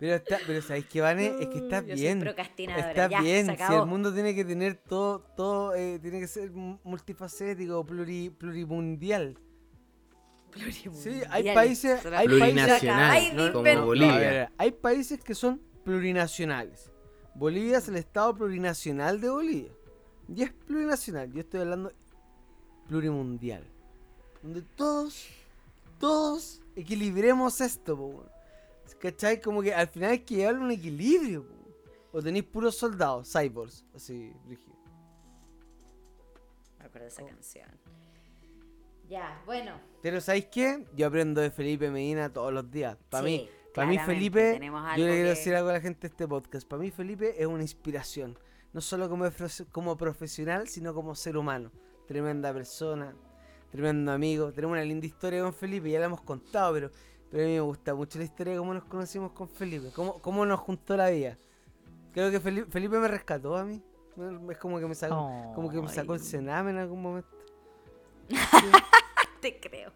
Pero, 0.01 0.15
está, 0.15 0.39
pero 0.47 0.63
¿sabéis 0.63 0.87
qué, 0.87 0.99
Vane? 0.99 1.27
Es 1.39 1.47
que 1.47 1.59
estás 1.59 1.83
yo 1.85 1.89
soy 1.89 1.95
bien. 2.01 2.19
Estás 2.27 3.09
se 3.11 3.21
bien. 3.21 3.45
Si 3.45 3.73
el 3.81 3.85
mundo 3.85 4.11
tiene 4.11 4.33
que 4.33 4.43
tener 4.43 4.75
todo, 4.75 5.19
todo 5.37 5.75
eh, 5.75 5.99
tiene 5.99 6.19
que 6.19 6.25
ser 6.27 6.49
mu- 6.49 6.79
multifacético, 6.83 7.85
pluri, 7.85 8.31
plurimundial. 8.31 9.37
Sí, 10.91 11.21
hay 11.29 11.53
países, 11.53 12.03
hay 12.07 12.27
países, 12.39 12.81
como 13.51 13.63
inventar. 13.67 13.85
Bolivia. 13.85 14.15
ver, 14.17 14.49
hay 14.57 14.71
países 14.71 15.23
que 15.23 15.35
son 15.35 15.61
plurinacionales. 15.85 16.91
Bolivia 17.35 17.77
es 17.77 17.87
el 17.87 17.97
estado 17.97 18.35
plurinacional 18.35 19.21
de 19.21 19.29
Bolivia. 19.29 19.71
Y 20.35 20.41
es 20.41 20.51
plurinacional. 20.51 21.31
Yo 21.31 21.41
estoy 21.41 21.61
hablando 21.61 21.91
plurimundial. 22.87 23.63
Donde 24.41 24.63
todos, 24.63 25.27
todos 25.99 26.59
equilibremos 26.75 27.61
esto, 27.61 27.95
po. 27.95 28.25
¿Cachai? 29.01 29.41
Como 29.41 29.61
que 29.61 29.73
al 29.73 29.87
final 29.87 30.11
hay 30.11 30.19
que 30.19 30.35
llevarle 30.35 30.61
un 30.61 30.71
equilibrio, 30.71 31.47
po. 31.47 31.55
O 32.13 32.21
tenéis 32.21 32.45
puros 32.45 32.75
soldados, 32.75 33.31
cyborgs, 33.31 33.85
así, 33.95 34.33
brígido. 34.45 34.75
Me 36.77 36.85
acuerdo 36.85 37.05
de 37.05 37.07
esa 37.07 37.25
canción. 37.25 37.69
Ya, 39.09 39.41
bueno. 39.45 39.79
Pero 40.01 40.21
¿sabéis 40.21 40.45
qué? 40.45 40.85
Yo 40.95 41.07
aprendo 41.07 41.41
de 41.41 41.51
Felipe 41.51 41.89
Medina 41.89 42.31
todos 42.31 42.53
los 42.53 42.69
días. 42.69 42.97
Para 43.09 43.25
Sí, 43.25 43.31
mí, 43.31 43.49
para 43.73 43.87
mí 43.87 43.97
Felipe, 43.99 44.59
yo 44.97 45.05
le 45.05 45.13
quiero 45.13 45.29
decir 45.29 45.55
algo 45.55 45.69
a 45.69 45.73
la 45.73 45.81
gente 45.81 46.01
de 46.01 46.07
este 46.07 46.27
podcast. 46.27 46.67
Para 46.67 46.81
mí 46.81 46.91
Felipe 46.91 47.35
es 47.41 47.47
una 47.47 47.61
inspiración. 47.61 48.37
No 48.73 48.81
solo 48.81 49.09
como, 49.09 49.25
como 49.71 49.97
profesional, 49.97 50.67
sino 50.67 50.93
como 50.93 51.15
ser 51.15 51.35
humano. 51.37 51.71
Tremenda 52.07 52.53
persona, 52.53 53.15
tremendo 53.69 54.11
amigo. 54.11 54.51
Tenemos 54.53 54.75
una 54.75 54.83
linda 54.83 55.05
historia 55.07 55.41
con 55.43 55.53
Felipe, 55.53 55.89
ya 55.89 55.99
la 55.99 56.05
hemos 56.05 56.21
contado, 56.21 56.73
pero, 56.73 56.91
pero 57.32 57.44
a 57.44 57.48
mí 57.48 57.54
me 57.54 57.62
gusta 57.62 57.96
mucho 57.96 58.20
la 58.20 58.26
historia 58.26 58.54
de 58.54 58.60
cómo 58.60 58.74
nos 58.74 58.84
conocimos 58.84 59.32
con 59.32 59.48
Felipe. 59.48 59.89
Cómo, 59.96 60.22
cómo 60.22 60.46
nos 60.46 60.60
juntó 60.60 60.98
la 60.98 61.10
vida. 61.10 61.38
Creo 62.13 62.30
que 62.30 62.41
Felipe, 62.41 62.70
Felipe 62.70 63.00
me 63.00 63.08
rescató 63.08 63.56
a 63.56 63.63
mí. 63.63 63.82
Es 64.50 64.58
como 64.58 64.80
que 64.80 64.86
me 64.86 64.94
sacó, 64.94 65.32
como 65.56 65.70
que 65.72 65.82
me 65.82 65.88
sacó 65.88 66.13
el 66.13 66.20
cename 66.20 66.72
en 66.72 66.78
algún 66.78 67.02
momento. 67.02 67.30
Te 69.41 69.60
creo. 69.60 69.91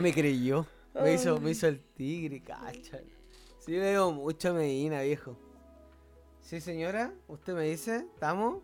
Me 0.00 0.12
creyó. 0.12 0.66
Me 0.94 1.14
hizo, 1.14 1.40
me 1.40 1.52
hizo 1.52 1.68
el 1.68 1.80
tigre, 1.80 2.42
cacha. 2.42 2.98
Sí, 3.60 3.72
le 3.72 3.90
digo 3.90 4.12
mucho 4.12 4.52
Medina, 4.52 5.00
viejo. 5.02 5.36
Sí, 6.40 6.60
señora, 6.60 7.14
usted 7.28 7.54
me 7.54 7.62
dice, 7.62 8.08
¿estamos? 8.12 8.62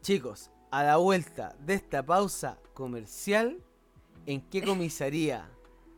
Chicos, 0.00 0.50
a 0.70 0.82
la 0.82 0.96
vuelta 0.96 1.54
de 1.60 1.74
esta 1.74 2.02
pausa 2.02 2.58
comercial, 2.72 3.62
¿en 4.30 4.42
qué 4.42 4.62
comisaría 4.62 5.50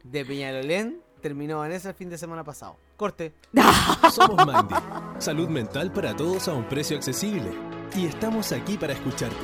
de 0.03 0.25
Peñalolén 0.25 1.03
terminó 1.21 1.59
Vanessa 1.59 1.91
el 1.91 1.95
fin 1.95 2.09
de 2.09 2.17
semana 2.17 2.43
pasado? 2.43 2.79
Corte. 2.97 3.35
Somos 4.11 4.47
Mindy, 4.47 4.75
salud 5.19 5.49
mental 5.49 5.93
para 5.93 6.17
todos 6.17 6.49
a 6.49 6.55
un 6.55 6.67
precio 6.67 6.97
accesible. 6.97 7.51
Y 7.95 8.07
estamos 8.07 8.53
aquí 8.53 8.79
para 8.79 8.95
escucharte. 8.95 9.37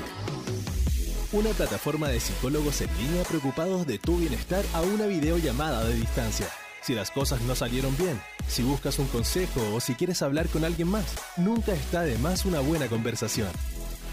Una 1.33 1.51
plataforma 1.51 2.09
de 2.09 2.19
psicólogos 2.19 2.81
en 2.81 2.89
línea 2.97 3.25
preocupados 3.25 3.87
de 3.87 3.99
tu 3.99 4.17
bienestar 4.17 4.65
a 4.73 4.81
una 4.81 5.07
videollamada 5.07 5.85
de 5.85 5.95
distancia. 5.95 6.47
Si 6.81 6.95
las 6.95 7.11
cosas 7.11 7.43
no 7.43 7.55
salieron 7.55 7.95
bien, 7.99 8.19
si 8.47 8.63
buscas 8.63 8.99
un 8.99 9.09
consejo 9.09 9.61
o 9.75 9.81
si 9.81 9.95
quieres 9.97 10.23
hablar 10.23 10.49
con 10.49 10.65
alguien 10.65 10.89
más, 10.89 11.15
nunca 11.37 11.75
está 11.75 12.03
de 12.03 12.17
más 12.17 12.47
una 12.47 12.61
buena 12.61 12.89
conversación. 12.89 13.51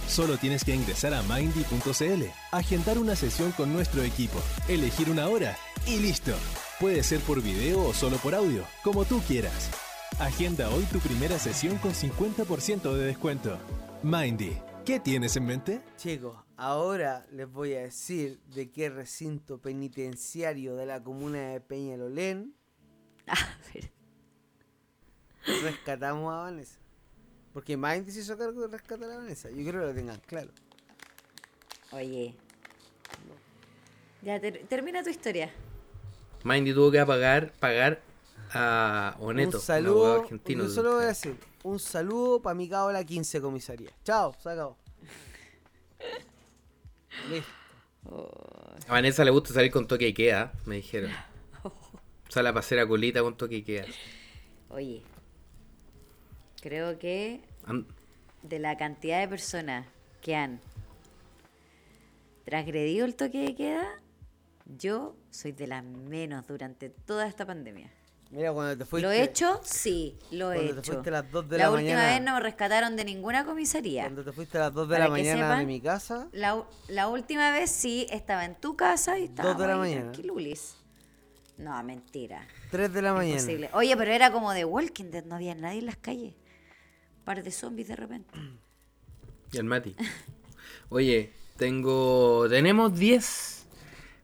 Solo 0.07 0.37
tienes 0.37 0.63
que 0.63 0.73
ingresar 0.73 1.13
a 1.13 1.23
mindy.cl, 1.23 2.23
agendar 2.51 2.97
una 2.97 3.15
sesión 3.15 3.51
con 3.51 3.73
nuestro 3.73 4.03
equipo, 4.03 4.39
elegir 4.67 5.09
una 5.09 5.27
hora 5.27 5.57
y 5.87 5.97
listo. 5.99 6.33
Puede 6.79 7.03
ser 7.03 7.19
por 7.21 7.41
video 7.41 7.83
o 7.85 7.93
solo 7.93 8.17
por 8.17 8.35
audio, 8.35 8.63
como 8.83 9.05
tú 9.05 9.19
quieras. 9.27 9.71
Agenda 10.19 10.69
hoy 10.69 10.83
tu 10.85 10.99
primera 10.99 11.37
sesión 11.39 11.77
con 11.77 11.91
50% 11.91 12.93
de 12.93 13.05
descuento. 13.05 13.57
Mindy, 14.03 14.57
¿qué 14.85 14.99
tienes 14.99 15.35
en 15.35 15.45
mente? 15.45 15.81
Chicos, 15.97 16.37
ahora 16.55 17.25
les 17.31 17.51
voy 17.51 17.73
a 17.73 17.81
decir 17.81 18.39
de 18.53 18.71
qué 18.71 18.89
recinto 18.89 19.59
penitenciario 19.59 20.75
de 20.75 20.85
la 20.85 21.03
comuna 21.03 21.49
de 21.49 21.59
Peñalolén 21.61 22.55
A 23.27 23.35
ver. 23.73 23.91
rescatamos 25.63 26.31
a 26.31 26.37
Vanessa. 26.37 26.84
Porque 27.55 27.77
Mindy 27.77 28.11
se 28.11 28.19
hizo 28.19 28.37
cargo 28.37 28.63
de 28.63 28.67
rescatar 28.67 29.09
a 29.09 29.15
Vanessa. 29.17 29.49
Yo 29.49 29.55
creo 29.55 29.79
que 29.81 29.87
lo 29.87 29.93
tengan 29.93 30.19
claro. 30.27 30.49
Oye. 31.93 32.35
Ya, 34.21 34.41
ter- 34.41 34.65
termina 34.67 35.01
tu 35.01 35.09
historia. 35.09 35.53
Mindy 36.43 36.73
tuvo 36.73 36.91
que 36.91 37.05
pagar, 37.05 37.53
pagar 37.53 38.01
a 38.51 39.15
Oneto, 39.21 39.57
un 39.57 39.63
saludo. 39.63 40.21
argentino. 40.23 40.65
yo 40.65 40.69
solo 40.69 40.95
voy 40.95 41.05
a 41.05 41.07
decir. 41.07 41.37
Un 41.63 41.79
saludo 41.79 42.41
para 42.41 42.55
mi 42.55 42.67
cabo 42.67 42.91
la 42.91 43.05
15 43.05 43.39
comisaría. 43.39 43.89
Chao, 44.03 44.35
se 44.43 44.49
acabó. 44.49 44.77
Listo. 47.29 47.49
A 48.89 48.91
Vanessa 48.91 49.23
le 49.23 49.31
gusta 49.31 49.53
salir 49.53 49.71
con 49.71 49.87
toque 49.87 50.07
Ikea, 50.07 50.51
me 50.65 50.75
dijeron. 50.75 51.09
Sale 52.27 52.49
a 52.49 52.53
pasear 52.53 52.81
a 52.81 52.87
colita 52.87 53.21
con 53.21 53.37
toque 53.37 53.55
Ikea. 53.55 53.85
Oye. 54.69 55.01
Creo 56.65 56.97
que 56.97 57.41
de 58.41 58.57
la 58.57 58.75
cantidad 58.75 59.19
de 59.19 59.27
personas 59.27 59.85
que 60.19 60.35
han 60.35 60.59
transgredido 62.43 63.05
el 63.05 63.13
toque 63.15 63.43
de 63.43 63.53
queda, 63.55 63.87
yo 64.65 65.15
soy 65.29 65.51
de 65.51 65.67
las 65.67 65.83
menos 65.83 66.47
durante 66.47 66.89
toda 66.89 67.27
esta 67.27 67.45
pandemia. 67.45 67.91
Mira, 68.31 68.51
cuando 68.51 68.75
te 68.79 68.83
fuiste. 68.85 69.05
¿Lo 69.07 69.11
he 69.13 69.21
hecho? 69.21 69.61
Sí, 69.63 70.17
lo 70.31 70.51
he 70.53 70.55
Cuando 70.55 70.73
te 70.73 70.79
hecho. 70.79 70.91
fuiste 70.93 71.09
a 71.09 71.13
las 71.13 71.31
dos 71.31 71.47
de 71.47 71.57
la 71.59 71.65
la 71.65 71.69
última 71.71 71.89
mañana. 71.97 72.13
vez 72.15 72.21
no 72.23 72.33
me 72.33 72.39
rescataron 72.39 72.95
de 72.95 73.05
ninguna 73.05 73.45
comisaría. 73.45 74.01
Cuando 74.05 74.23
te 74.23 74.31
fuiste 74.31 74.57
a 74.57 74.61
las 74.61 74.73
2 74.73 74.89
de 74.89 74.95
Para 74.95 75.05
la 75.05 75.11
mañana 75.11 75.59
de 75.59 75.65
mi 75.67 75.79
casa. 75.79 76.27
La, 76.31 76.55
u- 76.55 76.65
la 76.87 77.07
última 77.09 77.51
vez 77.51 77.69
sí 77.69 78.07
estaba 78.09 78.43
en 78.43 78.55
tu 78.55 78.75
casa 78.75 79.19
y 79.19 79.25
estaba 79.25 79.49
Dos 79.49 79.59
de 79.59 79.67
la 79.67 79.77
mañana. 79.77 80.01
tranquilulis. 80.11 80.77
No, 81.59 81.81
mentira. 81.83 82.47
3 82.71 82.91
de 82.91 83.01
la 83.03 83.13
mañana. 83.13 83.39
Imposible. 83.39 83.69
Oye, 83.73 83.95
pero 83.95 84.11
era 84.11 84.31
como 84.31 84.51
de 84.51 84.65
Walking 84.65 85.11
Dead, 85.11 85.23
no 85.25 85.35
había 85.35 85.53
nadie 85.53 85.77
en 85.79 85.85
las 85.85 85.97
calles. 85.97 86.33
Par 87.25 87.43
de 87.43 87.51
zombies 87.51 87.87
de 87.87 87.95
repente. 87.95 88.33
Y 89.51 89.57
el 89.57 89.65
Mati. 89.65 89.95
Oye, 90.89 91.31
tengo. 91.57 92.47
Tenemos 92.49 92.97
10. 92.97 93.67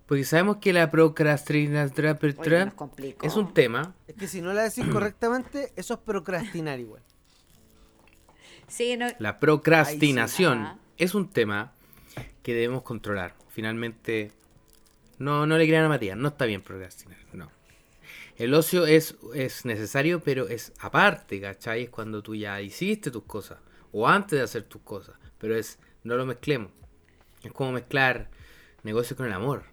Porque 0.07 0.25
sabemos 0.25 0.57
que 0.57 0.73
la 0.73 0.91
procrastinación 0.91 2.73
es 3.21 3.35
un 3.35 3.53
tema. 3.53 3.95
Es 4.07 4.15
que 4.15 4.27
si 4.27 4.41
no 4.41 4.51
la 4.51 4.63
decís 4.63 4.85
correctamente, 4.91 5.71
eso 5.77 5.93
es 5.93 5.99
procrastinar 6.01 6.81
igual. 6.81 7.01
Sí, 8.67 8.97
no, 8.97 9.07
La 9.19 9.39
procrastinación 9.39 10.79
es 10.97 11.15
un 11.15 11.29
tema 11.29 11.71
que 12.43 12.53
debemos 12.53 12.81
controlar. 12.81 13.35
Finalmente, 13.49 14.33
no, 15.17 15.45
no 15.45 15.57
le 15.57 15.65
crean 15.65 15.85
a 15.85 15.89
Matías, 15.89 16.17
no 16.17 16.29
está 16.29 16.45
bien 16.45 16.61
procrastinar. 16.61 17.20
El 18.37 18.53
ocio 18.53 18.85
es, 18.85 19.15
es 19.33 19.65
necesario, 19.65 20.21
pero 20.21 20.47
es 20.47 20.73
aparte, 20.79 21.39
¿cachai? 21.39 21.83
Es 21.83 21.89
cuando 21.89 22.21
tú 22.23 22.35
ya 22.35 22.61
hiciste 22.61 23.11
tus 23.11 23.23
cosas, 23.23 23.59
o 23.91 24.07
antes 24.07 24.39
de 24.39 24.43
hacer 24.43 24.63
tus 24.63 24.81
cosas, 24.81 25.15
pero 25.37 25.55
es, 25.55 25.79
no 26.03 26.15
lo 26.15 26.25
mezclemos. 26.25 26.71
Es 27.43 27.51
como 27.51 27.71
mezclar 27.71 28.29
negocio 28.83 29.15
con 29.15 29.25
el 29.25 29.33
amor, 29.33 29.63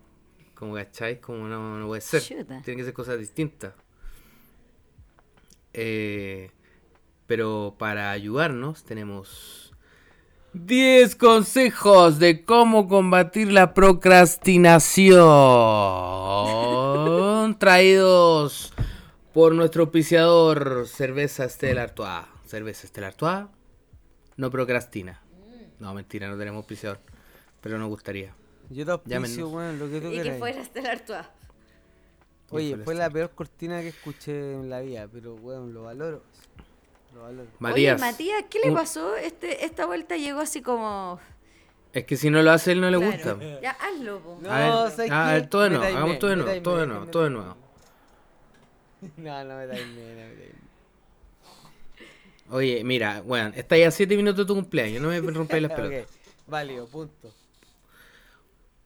como, 0.54 0.74
¿cachai? 0.74 1.20
Como 1.20 1.46
no, 1.48 1.78
no 1.78 1.86
puede 1.86 2.00
ser, 2.00 2.22
Chuta. 2.22 2.62
tienen 2.62 2.78
que 2.78 2.84
ser 2.84 2.94
cosas 2.94 3.18
distintas. 3.18 3.74
Eh, 5.72 6.50
pero 7.26 7.76
para 7.78 8.10
ayudarnos 8.10 8.84
tenemos 8.84 9.67
10 10.54 11.16
consejos 11.16 12.18
de 12.18 12.44
cómo 12.44 12.88
combatir 12.88 13.52
la 13.52 13.74
procrastinación. 13.74 15.18
Traídos 17.58 18.72
por 19.34 19.54
nuestro 19.54 19.82
auspiciador 19.84 20.86
Cerveza 20.88 21.44
Estela 21.44 21.82
Artois. 21.82 22.24
Cerveza 22.46 22.86
Estela 22.86 23.08
Artois 23.08 23.44
no 24.36 24.50
procrastina. 24.50 25.20
No, 25.80 25.92
mentira, 25.92 26.28
no 26.28 26.38
tenemos 26.38 26.58
auspiciador. 26.58 26.98
Pero 27.60 27.78
nos 27.78 27.88
gustaría. 27.88 28.34
Yo 28.70 28.84
te 28.84 28.92
auspicio, 28.92 29.50
lo 29.72 29.90
que 29.90 30.00
tú 30.00 30.12
y 30.12 30.22
que 30.22 30.32
fuera 30.32 30.60
Estela 30.60 30.92
Artois. 30.92 31.26
Oye, 32.50 32.78
fue 32.78 32.94
la 32.94 33.10
peor 33.10 33.30
cortina 33.34 33.82
que 33.82 33.88
escuché 33.88 34.54
en 34.54 34.70
la 34.70 34.80
vida, 34.80 35.06
pero 35.12 35.34
weón, 35.34 35.74
lo 35.74 35.82
valoro. 35.82 36.22
Matías. 37.58 38.00
Oye, 38.00 38.10
Matías, 38.12 38.44
¿qué 38.50 38.58
le 38.64 38.72
pasó? 38.72 39.16
Este, 39.16 39.64
esta 39.64 39.86
vuelta 39.86 40.16
llegó 40.16 40.40
así 40.40 40.62
como... 40.62 41.18
Es 41.92 42.04
que 42.04 42.16
si 42.16 42.28
no 42.30 42.42
lo 42.42 42.50
hace 42.50 42.72
él 42.72 42.80
no 42.80 42.90
le 42.90 42.98
Claro. 42.98 43.12
gusta. 43.36 43.60
Ya, 43.62 43.70
hazlo, 43.72 44.20
po. 44.20 44.38
No, 44.42 44.50
A 44.50 44.58
ver, 44.84 44.90
¿sabes 44.92 45.10
a 45.10 45.26
qué? 45.26 45.32
ver, 45.32 45.46
todo 45.48 45.62
de 45.62 45.70
nuevo, 45.70 45.84
hagamos 45.84 46.18
todo 46.18 46.30
de 46.30 46.36
nuevo, 46.36 46.62
todo 46.62 46.76
de 46.78 46.86
nuevo, 46.86 47.06
todo 47.06 47.24
de 47.24 47.30
nuevo. 47.30 47.56
No, 49.16 49.44
no 49.44 49.56
me 49.56 49.66
da 49.66 49.74
no 49.74 49.76
da 49.76 50.28
Oye, 52.50 52.82
mira, 52.82 53.20
bueno, 53.22 53.52
está 53.54 53.76
ya 53.76 53.88
a 53.88 53.90
7 53.90 54.16
minutos 54.16 54.38
de 54.38 54.44
tu 54.46 54.54
cumpleaños, 54.54 55.02
no 55.02 55.08
me 55.08 55.20
rompáis 55.20 55.62
las 55.62 55.72
pelotas. 55.76 56.02
Ok, 56.04 56.08
válido, 56.46 56.86
punto. 56.86 57.32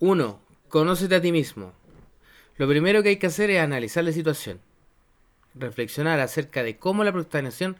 Uno, 0.00 0.40
conócete 0.68 1.14
a 1.14 1.20
ti 1.20 1.32
mismo. 1.32 1.72
Lo 2.56 2.68
primero 2.68 3.02
que 3.02 3.10
hay 3.10 3.16
que 3.16 3.28
hacer 3.28 3.50
es 3.50 3.60
analizar 3.60 4.04
la 4.04 4.12
situación. 4.12 4.60
Reflexionar 5.54 6.18
acerca 6.20 6.62
de 6.62 6.76
cómo 6.78 7.04
la 7.04 7.12
procrastinación, 7.12 7.76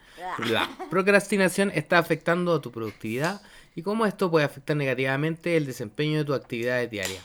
la 0.51 0.69
procrastinación 0.91 1.71
está 1.75 1.99
afectando 1.99 2.55
a 2.55 2.61
tu 2.61 2.71
productividad 2.71 3.41
y 3.75 3.83
cómo 3.83 4.05
esto 4.07 4.31
puede 4.31 4.45
afectar 4.45 4.77
negativamente 4.77 5.57
el 5.57 5.65
desempeño 5.67 6.19
de 6.19 6.25
tus 6.25 6.37
actividades 6.37 6.91
diarias. 6.91 7.23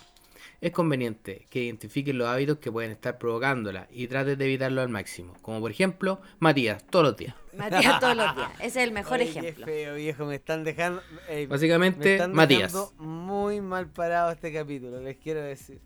Es 0.59 0.71
conveniente 0.71 1.45
que 1.51 1.63
identifiques 1.63 2.15
los 2.15 2.27
hábitos 2.27 2.57
que 2.57 2.71
pueden 2.71 2.89
estar 2.89 3.19
provocándola 3.19 3.87
y 3.91 4.07
trates 4.07 4.37
de 4.39 4.45
evitarlo 4.45 4.81
al 4.81 4.89
máximo. 4.89 5.35
Como 5.43 5.59
por 5.59 5.69
ejemplo, 5.69 6.19
Matías, 6.39 6.83
todos 6.87 7.05
los 7.05 7.17
días. 7.17 7.35
Matías 7.53 7.99
todos 7.99 8.15
los 8.17 8.35
días. 8.35 8.51
Ese 8.55 8.65
es 8.65 8.87
el 8.87 8.91
mejor 8.91 9.19
Oye, 9.19 9.29
ejemplo. 9.29 9.65
Qué 9.65 9.71
feo, 9.71 9.95
viejo, 9.95 10.25
me 10.25 10.35
están 10.35 10.63
dejando. 10.63 11.03
ey, 11.29 11.45
Básicamente, 11.45 11.99
me 12.05 12.13
están 12.15 12.33
Matías. 12.33 12.73
muy 12.97 13.61
mal 13.61 13.87
parado 13.87 14.31
este 14.31 14.51
capítulo, 14.51 14.99
les 14.99 15.17
quiero 15.17 15.41
decir. 15.41 15.79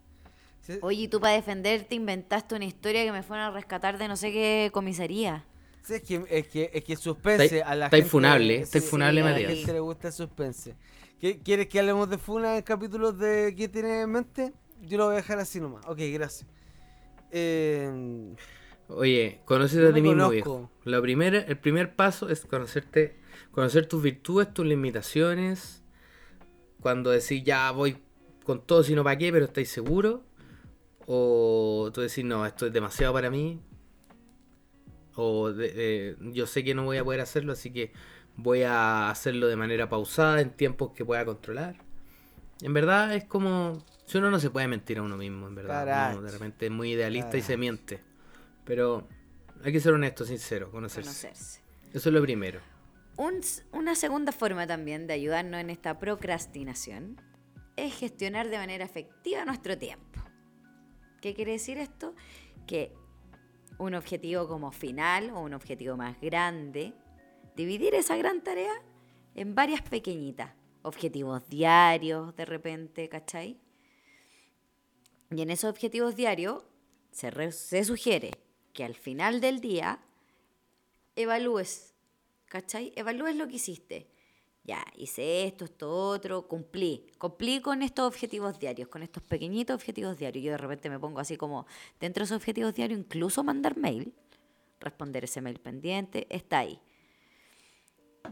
Sí, 0.62 0.78
Oye, 0.82 1.08
tú 1.08 1.20
para 1.20 1.34
defenderte 1.34 1.96
inventaste 1.96 2.54
una 2.56 2.66
historia 2.66 3.04
que 3.04 3.12
me 3.12 3.24
fueron 3.24 3.46
a 3.48 3.52
rescatar 3.52 3.98
de 3.98 4.08
no 4.08 4.16
sé 4.16 4.32
qué 4.32 4.70
comisaría. 4.72 5.44
sí, 5.84 5.96
es, 5.96 6.04
que, 6.04 6.24
es, 6.30 6.48
que, 6.48 6.70
es 6.74 6.84
que 6.84 6.96
suspense 6.96 7.46
Está- 7.58 7.70
a 7.70 7.76
la 7.76 7.86
está 7.86 7.98
gente. 7.98 8.08
infunable, 8.08 8.56
está 8.58 8.80
sí, 8.80 8.86
infunable, 8.86 9.22
a 9.22 9.26
la 9.26 9.32
Matías. 9.32 9.54
gente 9.54 9.74
le 9.74 9.80
gusta 9.80 10.08
el 10.10 10.14
suspense. 10.14 10.76
¿Qué- 11.20 11.40
¿Quieres 11.40 11.68
que 11.68 11.80
hablemos 11.80 12.10
de 12.10 12.18
Funa 12.20 12.58
en 12.58 12.64
capítulos 12.64 13.18
de 13.18 13.54
qué 13.58 13.68
tienes 13.70 14.04
en 14.04 14.12
mente? 14.12 14.54
Yo 14.84 14.98
lo 15.00 15.06
voy 15.06 15.14
a 15.14 15.18
dejar 15.18 15.40
así 15.40 15.60
nomás. 15.60 15.84
Ok, 15.88 16.00
gracias. 16.14 16.48
Eh, 17.32 18.34
Oye, 18.88 19.40
conócete 19.46 19.84
No 19.84 19.90
a 19.90 19.94
ti 19.94 20.02
mismo, 20.02 20.12
conozco. 20.26 20.32
viejo. 20.34 20.72
Lo 20.84 21.02
primero, 21.02 21.38
el 21.38 21.58
primer 21.58 21.96
paso 21.96 22.28
es 22.30 22.42
conocerte, 22.46 23.16
conocer 23.52 23.86
tus 23.88 24.02
virtudes, 24.04 24.54
tus 24.54 24.66
limitaciones. 24.66 25.82
Cuando 26.82 27.10
decís 27.12 27.42
ya 27.44 27.72
voy 27.72 27.98
con 28.44 28.62
todo, 28.66 28.84
sino 28.84 29.04
para 29.04 29.18
qué, 29.18 29.32
pero 29.32 29.46
estáis 29.46 29.70
seguro. 29.70 30.24
O 31.08 31.90
tú 31.94 32.02
decís, 32.02 32.24
no, 32.24 32.46
esto 32.46 32.68
es 32.68 32.74
demasiado 32.74 33.14
para 33.14 33.30
mí. 33.30 33.60
O 35.16 35.52
de- 35.52 35.72
de- 35.74 36.18
yo 36.34 36.48
sé 36.48 36.64
que 36.64 36.74
no 36.74 36.84
voy 36.86 36.98
a 36.98 37.04
poder 37.04 37.20
hacerlo, 37.22 37.54
así 37.54 37.72
que 37.72 37.92
voy 38.38 38.64
a 38.64 39.10
hacerlo 39.10 39.48
de 39.48 39.56
manera 39.56 39.90
pausada, 39.90 40.40
en 40.42 40.52
tiempos 40.52 40.92
que 40.94 41.04
pueda 41.04 41.26
controlar. 41.26 41.76
En 42.62 42.74
verdad 42.74 43.14
es 43.16 43.26
como... 43.26 43.84
Si 44.06 44.18
uno 44.18 44.30
no 44.32 44.40
se 44.40 44.50
puede 44.50 44.68
mentir 44.68 45.00
a 45.00 45.02
uno 45.04 45.18
mismo, 45.18 45.48
en 45.48 45.56
verdad. 45.56 46.12
Uno 46.14 46.22
de 46.22 46.32
repente 46.32 46.66
es 46.66 46.72
muy 46.72 46.92
idealista 46.92 47.38
y 47.38 47.42
se 47.42 47.58
miente. 47.58 48.02
Pero 48.66 49.08
hay 49.64 49.72
que 49.72 49.80
ser 49.80 49.94
honesto, 49.94 50.26
sincero, 50.26 50.70
conocerse. 50.72 51.10
Conocerse. 51.10 51.62
Eso 51.94 52.10
es 52.10 52.14
lo 52.14 52.22
primero. 52.22 52.60
Un 53.18 53.42
una 53.74 53.96
segunda 53.96 54.32
forma 54.32 54.66
también 54.68 55.08
de 55.08 55.14
ayudarnos 55.14 55.60
en 55.60 55.70
esta 55.70 55.98
procrastinación 56.00 57.22
es 57.76 57.94
gestionar 57.96 58.50
de 58.50 58.58
manera 58.58 58.86
efectiva 58.86 59.44
nuestro 59.46 59.78
tiempo. 59.78 60.20
¿Qué 61.22 61.36
quiere 61.36 61.54
decir 61.54 61.78
esto? 61.78 62.16
Que 62.66 62.92
un 63.78 63.94
objetivo 63.94 64.48
como 64.48 64.72
final 64.72 65.30
o 65.30 65.40
un 65.40 65.54
objetivo 65.54 65.96
más 65.96 66.20
grande, 66.20 66.94
dividir 67.56 67.94
esa 67.94 68.18
gran 68.18 68.44
tarea 68.44 68.74
en 69.36 69.56
varias 69.56 69.82
pequeñitas. 69.84 70.54
Objetivos 70.82 71.48
diarios 71.48 72.36
de 72.36 72.46
repente, 72.46 73.08
¿cachai? 73.08 73.60
Y 75.30 75.42
en 75.42 75.52
esos 75.52 75.70
objetivos 75.70 76.16
diarios 76.16 76.64
se, 77.12 77.52
se 77.52 77.84
sugiere 77.84 78.32
que 78.74 78.84
al 78.84 78.96
final 78.96 79.42
del 79.42 79.62
día 79.62 80.00
evalúes, 81.16 81.94
¿cachai? 82.46 82.94
Evalúes 82.96 83.36
lo 83.36 83.48
que 83.48 83.56
hiciste. 83.56 84.08
Ya, 84.64 84.86
hice 84.96 85.46
esto, 85.46 85.66
esto, 85.66 85.90
otro, 85.92 86.48
cumplí. 86.48 87.08
Cumplí 87.18 87.62
con 87.62 87.82
estos 87.82 88.06
objetivos 88.08 88.60
diarios, 88.60 88.88
con 88.90 89.02
estos 89.02 89.24
pequeñitos 89.24 89.74
objetivos 89.76 90.18
diarios. 90.20 90.46
Yo 90.46 90.52
de 90.52 90.58
repente 90.58 90.90
me 90.90 91.00
pongo 91.00 91.20
así 91.20 91.36
como, 91.36 91.66
dentro 92.00 92.22
de 92.22 92.26
esos 92.26 92.38
objetivos 92.38 92.76
diarios, 92.76 93.00
incluso 93.00 93.44
mandar 93.44 93.76
mail, 93.76 94.14
responder 94.80 95.24
ese 95.24 95.42
mail 95.42 95.60
pendiente, 95.60 96.28
está 96.30 96.60
ahí. 96.60 96.80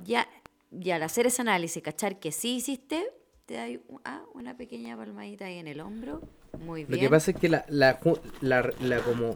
Ya, 0.03 0.27
ya 0.69 0.97
al 0.97 1.03
hacer 1.03 1.25
ese 1.25 1.41
análisis, 1.41 1.81
cachar 1.81 2.19
que 2.19 2.31
sí 2.31 2.57
hiciste, 2.57 3.11
te 3.47 3.55
da 3.55 3.65
ah, 4.05 4.23
una 4.35 4.55
pequeña 4.55 4.95
palmadita 4.95 5.45
ahí 5.45 5.57
en 5.57 5.67
el 5.67 5.79
hombro. 5.79 6.21
Muy 6.59 6.85
bien. 6.85 6.91
Lo 6.99 6.99
que 7.07 7.09
pasa 7.09 7.31
es 7.31 7.37
que 7.37 7.49
la, 7.49 7.65
la, 7.69 7.99
ju- 7.99 8.21
la- 8.41 8.71
la 8.81 9.01
como 9.01 9.35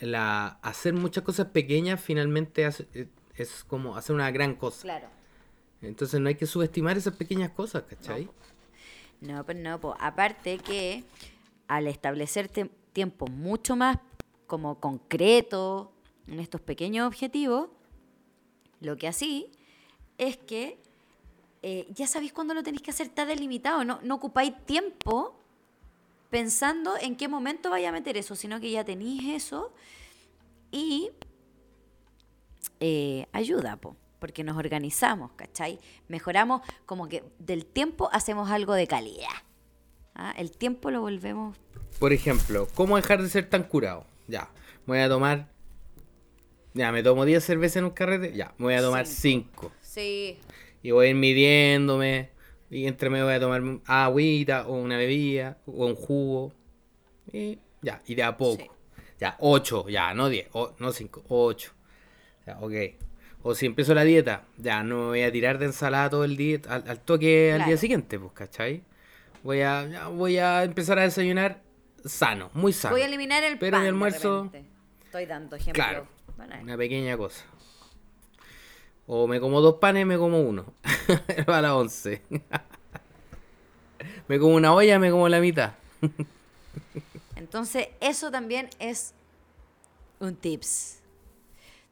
la 0.00 0.58
hacer 0.62 0.92
muchas 0.92 1.24
cosas 1.24 1.46
pequeñas 1.48 2.00
finalmente 2.02 2.66
hace- 2.66 2.86
es, 2.92 3.08
es 3.34 3.64
como 3.64 3.96
hacer 3.96 4.14
una 4.14 4.30
gran 4.30 4.54
cosa. 4.56 4.82
Claro. 4.82 5.08
Entonces 5.82 6.20
no 6.20 6.28
hay 6.28 6.34
que 6.34 6.46
subestimar 6.46 6.96
esas 6.96 7.14
pequeñas 7.14 7.50
cosas, 7.52 7.84
¿cachai? 7.84 8.28
No, 9.20 9.44
pero 9.44 9.58
no, 9.60 9.80
po. 9.80 9.96
aparte 10.00 10.58
que 10.58 11.04
al 11.66 11.86
establecer 11.86 12.50
tiempos 12.92 13.30
mucho 13.30 13.76
más 13.76 13.98
como 14.46 14.80
concretos 14.80 15.88
en 16.26 16.40
estos 16.40 16.60
pequeños 16.60 17.06
objetivos, 17.06 17.68
lo 18.80 18.96
que 18.96 19.08
así 19.08 19.50
es 20.18 20.36
que 20.36 20.78
eh, 21.62 21.86
ya 21.90 22.06
sabéis 22.06 22.32
cuándo 22.32 22.54
lo 22.54 22.62
tenéis 22.62 22.82
que 22.82 22.90
hacer, 22.90 23.08
está 23.08 23.26
delimitado, 23.26 23.84
no, 23.84 24.00
no 24.02 24.14
ocupáis 24.16 24.54
tiempo 24.66 25.38
pensando 26.30 26.96
en 27.00 27.16
qué 27.16 27.28
momento 27.28 27.70
vaya 27.70 27.88
a 27.88 27.92
meter 27.92 28.16
eso, 28.16 28.36
sino 28.36 28.60
que 28.60 28.70
ya 28.70 28.84
tenéis 28.84 29.24
eso 29.24 29.72
y 30.70 31.10
eh, 32.80 33.26
ayuda, 33.32 33.76
po, 33.76 33.96
porque 34.18 34.44
nos 34.44 34.56
organizamos, 34.56 35.32
¿cachai? 35.32 35.78
Mejoramos 36.08 36.62
como 36.86 37.08
que 37.08 37.24
del 37.38 37.64
tiempo 37.66 38.08
hacemos 38.12 38.50
algo 38.50 38.74
de 38.74 38.86
calidad. 38.86 39.28
¿ah? 40.14 40.34
El 40.36 40.50
tiempo 40.50 40.90
lo 40.90 41.00
volvemos... 41.00 41.56
Por 41.98 42.12
ejemplo, 42.12 42.68
¿cómo 42.74 42.96
dejar 42.96 43.22
de 43.22 43.28
ser 43.28 43.48
tan 43.48 43.64
curado? 43.64 44.06
Ya, 44.26 44.50
voy 44.86 44.98
a 44.98 45.08
tomar 45.08 45.48
Ya, 46.74 46.92
me 46.92 47.02
tomo 47.02 47.24
10 47.24 47.42
cervezas 47.42 47.76
en 47.78 47.84
un 47.84 47.90
carrete. 47.90 48.32
Ya, 48.36 48.54
me 48.58 48.66
voy 48.66 48.74
a 48.74 48.80
tomar 48.82 49.06
5. 49.06 49.72
Sí. 49.80 50.38
Y 50.82 50.90
voy 50.92 51.06
a 51.06 51.10
ir 51.10 51.16
midiéndome. 51.16 52.30
Y 52.70 52.86
entre 52.86 53.08
medio 53.10 53.24
voy 53.24 53.34
a 53.34 53.40
tomar 53.40 53.62
agüita 53.86 54.68
o 54.68 54.74
una 54.74 54.96
bebida 54.98 55.58
o 55.66 55.86
un 55.86 55.94
jugo. 55.96 56.52
Y 57.32 57.58
ya, 57.82 58.02
y 58.06 58.14
de 58.14 58.22
a 58.22 58.36
poco. 58.36 58.62
Sí. 58.62 58.70
Ya, 59.18 59.36
8, 59.40 59.88
ya, 59.88 60.14
no 60.14 60.28
10, 60.28 60.48
o- 60.52 60.74
no 60.78 60.92
5, 60.92 61.24
8. 61.28 61.72
Ya, 62.46 62.58
ok. 62.60 62.72
O 63.42 63.54
si 63.54 63.66
empiezo 63.66 63.94
la 63.94 64.04
dieta, 64.04 64.44
ya 64.56 64.82
no 64.82 64.96
me 64.96 65.04
voy 65.06 65.22
a 65.22 65.32
tirar 65.32 65.58
de 65.58 65.66
ensalada 65.66 66.10
todo 66.10 66.24
el 66.24 66.36
día, 66.36 66.60
al, 66.68 66.84
al 66.88 67.00
toque 67.00 67.52
al 67.52 67.64
día 67.64 67.76
siguiente, 67.76 68.18
pues, 68.18 68.32
¿cachai? 68.32 68.82
Voy 69.42 69.62
a, 69.62 70.08
voy 70.08 70.38
a 70.38 70.64
empezar 70.64 70.98
a 70.98 71.02
desayunar 71.02 71.62
sano, 72.04 72.50
muy 72.54 72.72
sano. 72.72 72.94
Voy 72.94 73.02
a 73.02 73.06
eliminar 73.06 73.44
el 73.44 73.58
Pero 73.58 73.76
pan. 73.76 73.82
de 73.82 73.88
almuerzo-. 73.88 74.50
Estoy 75.04 75.26
dando 75.26 75.56
ejemplo. 75.56 75.82
Claro, 75.82 76.06
una 76.62 76.76
pequeña 76.76 77.16
cosa. 77.16 77.44
O 79.06 79.26
me 79.26 79.40
como 79.40 79.60
dos 79.60 79.76
panes, 79.76 80.04
me 80.04 80.18
como 80.18 80.40
uno. 80.40 80.66
a 81.46 81.60
las 81.62 81.72
11. 81.72 82.22
me 84.28 84.38
como 84.38 84.54
una 84.54 84.74
olla, 84.74 84.98
me 84.98 85.10
como 85.10 85.28
la 85.28 85.40
mitad. 85.40 85.72
Entonces, 87.36 87.88
eso 88.00 88.30
también 88.30 88.68
es 88.78 89.14
un 90.20 90.36
tips. 90.36 91.00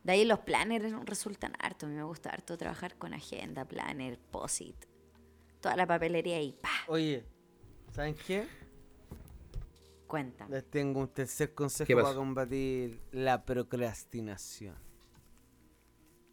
De 0.07 0.13
ahí 0.13 0.25
los 0.25 0.39
planners 0.39 0.93
resultan 1.05 1.53
harto. 1.59 1.87
A 1.87 1.89
mí 1.89 1.97
me 1.97 2.05
gusta 2.05 2.31
harto 2.31 2.57
trabajar 2.57 2.97
con 2.97 3.13
agenda, 3.13 3.65
planner, 3.65 4.21
posit. 4.31 4.77
Toda 5.61 5.75
la 5.75 5.85
papelería 5.85 6.41
y 6.41 6.53
pa, 6.53 6.71
Oye, 6.87 7.25
¿saben 7.93 8.15
qué? 8.25 8.47
cuenta. 10.07 10.47
Les 10.49 10.65
tengo 10.71 11.01
un 11.01 11.09
tercer 11.09 11.53
consejo 11.55 11.89
¿Qué 11.89 11.97
para 11.97 12.15
combatir 12.15 13.03
la 13.11 13.45
procrastinación. 13.45 14.77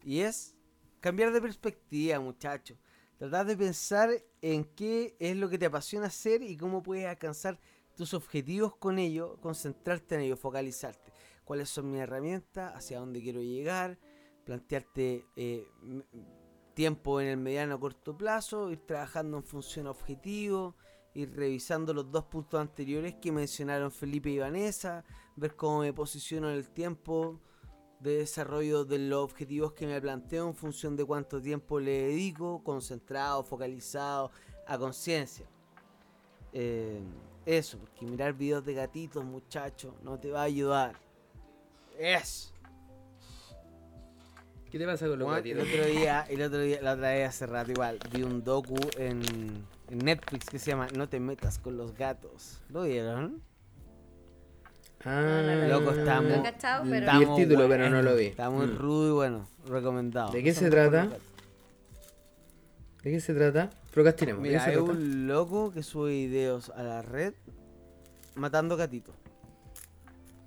Y 0.03 0.19
es 0.19 0.55
cambiar 0.99 1.33
de 1.33 1.41
perspectiva, 1.41 2.19
muchachos. 2.19 2.77
Tratar 3.17 3.47
de 3.47 3.57
pensar 3.57 4.11
en 4.43 4.65
qué 4.65 5.15
es 5.17 5.35
lo 5.35 5.49
que 5.49 5.57
te 5.57 5.65
apasiona 5.65 6.05
hacer 6.05 6.43
y 6.43 6.57
cómo 6.57 6.83
puedes 6.83 7.07
alcanzar 7.07 7.59
tus 7.95 8.13
objetivos 8.13 8.75
con 8.75 8.99
ello, 8.99 9.39
concentrarte 9.41 10.13
en 10.13 10.21
ello, 10.21 10.37
focalizarte. 10.37 11.12
¿Cuáles 11.43 11.69
son 11.69 11.91
mis 11.91 12.01
herramientas? 12.01 12.73
¿Hacia 12.75 12.99
dónde 12.99 13.21
quiero 13.21 13.41
llegar? 13.41 13.97
Plantearte 14.45 15.25
eh, 15.35 15.67
tiempo 16.73 17.21
en 17.21 17.27
el 17.27 17.37
mediano 17.37 17.75
o 17.75 17.79
corto 17.79 18.17
plazo, 18.17 18.71
ir 18.71 18.85
trabajando 18.85 19.37
en 19.37 19.43
función 19.43 19.87
a 19.87 19.91
objetivos, 19.91 20.75
ir 21.13 21.35
revisando 21.35 21.93
los 21.93 22.11
dos 22.11 22.25
puntos 22.25 22.59
anteriores 22.59 23.15
que 23.15 23.31
mencionaron 23.31 23.91
Felipe 23.91 24.29
y 24.29 24.39
Vanessa, 24.39 25.03
ver 25.35 25.55
cómo 25.55 25.81
me 25.81 25.93
posiciono 25.93 26.49
en 26.49 26.55
el 26.55 26.69
tiempo 26.69 27.39
de 27.99 28.17
desarrollo 28.17 28.83
de 28.83 28.99
los 28.99 29.23
objetivos 29.23 29.73
que 29.73 29.87
me 29.87 30.01
planteo 30.01 30.47
en 30.47 30.55
función 30.55 30.95
de 30.95 31.05
cuánto 31.05 31.41
tiempo 31.41 31.79
le 31.79 32.03
dedico, 32.03 32.61
concentrado, 32.63 33.43
focalizado, 33.43 34.31
a 34.67 34.77
conciencia. 34.77 35.47
Eh, 36.51 37.01
eso, 37.45 37.77
porque 37.77 38.05
mirar 38.05 38.33
videos 38.33 38.65
de 38.65 38.73
gatitos, 38.73 39.23
muchachos, 39.23 39.93
no 40.03 40.19
te 40.19 40.31
va 40.31 40.41
a 40.41 40.43
ayudar. 40.43 40.99
Eso. 41.97 42.49
¿Qué 44.71 44.79
te 44.79 44.85
pasa 44.87 45.07
con 45.07 45.19
los 45.19 45.27
Bueno, 45.27 45.45
el 45.45 45.55
gatitos? 45.57 45.67
otro 45.79 45.85
día, 45.85 46.25
el 46.29 46.41
otro 46.41 46.59
día, 46.59 46.81
la 46.81 46.93
otra 46.93 47.09
vez 47.11 47.29
hace 47.29 47.45
rato 47.45 47.71
igual, 47.71 47.99
vi 48.11 48.23
un 48.23 48.43
docu 48.43 48.75
en, 48.97 49.21
en 49.89 49.97
Netflix 49.99 50.49
que 50.49 50.57
se 50.57 50.71
llama 50.71 50.87
No 50.95 51.07
te 51.07 51.19
metas 51.19 51.59
con 51.59 51.77
los 51.77 51.93
gatos. 51.95 52.59
¿Lo 52.69 52.83
vieron? 52.83 53.43
Ah, 55.05 55.65
Loco, 55.69 55.91
está 55.91 56.21
Lo 56.21 56.29
he 56.29 56.33
muy, 56.37 56.43
cachado, 56.43 56.83
pero- 56.85 56.95
está 57.05 57.17
Vi 57.19 57.25
el 57.25 57.35
título, 57.35 57.67
pero 57.69 57.89
no 57.89 58.01
lo 58.01 58.15
vi. 58.15 58.25
Está 58.27 58.49
muy 58.49 58.65
Mm. 58.65 58.77
rudo 58.77 59.09
y 59.09 59.11
bueno, 59.11 59.47
recomendado. 59.67 60.31
¿De 60.31 60.41
qué 60.41 60.53
se 60.53 60.69
trata? 60.71 61.09
¿De 63.03 63.11
qué 63.11 63.19
se 63.19 63.33
trata? 63.33 63.69
Procrastinemos. 63.93 64.41
¿De 64.41 64.49
qué 64.49 64.55
Mira, 64.57 64.65
es 64.71 64.73
trata? 64.77 64.91
un 64.91 65.27
loco 65.27 65.71
que 65.71 65.83
sube 65.83 66.11
videos 66.11 66.69
a 66.71 66.81
la 66.83 67.01
red 67.03 67.33
matando 68.35 68.75
gatitos. 68.77 69.13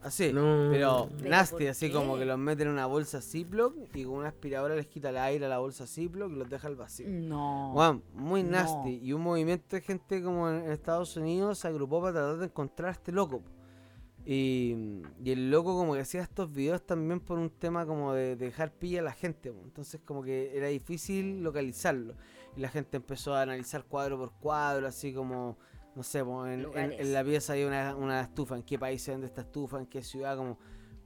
Así, 0.06 0.32
No. 0.32 0.68
pero 0.70 1.08
¿Pero 1.18 1.28
nasty, 1.30 1.66
así 1.66 1.90
como 1.90 2.16
que 2.16 2.24
los 2.24 2.38
mete 2.38 2.62
en 2.62 2.68
una 2.68 2.86
bolsa 2.86 3.20
Ziploc 3.20 3.74
y 3.94 4.04
con 4.04 4.14
una 4.14 4.28
aspiradora 4.28 4.74
les 4.76 4.86
quita 4.86 5.08
el 5.10 5.16
aire 5.16 5.46
a 5.46 5.48
la 5.48 5.58
bolsa 5.58 5.86
Ziploc 5.86 6.30
y 6.30 6.36
los 6.36 6.48
deja 6.48 6.68
al 6.68 6.76
vacío. 6.76 7.06
No. 7.08 7.72
Juan, 7.72 8.02
muy 8.14 8.42
No. 8.44 8.50
nasty. 8.52 9.00
Y 9.02 9.12
un 9.12 9.22
movimiento 9.22 9.74
de 9.76 9.82
gente 9.82 10.22
como 10.22 10.48
en 10.48 10.70
Estados 10.70 11.16
Unidos 11.16 11.58
se 11.58 11.68
agrupó 11.68 12.00
para 12.00 12.12
tratar 12.12 12.36
de 12.38 12.44
encontrar 12.46 12.88
a 12.90 12.92
este 12.92 13.10
loco. 13.10 13.42
Y, 14.24 15.02
y 15.22 15.30
el 15.30 15.50
loco 15.50 15.76
como 15.76 15.94
que 15.94 16.00
hacía 16.00 16.22
estos 16.22 16.52
videos 16.52 16.84
también 16.84 17.20
por 17.20 17.38
un 17.38 17.48
tema 17.50 17.86
como 17.86 18.12
de, 18.12 18.34
de 18.36 18.46
dejar 18.46 18.72
pilla 18.72 19.00
a 19.00 19.04
la 19.04 19.12
gente. 19.12 19.50
Entonces 19.50 20.00
como 20.04 20.22
que 20.22 20.56
era 20.56 20.66
difícil 20.68 21.42
localizarlo. 21.42 22.14
Y 22.56 22.60
la 22.60 22.68
gente 22.68 22.96
empezó 22.96 23.34
a 23.34 23.42
analizar 23.42 23.84
cuadro 23.84 24.18
por 24.18 24.32
cuadro, 24.32 24.86
así 24.88 25.12
como, 25.12 25.58
no 25.96 26.02
sé, 26.02 26.18
en, 26.20 26.66
en- 26.74 26.92
en 26.92 27.12
la 27.12 27.24
pieza 27.24 27.54
hay 27.54 27.64
una, 27.64 27.96
una 27.96 28.20
estufa, 28.20 28.54
en 28.54 28.62
qué 28.62 28.78
país 28.78 29.02
se 29.02 29.10
vende 29.12 29.26
esta 29.26 29.40
estufa, 29.40 29.78
en 29.80 29.86
qué 29.86 30.02
ciudad, 30.02 30.36
como... 30.36 30.58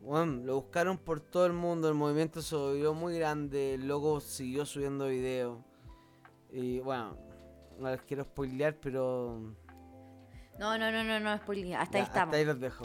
Lo 0.02 0.54
buscaron 0.56 0.96
por 0.98 1.20
todo 1.20 1.44
el 1.46 1.52
mundo, 1.52 1.88
el 1.88 1.94
movimiento 1.94 2.40
se 2.42 2.56
volvió 2.56 2.92
muy 2.94 3.18
grande, 3.18 3.74
el 3.74 3.86
loco 3.86 4.18
siguió 4.20 4.64
subiendo 4.66 5.06
videos. 5.08 5.58
Y 6.50 6.80
bueno, 6.80 7.16
no 7.78 7.90
les 7.90 8.00
quiero 8.02 8.24
spoilear, 8.24 8.76
pero 8.80 9.38
No, 10.58 10.78
no, 10.78 10.90
no, 10.90 11.04
no, 11.04 11.20
no, 11.20 11.34
es 11.34 11.40
spoiler. 11.42 11.76
Hasta 11.76 11.98
ya, 11.98 11.98
ahí 11.98 12.04
estamos. 12.06 12.28
hasta 12.28 12.36
ahí 12.38 12.44
los 12.46 12.58
dejo. 12.58 12.84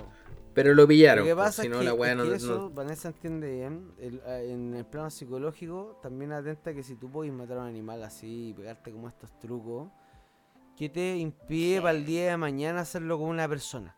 Pero 0.53 0.73
lo 0.73 0.85
pillaron. 0.87 1.25
Lo 1.25 1.31
que 1.31 1.35
pasa 1.35 1.61
si 1.61 1.67
es 1.67 1.73
no, 1.73 1.79
que, 1.79 1.85
la 1.85 1.91
es 1.91 2.17
no, 2.17 2.23
que 2.23 2.29
no- 2.29 2.35
eso 2.35 2.69
Vanessa 2.69 3.07
entiende 3.07 3.51
bien. 3.51 3.91
el- 3.97 4.21
eh, 4.25 4.51
en 4.51 4.73
el 4.73 4.85
plano 4.85 5.09
psicológico, 5.09 5.99
también 6.01 6.31
atenta 6.33 6.73
que 6.73 6.83
si 6.83 6.95
tú 6.95 7.09
puedes 7.09 7.33
matar 7.33 7.57
a 7.57 7.61
un 7.61 7.67
animal 7.67 8.03
así 8.03 8.49
y 8.49 8.53
pegarte 8.53 8.91
como 8.91 9.07
estos 9.07 9.37
trucos, 9.39 9.89
¿qué 10.75 10.89
te 10.89 11.17
impide 11.17 11.81
para 11.81 11.91
el 11.97 12.05
día 12.05 12.29
de 12.31 12.37
mañana 12.37 12.81
hacerlo 12.81 13.17
con 13.19 13.29
una 13.29 13.47
persona? 13.47 13.95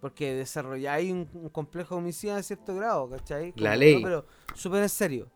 Porque 0.00 0.34
desarrolláis 0.34 1.12
un, 1.12 1.28
un 1.34 1.48
complejo 1.48 1.96
homicida 1.96 2.36
a 2.36 2.42
cierto 2.42 2.74
grado, 2.74 3.08
¿cachai? 3.08 3.52
La 3.56 3.70
Como, 3.70 3.80
ley. 3.80 3.96
no, 3.96 4.02
pero 4.02 4.26
súper 4.54 4.82
en 4.82 4.88
serio. 4.88 5.30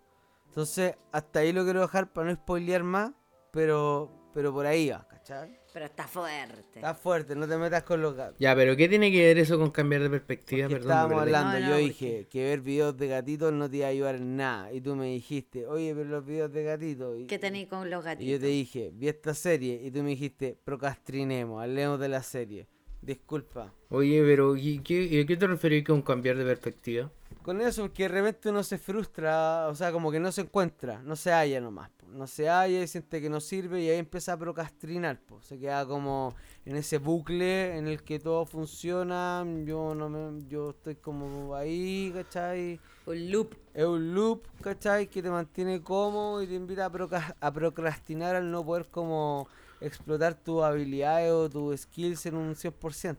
Entonces, 0.48 0.94
hasta 1.12 1.40
ahí 1.40 1.52
lo 1.52 1.64
quiero 1.64 1.80
dejar 1.82 2.12
para 2.12 2.28
no 2.28 2.34
spoilear 2.34 2.82
más, 2.82 3.12
pero, 3.52 4.10
pero 4.34 4.52
por 4.52 4.66
ahí 4.66 4.90
va, 4.90 5.06
¿cachai? 5.06 5.60
Pero 5.76 5.84
está 5.84 6.08
fuerte. 6.08 6.78
Está 6.78 6.94
fuerte, 6.94 7.36
no 7.36 7.46
te 7.46 7.58
metas 7.58 7.82
con 7.82 8.00
los 8.00 8.14
gatos. 8.14 8.36
Ya, 8.38 8.56
pero 8.56 8.74
¿qué 8.78 8.88
tiene 8.88 9.12
que 9.12 9.22
ver 9.26 9.36
eso 9.36 9.58
con 9.58 9.70
cambiar 9.70 10.00
de 10.04 10.08
perspectiva? 10.08 10.68
Que 10.68 10.76
Perdón, 10.76 10.90
estábamos 10.90 11.20
hablando, 11.20 11.52
No, 11.52 11.58
no, 11.60 11.66
yo 11.66 11.72
porque- 11.72 11.82
dije 11.84 12.26
que 12.30 12.44
ver 12.44 12.60
videos 12.62 12.96
de 12.96 13.08
gatitos 13.08 13.52
no 13.52 13.68
te 13.68 13.76
iba 13.76 13.86
a 13.86 13.90
ayudar 13.90 14.14
en 14.14 14.36
nada. 14.38 14.72
Y 14.72 14.80
tú 14.80 14.96
me 14.96 15.04
dijiste, 15.08 15.66
oye, 15.66 15.94
pero 15.94 16.08
los 16.08 16.24
videos 16.24 16.50
de 16.50 16.62
gatitos. 16.64 17.18
Y, 17.18 17.26
¿Qué 17.26 17.38
tenéis 17.38 17.68
con 17.68 17.90
los 17.90 18.02
y 18.02 18.06
gatitos? 18.06 18.32
yo 18.32 18.40
te 18.40 18.46
dije, 18.46 18.90
vi 18.94 19.08
esta 19.08 19.34
serie. 19.34 19.78
Y 19.84 19.90
tú 19.90 20.02
me 20.02 20.08
dijiste, 20.08 20.56
procrastinemos, 20.64 21.62
hablemos 21.62 22.00
de 22.00 22.08
la 22.08 22.22
serie. 22.22 22.66
Disculpa. 23.06 23.72
Oye, 23.90 24.20
pero 24.24 24.56
¿y 24.56 24.80
qué, 24.80 25.02
y 25.04 25.24
qué 25.24 25.36
te 25.36 25.46
referís 25.46 25.84
con 25.84 26.02
cambiar 26.02 26.36
de 26.36 26.44
perspectiva? 26.44 27.08
Con 27.42 27.60
eso, 27.60 27.82
porque 27.82 28.02
de 28.02 28.08
repente 28.08 28.50
uno 28.50 28.64
se 28.64 28.76
frustra, 28.78 29.68
o 29.68 29.74
sea, 29.76 29.92
como 29.92 30.10
que 30.10 30.18
no 30.18 30.32
se 30.32 30.40
encuentra, 30.40 31.00
no 31.02 31.14
se 31.14 31.30
halla 31.30 31.60
nomás. 31.60 31.90
po. 31.90 32.06
No 32.08 32.26
se 32.26 32.48
halla 32.48 32.82
y 32.82 32.86
siente 32.88 33.20
que 33.20 33.30
no 33.30 33.40
sirve 33.40 33.82
y 33.82 33.88
ahí 33.90 33.98
empieza 33.98 34.32
a 34.32 34.36
procrastinar. 34.36 35.20
po. 35.20 35.40
Se 35.42 35.56
queda 35.56 35.86
como 35.86 36.34
en 36.64 36.74
ese 36.76 36.98
bucle 36.98 37.76
en 37.76 37.86
el 37.86 38.02
que 38.02 38.18
todo 38.18 38.44
funciona. 38.44 39.44
Yo 39.64 39.94
no 39.94 40.08
me, 40.08 40.42
yo 40.48 40.70
estoy 40.70 40.96
como 40.96 41.54
ahí, 41.54 42.10
¿cachai? 42.12 42.80
Un 43.06 43.30
loop. 43.30 43.54
Es 43.72 43.84
un 43.84 44.14
loop, 44.14 44.42
¿cachai? 44.62 45.06
Que 45.06 45.22
te 45.22 45.30
mantiene 45.30 45.80
cómodo 45.80 46.42
y 46.42 46.48
te 46.48 46.54
invita 46.54 46.86
a, 46.86 46.90
procra- 46.90 47.36
a 47.40 47.52
procrastinar 47.52 48.34
al 48.34 48.50
no 48.50 48.64
poder 48.64 48.86
como 48.86 49.46
explotar 49.86 50.34
tus 50.34 50.62
habilidades 50.62 51.30
o 51.32 51.48
tus 51.48 51.80
skills 51.82 52.26
en 52.26 52.36
un 52.36 52.54
100%. 52.54 53.16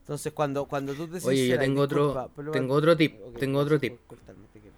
Entonces 0.00 0.32
cuando, 0.32 0.64
cuando 0.66 0.94
tú 0.94 1.06
te 1.08 1.24
Oye, 1.26 1.48
yo 1.48 1.58
tengo 1.58 1.82
otro- 1.82 2.06
disculpa, 2.08 2.28
pero- 2.34 2.50
tengo 2.52 2.74
otro 2.74 2.96
tip, 2.96 3.20
Ok, 3.24 3.38
tengo 3.38 3.58
otro 3.60 3.78
tip. 3.78 3.98
por 4.00 4.18
cortarme, 4.18 4.46
te 4.52 4.60
quiero. 4.60 4.76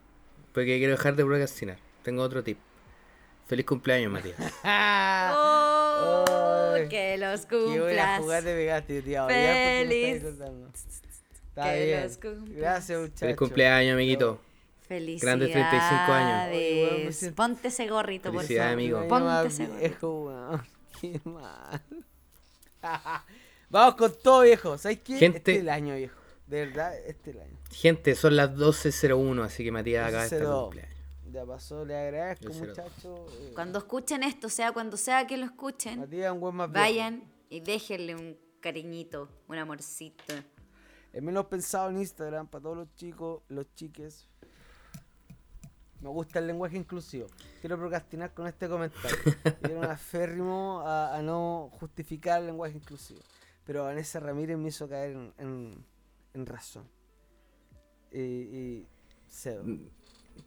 Porque 0.52 0.78
quiero 0.78 0.92
dejar 0.92 1.16
de 1.16 1.24
procrastinar. 1.24 1.78
Tengo 2.02 2.22
otro 2.22 2.42
tip. 2.44 2.58
Feliz 3.46 3.64
cumpleaños, 3.66 4.12
Matías. 4.12 4.36
¡Oh! 4.64 6.24
Ay, 6.74 6.88
que 6.88 7.16
los 7.18 7.46
Qué 7.46 7.56
buena 7.56 7.78
cumplas. 7.80 8.20
jugada 8.20 8.42
te 8.42 8.54
pegaste, 8.54 9.02
tío. 9.02 9.26
Feliz. 9.26 10.22
Está 10.24 11.72
Que 11.72 11.86
bien. 11.86 12.02
los 12.02 12.16
cumplas. 12.18 12.56
Gracias, 12.56 12.98
muchachos. 13.00 13.20
Feliz 13.20 13.36
cumpleaños, 13.36 13.94
amiguito. 13.94 14.40
Felicidades. 14.88 15.22
Grandes 15.22 15.52
35 15.52 16.12
años. 16.12 17.32
Ponte 17.34 17.68
ese 17.68 17.88
gorrito, 17.88 18.30
por 18.32 18.42
Felicidades, 18.42 18.90
favor. 18.90 19.02
amigo. 19.02 19.08
Ponte 19.08 19.48
ese 19.48 19.66
gorrito. 19.66 20.60
Viejo. 21.10 21.24
Qué 21.24 21.30
mal. 21.30 21.82
Vamos 23.70 23.94
con 23.96 24.12
todo, 24.22 24.42
viejo. 24.42 24.78
¿Sabes 24.78 25.00
qué? 25.00 25.16
Gente- 25.18 25.38
Este 25.38 25.52
es 25.54 25.60
el 25.60 25.68
año, 25.68 25.94
viejo. 25.96 26.20
De 26.46 26.66
verdad, 26.66 26.96
este 27.06 27.30
es 27.30 27.36
el 27.36 27.42
año. 27.42 27.58
Gente, 27.70 28.14
son 28.14 28.36
las 28.36 28.50
12.01, 28.50 29.42
así 29.42 29.64
que 29.64 29.72
Matías 29.72 30.06
acaba 30.06 30.22
de 30.24 30.28
estar 30.28 30.42
12:02. 30.42 30.62
cumpleaños. 30.64 30.94
Ya 31.32 31.44
pasó, 31.46 31.84
le 31.84 31.96
agradezco, 31.96 32.52
muchachos. 32.52 33.32
Eh, 33.40 33.52
Cuando 33.54 33.78
escuchen 33.80 34.22
esto, 34.22 34.48
sea 34.48 34.70
cuando 34.72 34.96
sea 34.96 35.26
que 35.26 35.36
lo 35.36 35.46
escuchen, 35.46 35.98
Matías 36.00 36.32
un 36.32 36.40
buen 36.40 36.54
más 36.54 36.70
viejo. 36.70 36.84
vayan 36.84 37.24
y 37.48 37.60
déjenle 37.60 38.14
un 38.14 38.36
cariñito, 38.60 39.28
un 39.48 39.56
amorcito. 39.58 40.22
El 41.12 41.22
menos 41.22 41.46
pensado 41.46 41.90
en 41.90 41.98
Instagram 41.98 42.46
para 42.46 42.62
todos 42.62 42.76
los 42.76 42.94
chicos, 42.94 43.42
los 43.48 43.66
chiques. 43.74 44.28
Me 46.04 46.10
gusta 46.10 46.38
el 46.38 46.46
lenguaje 46.46 46.76
inclusivo. 46.76 47.28
Quiero 47.62 47.78
procrastinar 47.78 48.34
con 48.34 48.46
este 48.46 48.68
comentario. 48.68 49.16
Quiero 49.62 49.78
un 49.78 49.86
aférrimo 49.86 50.82
a, 50.84 51.16
a 51.16 51.22
no 51.22 51.70
justificar 51.80 52.40
el 52.40 52.46
lenguaje 52.48 52.76
inclusivo. 52.76 53.20
Pero 53.64 53.84
Vanessa 53.84 54.20
Ramírez 54.20 54.58
me 54.58 54.68
hizo 54.68 54.86
caer 54.86 55.12
en, 55.12 55.32
en- 55.38 55.84
en 56.34 56.44
razón. 56.46 56.86
Y, 58.12 58.18
y 58.18 58.86
cedo. 59.30 59.64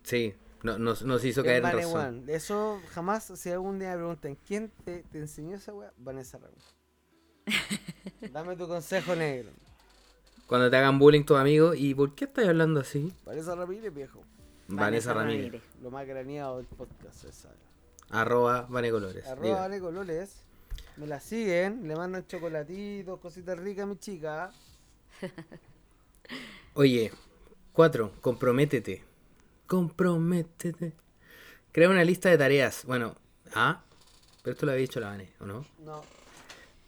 Sí, 0.03 0.35
no, 0.61 0.77
nos, 0.77 1.01
nos 1.01 1.25
hizo 1.25 1.41
caer 1.43 1.57
en 1.57 1.63
Vane, 1.63 1.75
razón. 1.81 2.23
Eso 2.27 2.79
jamás, 2.91 3.23
si 3.35 3.49
algún 3.49 3.79
día 3.79 3.89
me 3.91 3.95
preguntan, 3.97 4.37
¿quién 4.45 4.71
te, 4.85 5.01
te 5.11 5.17
enseñó 5.17 5.55
esa 5.55 5.73
weá? 5.73 5.91
Vanessa 5.97 6.37
Ramírez. 6.37 6.75
Dame 8.31 8.55
tu 8.55 8.67
consejo 8.67 9.15
negro. 9.15 9.49
Cuando 10.45 10.69
te 10.69 10.77
hagan 10.77 10.99
bullying 10.99 11.23
tus 11.23 11.37
amigos, 11.37 11.75
¿y 11.79 11.95
por 11.95 12.13
qué 12.13 12.25
estás 12.25 12.47
hablando 12.47 12.79
así? 12.81 13.11
Vanessa 13.25 13.55
Ramírez, 13.55 13.91
viejo. 13.93 14.21
Vanessa, 14.67 15.13
Vanessa 15.13 15.13
Ramírez. 15.13 15.45
Ramírez. 15.45 15.61
Lo 15.81 15.91
más 15.91 16.05
craneado 16.05 16.57
del 16.57 16.65
podcast, 16.65 17.25
esa. 17.25 17.49
Arroba 18.09 18.65
Vane 18.69 18.91
Colores. 18.91 19.25
Arroba 19.27 19.45
diga. 19.47 19.59
Vane 19.61 19.79
Colores. 19.79 20.43
Me 20.97 21.07
la 21.07 21.19
siguen, 21.19 21.87
le 21.87 21.95
mandan 21.95 22.25
chocolatitos, 22.27 23.19
cositas 23.19 23.57
ricas 23.59 23.83
a 23.83 23.87
mi 23.87 23.97
chica. 23.97 24.51
Oye, 26.73 27.11
cuatro, 27.73 28.11
comprométete. 28.21 29.03
Comprométete. 29.65 30.93
Crea 31.71 31.89
una 31.89 32.03
lista 32.03 32.29
de 32.29 32.37
tareas. 32.37 32.83
Bueno, 32.85 33.15
ah, 33.53 33.83
pero 34.43 34.53
esto 34.53 34.65
lo 34.65 34.71
había 34.71 34.81
dicho 34.81 34.99
la 34.99 35.09
Vane, 35.09 35.29
¿o 35.39 35.45
no? 35.45 35.65
No. 35.79 36.01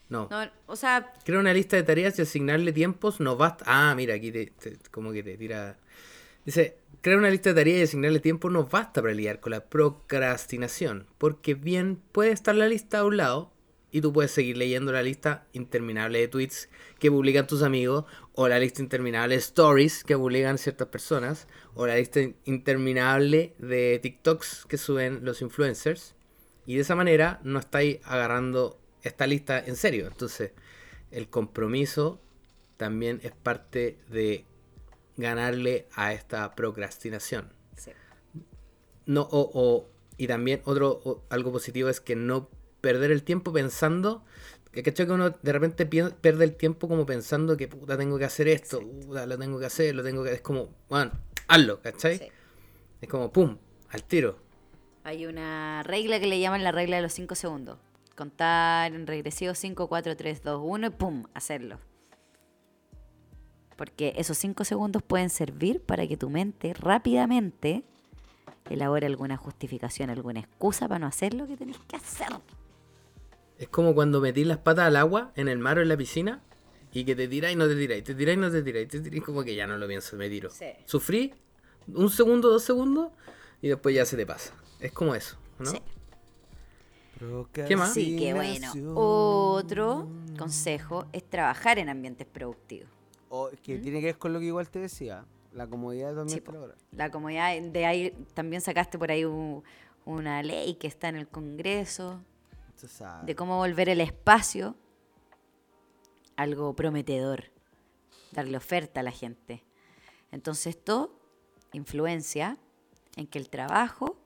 No. 0.10 0.28
No, 0.30 0.52
o 0.66 0.76
sea, 0.76 1.14
Crea 1.24 1.40
una 1.40 1.54
lista 1.54 1.76
de 1.76 1.84
tareas 1.84 2.18
y 2.18 2.24
asignarle 2.24 2.72
tiempos 2.74 3.20
no 3.20 3.36
basta. 3.38 3.64
Ah, 3.68 3.94
mira, 3.96 4.16
aquí 4.16 4.32
te, 4.32 4.48
te- 4.48 4.78
como 4.92 5.12
que 5.12 5.22
te 5.22 5.38
tira. 5.38 5.78
Dice, 6.46 6.80
crear 7.02 7.18
una 7.18 7.30
lista 7.30 7.50
de 7.50 7.56
tareas 7.56 7.80
y 7.80 7.84
asignarle 7.84 8.20
tiempo 8.20 8.50
no 8.50 8.66
basta 8.66 9.02
para 9.02 9.14
lidiar 9.14 9.40
con 9.40 9.52
la 9.52 9.66
procrastinación. 9.66 11.08
Porque 11.18 11.54
bien 11.56 12.02
puede 12.12 12.32
estar 12.32 12.56
la 12.56 12.68
lista 12.68 13.00
a 13.00 13.06
un 13.06 13.18
lado 13.18 13.52
y 13.92 14.02
tú 14.02 14.14
puedes 14.14 14.32
seguir 14.32 14.58
leyendo 14.58 14.92
la 14.92 15.02
lista 15.02 15.48
interminable 15.54 16.20
de 16.20 16.28
tweets 16.28 16.70
que 17.00 17.10
publican 17.10 17.48
tus 17.48 17.64
amigos, 17.64 18.06
o 18.34 18.48
la 18.48 18.60
lista 18.60 18.82
interminable 18.82 19.36
de 19.36 19.40
stories 19.40 20.04
que 20.04 20.18
publican 20.18 20.58
ciertas 20.58 20.90
personas, 20.90 21.48
o 21.74 21.88
la 21.88 21.96
lista 21.96 22.20
interminable 22.46 23.54
de 23.58 24.00
TikToks 24.02 24.66
que 24.68 24.78
suben 24.78 25.26
los 25.26 25.42
influencers. 25.42 26.16
Y 26.66 26.76
de 26.76 26.82
esa 26.82 26.96
manera 26.96 27.40
no 27.44 27.58
estáis 27.58 27.98
agarrando 28.04 28.80
esta 29.02 29.26
lista 29.26 29.60
en 29.60 29.76
serio. 29.76 30.08
Entonces, 30.08 30.52
el 31.10 31.30
compromiso 31.30 32.22
también 32.78 33.20
es 33.24 33.32
parte 33.32 33.98
de 34.10 34.46
ganarle 35.20 35.88
a 35.96 36.14
esta 36.14 36.56
procrastinación. 36.56 37.52
sí. 37.76 37.92
No, 39.06 39.22
o, 39.24 39.50
o- 39.54 39.90
y 40.18 40.28
también 40.28 40.62
otro 40.66 41.02
o- 41.04 41.24
algo 41.30 41.52
positivo 41.52 41.90
es 41.90 42.00
que 42.02 42.16
no 42.16 42.50
perder 42.82 43.12
el 43.12 43.24
tiempo 43.24 43.52
pensando 43.54 44.24
que 44.72 44.84
¿cachai? 44.84 45.08
que 45.08 45.12
uno 45.14 45.32
de 45.32 45.52
repente 45.52 45.86
pi- 45.88 46.14
pierde 46.22 46.44
el 46.44 46.56
tiempo 46.56 46.88
como 46.88 47.06
pensando 47.06 47.58
que 47.58 47.68
puta 47.68 47.98
tengo 47.98 48.20
que 48.20 48.26
hacer 48.26 48.48
esto, 48.48 48.80
puta 48.82 49.26
lo 49.26 49.38
tengo 49.38 49.60
que 49.60 49.66
hacer, 49.66 49.96
lo 49.96 50.04
tengo 50.04 50.24
que 50.24 50.32
es 50.34 50.42
como, 50.42 50.70
bueno, 50.90 51.12
hazlo, 51.48 51.82
¿cachai? 51.82 52.18
Sí. 52.20 52.28
Es 53.02 53.10
como 53.10 53.32
pum, 53.32 53.58
al 53.90 54.04
tiro. 54.04 54.38
Hay 55.04 55.26
una 55.26 55.82
regla 55.84 56.20
que 56.20 56.28
le 56.28 56.40
llaman 56.40 56.64
la 56.64 56.72
regla 56.72 56.98
de 56.98 57.02
los 57.02 57.14
5 57.14 57.34
segundos. 57.34 57.80
Contar 58.16 58.94
en 58.94 59.08
regresivo 59.08 59.56
5, 59.56 59.88
4, 59.88 60.16
3, 60.16 60.44
2, 60.44 60.62
1 60.64 60.88
y 60.88 60.90
¡pum! 60.92 61.24
Hacerlo. 61.34 61.80
Porque 63.80 64.12
esos 64.18 64.38
5 64.38 64.66
segundos 64.66 65.02
pueden 65.02 65.30
servir 65.30 65.80
para 65.80 66.06
que 66.06 66.18
tu 66.18 66.30
mente 66.30 66.74
rápidamente 66.74 67.86
elabore 68.70 69.06
alguna 69.06 69.38
justificación, 69.38 70.10
alguna 70.10 70.42
excusa 70.42 70.90
para 70.90 71.00
no 71.00 71.08
hacer 71.08 71.34
lo 71.34 71.48
que 71.48 71.56
tenés 71.56 71.78
que 71.88 71.96
hacer. 71.96 72.28
Es 73.58 73.70
como 73.70 73.96
cuando 73.96 74.20
metís 74.20 74.46
las 74.46 74.58
patas 74.58 74.88
al 74.88 74.98
agua 74.98 75.32
en 75.38 75.48
el 75.48 75.60
mar 75.60 75.78
o 75.78 75.82
en 75.82 75.88
la 75.88 75.96
piscina 75.96 76.42
y 76.92 77.06
que 77.06 77.16
te 77.16 77.30
tiráis 77.30 77.56
y 77.56 77.58
no 77.58 77.70
te 77.70 77.76
tiráis, 77.78 78.04
te 78.04 78.16
tiráis 78.16 78.38
y 78.38 78.42
no 78.42 78.52
te 78.52 78.62
tiráis, 78.64 78.90
te 78.90 79.00
tiráis 79.00 79.24
como 79.24 79.46
que 79.46 79.56
ya 79.56 79.66
no 79.66 79.78
lo 79.78 79.88
pienso, 79.88 80.18
me 80.18 80.30
tiro. 80.30 80.50
Sí. 80.50 80.66
Sufrí 80.84 81.34
un 81.88 82.10
segundo, 82.10 82.50
dos 82.50 82.64
segundos 82.64 83.14
y 83.62 83.70
después 83.70 83.96
ya 83.96 84.04
se 84.04 84.18
te 84.18 84.26
pasa. 84.26 84.54
Es 84.82 84.92
como 84.92 85.16
eso, 85.16 85.38
¿no? 85.58 85.72
Sí. 85.72 85.82
¿Qué 87.54 87.78
más? 87.78 87.92
Así 87.92 88.18
que 88.18 88.34
bueno, 88.34 88.74
otro 88.96 90.10
consejo 90.38 91.06
es 91.14 91.24
trabajar 91.30 91.80
en 91.80 91.88
ambientes 91.88 92.28
productivos. 92.28 92.99
O 93.30 93.50
que 93.62 93.78
tiene 93.80 94.00
que 94.00 94.08
ver 94.08 94.18
con 94.18 94.34
lo 94.34 94.40
que 94.40 94.46
igual 94.46 94.70
te 94.70 94.80
decía. 94.80 95.26
La 95.54 95.68
comodidad 95.68 96.16
también 96.16 96.30
Sí. 96.30 96.44
La 96.92 97.10
comodidad 97.12 97.60
de 97.62 97.86
ahí 97.86 98.12
también 98.34 98.62
sacaste 98.62 98.98
por 99.00 99.12
ahí 99.12 99.26
un- 99.26 99.64
una 100.06 100.42
ley 100.44 100.76
que 100.76 100.88
está 100.88 101.10
en 101.10 101.16
el 101.16 101.28
Congreso 101.28 102.22
de 103.26 103.36
cómo 103.36 103.58
volver 103.58 103.90
el 103.90 104.02
espacio 104.02 104.76
algo 106.36 106.74
prometedor, 106.76 107.46
darle 108.32 108.58
oferta 108.58 109.02
a 109.02 109.04
la 109.04 109.12
gente. 109.12 109.64
Entonces 110.32 110.76
esto 110.78 111.14
influencia 111.74 112.58
en 113.18 113.28
que 113.28 113.40
el 113.40 113.50
trabajo 113.50 114.18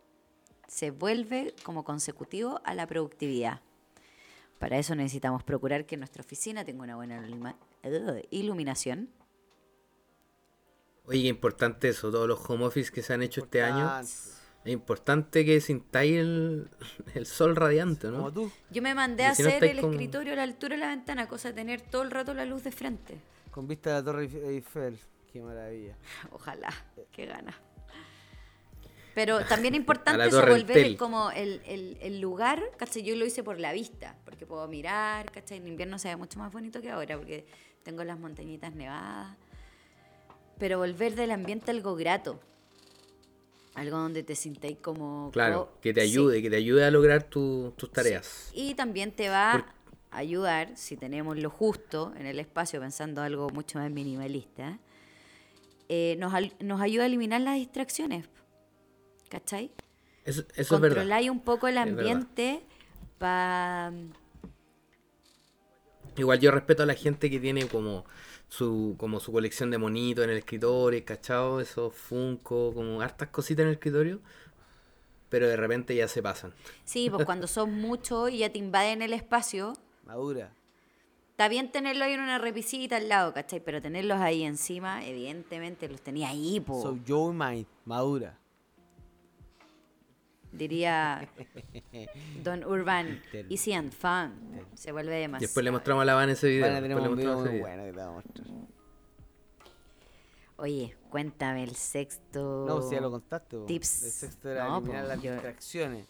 se 0.67 0.91
vuelve 0.91 1.53
como 1.63 1.83
consecutivo 1.83 2.61
a 2.63 2.75
la 2.75 2.85
productividad. 2.87 3.61
Para 4.59 4.77
eso 4.77 4.95
necesitamos 4.95 5.43
procurar 5.43 5.85
que 5.85 5.97
nuestra 5.97 6.21
oficina 6.21 6.63
tenga 6.63 6.83
una 6.83 6.95
buena 6.95 7.19
eh, 7.83 8.27
iluminación. 8.31 9.09
Oye, 11.05 11.23
qué 11.23 11.27
importante 11.27 11.89
eso, 11.89 12.11
todos 12.11 12.27
los 12.27 12.39
home 12.49 12.65
office 12.65 12.91
que 12.91 13.01
se 13.01 13.13
han 13.13 13.21
hecho 13.23 13.41
este 13.41 13.61
año. 13.61 13.79
Importante. 13.81 14.33
Es 14.65 14.71
importante 14.71 15.45
que 15.45 15.59
sintáis 15.59 16.17
el, 16.19 16.69
el 17.15 17.25
sol 17.25 17.55
radiante, 17.57 18.07
Como 18.07 18.17
¿no? 18.19 18.31
tú. 18.33 18.51
Yo 18.71 18.81
me 18.81 18.95
mandé 18.95 19.25
a 19.25 19.35
si 19.35 19.43
no 19.43 19.49
hacer 19.49 19.55
estáis 19.65 19.75
el 19.77 19.81
con- 19.81 19.91
escritorio 19.91 20.31
a 20.33 20.35
la 20.37 20.43
altura 20.43 20.75
de 20.75 20.79
la 20.79 20.87
ventana, 20.87 21.27
cosa 21.27 21.49
de 21.49 21.55
tener 21.55 21.81
todo 21.81 22.03
el 22.03 22.11
rato 22.11 22.33
la 22.33 22.45
luz 22.45 22.63
de 22.63 22.71
frente. 22.71 23.19
Con 23.51 23.67
vista 23.67 23.89
a 23.91 23.93
la 23.99 24.03
Torre 24.05 24.29
Eif- 24.29 24.45
Eiffel. 24.47 24.97
Qué 25.33 25.41
maravilla. 25.41 25.97
Ojalá, 26.31 26.69
qué 27.11 27.25
gana. 27.25 27.53
Pero 29.15 29.45
también 29.47 29.73
es 29.75 29.79
importante 29.79 30.27
eso, 30.27 30.45
volver 30.45 30.97
como 30.97 31.31
el, 31.31 31.61
el- 31.65 31.97
el 32.01 32.19
lugar, 32.19 32.61
¿cachai? 32.77 33.03
Yo 33.03 33.15
lo 33.15 33.25
hice 33.25 33.43
por 33.43 33.59
la 33.59 33.71
vista, 33.73 34.15
porque 34.25 34.45
puedo 34.45 34.67
mirar, 34.67 35.31
¿cachai? 35.31 35.57
En 35.57 35.67
invierno 35.67 35.99
se 35.99 36.07
ve 36.09 36.15
mucho 36.15 36.39
más 36.39 36.51
bonito 36.51 36.81
que 36.81 36.89
ahora, 36.89 37.17
porque 37.17 37.45
tengo 37.83 38.03
las 38.03 38.19
montañitas 38.19 38.73
nevadas. 38.75 39.35
Pero 40.57 40.77
volver 40.77 41.15
del 41.15 41.31
ambiente 41.31 41.71
algo 41.71 41.95
grato. 41.95 42.39
Algo 43.75 43.97
donde 43.97 44.21
te 44.21 44.35
sintáis 44.35 44.77
como... 44.77 45.31
Claro, 45.33 45.77
que 45.81 45.93
te 45.93 46.01
sí. 46.01 46.07
ayude, 46.11 46.41
que 46.43 46.49
te 46.49 46.57
ayude 46.57 46.85
a 46.85 46.91
lograr 46.91 47.23
tu- 47.23 47.73
tus 47.75 47.91
tareas. 47.91 48.51
Y 48.53 48.75
también 48.75 49.11
te 49.11 49.29
va 49.29 49.53
a 49.53 49.65
ayudar, 50.11 50.77
si 50.77 50.95
tenemos 50.95 51.37
lo 51.39 51.49
justo 51.49 52.13
en 52.17 52.27
el 52.27 52.39
espacio, 52.39 52.79
pensando 52.79 53.23
algo 53.23 53.49
mucho 53.49 53.79
más 53.79 53.89
minimalista, 53.89 54.77
eh, 55.89 56.15
nos, 56.19 56.33
al- 56.35 56.53
nos 56.59 56.81
ayuda 56.81 57.03
a 57.03 57.07
eliminar 57.07 57.41
las 57.41 57.55
distracciones. 57.55 58.25
¿Cachai? 59.33 59.71
Eso, 60.25 60.43
eso 60.55 60.75
es 60.75 60.81
verdad. 60.81 60.97
Controláis 60.97 61.27
un 61.31 61.39
poco 61.39 61.67
el 61.67 61.79
ambiente 61.79 62.61
para... 63.17 63.91
Igual 66.15 66.39
yo 66.39 66.51
respeto 66.51 66.83
a 66.83 66.85
la 66.85 66.93
gente 66.93 67.31
que 67.31 67.39
tiene 67.39 67.67
como 67.67 68.05
su 68.47 68.93
como 68.99 69.19
su 69.19 69.31
colección 69.31 69.71
de 69.71 69.79
monitos 69.79 70.23
en 70.23 70.29
el 70.29 70.37
escritorio, 70.37 71.03
¿cachao? 71.03 71.59
Esos 71.59 71.95
Funko, 71.95 72.75
como 72.75 73.01
hartas 73.01 73.29
cositas 73.29 73.63
en 73.63 73.69
el 73.69 73.73
escritorio, 73.73 74.21
pero 75.29 75.47
de 75.47 75.57
repente 75.57 75.95
ya 75.95 76.07
se 76.07 76.21
pasan. 76.21 76.53
Sí, 76.85 77.09
pues 77.09 77.25
cuando 77.25 77.47
son 77.47 77.73
muchos 77.73 78.29
y 78.29 78.37
ya 78.39 78.51
te 78.51 78.59
invaden 78.59 79.01
el 79.01 79.13
espacio, 79.13 79.73
Madura. 80.05 80.53
está 81.31 81.47
bien 81.47 81.71
tenerlo 81.71 82.05
ahí 82.05 82.13
en 82.13 82.21
una 82.21 82.37
repisita 82.37 82.97
al 82.97 83.09
lado, 83.09 83.33
¿cachai? 83.33 83.61
Pero 83.61 83.81
tenerlos 83.81 84.19
ahí 84.19 84.43
encima, 84.43 85.03
evidentemente 85.03 85.89
los 85.89 86.01
tenía 86.01 86.29
ahí, 86.29 86.59
po. 86.59 86.83
So 86.83 86.99
Joe 87.07 87.33
Mind. 87.33 87.65
Madura. 87.85 88.37
Diría 90.53 91.27
Don 92.43 92.63
Urban, 92.63 93.21
easy 93.49 93.73
and 93.73 93.91
fun. 93.91 94.65
Se 94.75 94.91
vuelve 94.91 95.13
demasiado. 95.15 95.41
Después 95.41 95.63
le 95.63 95.71
mostramos 95.71 96.01
a 96.03 96.05
la 96.05 96.13
Van 96.13 96.29
ese 96.29 96.47
video. 96.47 96.65
Van 96.67 96.75
a 96.75 96.81
tener 96.81 96.89
después 96.97 97.03
le 97.03 97.09
un 97.09 97.17
video 97.17 97.33
mostramos 97.35 97.43
muy 97.43 97.49
ese 97.49 97.55
video. 97.57 97.67
bueno 97.67 97.83
que 97.85 97.91
te 97.91 97.97
vamos 97.97 98.23
a 98.23 98.27
mostrar. 98.27 98.73
Oye, 100.57 100.95
cuéntame 101.09 101.63
el 101.63 101.75
sexto. 101.75 102.65
No, 102.67 102.81
si 102.81 102.95
ya 102.95 103.01
lo 103.01 103.11
contaste. 103.11 103.57
po. 103.57 103.65
Tips. 103.65 104.03
El 104.03 104.11
sexto 104.11 104.49
era 104.49 104.65
No, 104.67 104.77
eliminar 104.77 105.03
po, 105.03 105.07
las 105.09 105.21
yo- 105.21 105.31
distracciones. 105.33 106.07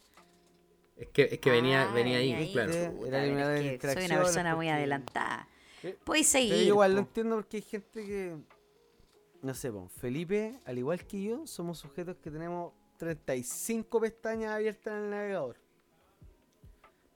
Es 0.95 1.07
que, 1.09 1.23
es 1.23 1.39
que 1.39 1.49
venía, 1.49 1.89
Ah, 1.89 1.93
venía 1.93 2.17
ahí, 2.17 2.51
claro. 2.53 2.71
Sí, 2.71 2.79
Chuta, 2.79 3.07
era 3.07 3.23
eliminar 3.23 3.47
pero 3.47 3.55
las 3.63 3.65
es 3.65 3.79
que 3.79 3.87
soy 3.87 3.91
una 3.95 3.97
distracciones 3.97 4.17
persona 4.19 4.55
muy 4.55 4.69
adelantada. 4.69 5.47
Eh, 5.81 5.97
Puedes 6.03 6.31
Pero 6.31 6.43
seguir. 6.45 6.55
yo 6.67 6.73
igual 6.73 6.91
po. 6.91 6.95
no 6.95 6.99
entiendo 7.01 7.35
porque 7.37 7.57
hay 7.57 7.63
gente 7.63 8.05
que. 8.05 8.37
No 9.41 9.53
sé, 9.53 9.71
po, 9.71 9.89
Felipe, 9.89 10.59
al 10.65 10.77
igual 10.77 11.03
que 11.05 11.23
yo, 11.23 11.47
somos 11.47 11.79
sujetos 11.79 12.17
que 12.17 12.29
tenemos 12.29 12.73
35 13.03 13.99
pestañas 13.99 14.51
abiertas 14.53 14.93
en 14.93 15.03
el 15.05 15.09
navegador. 15.09 15.57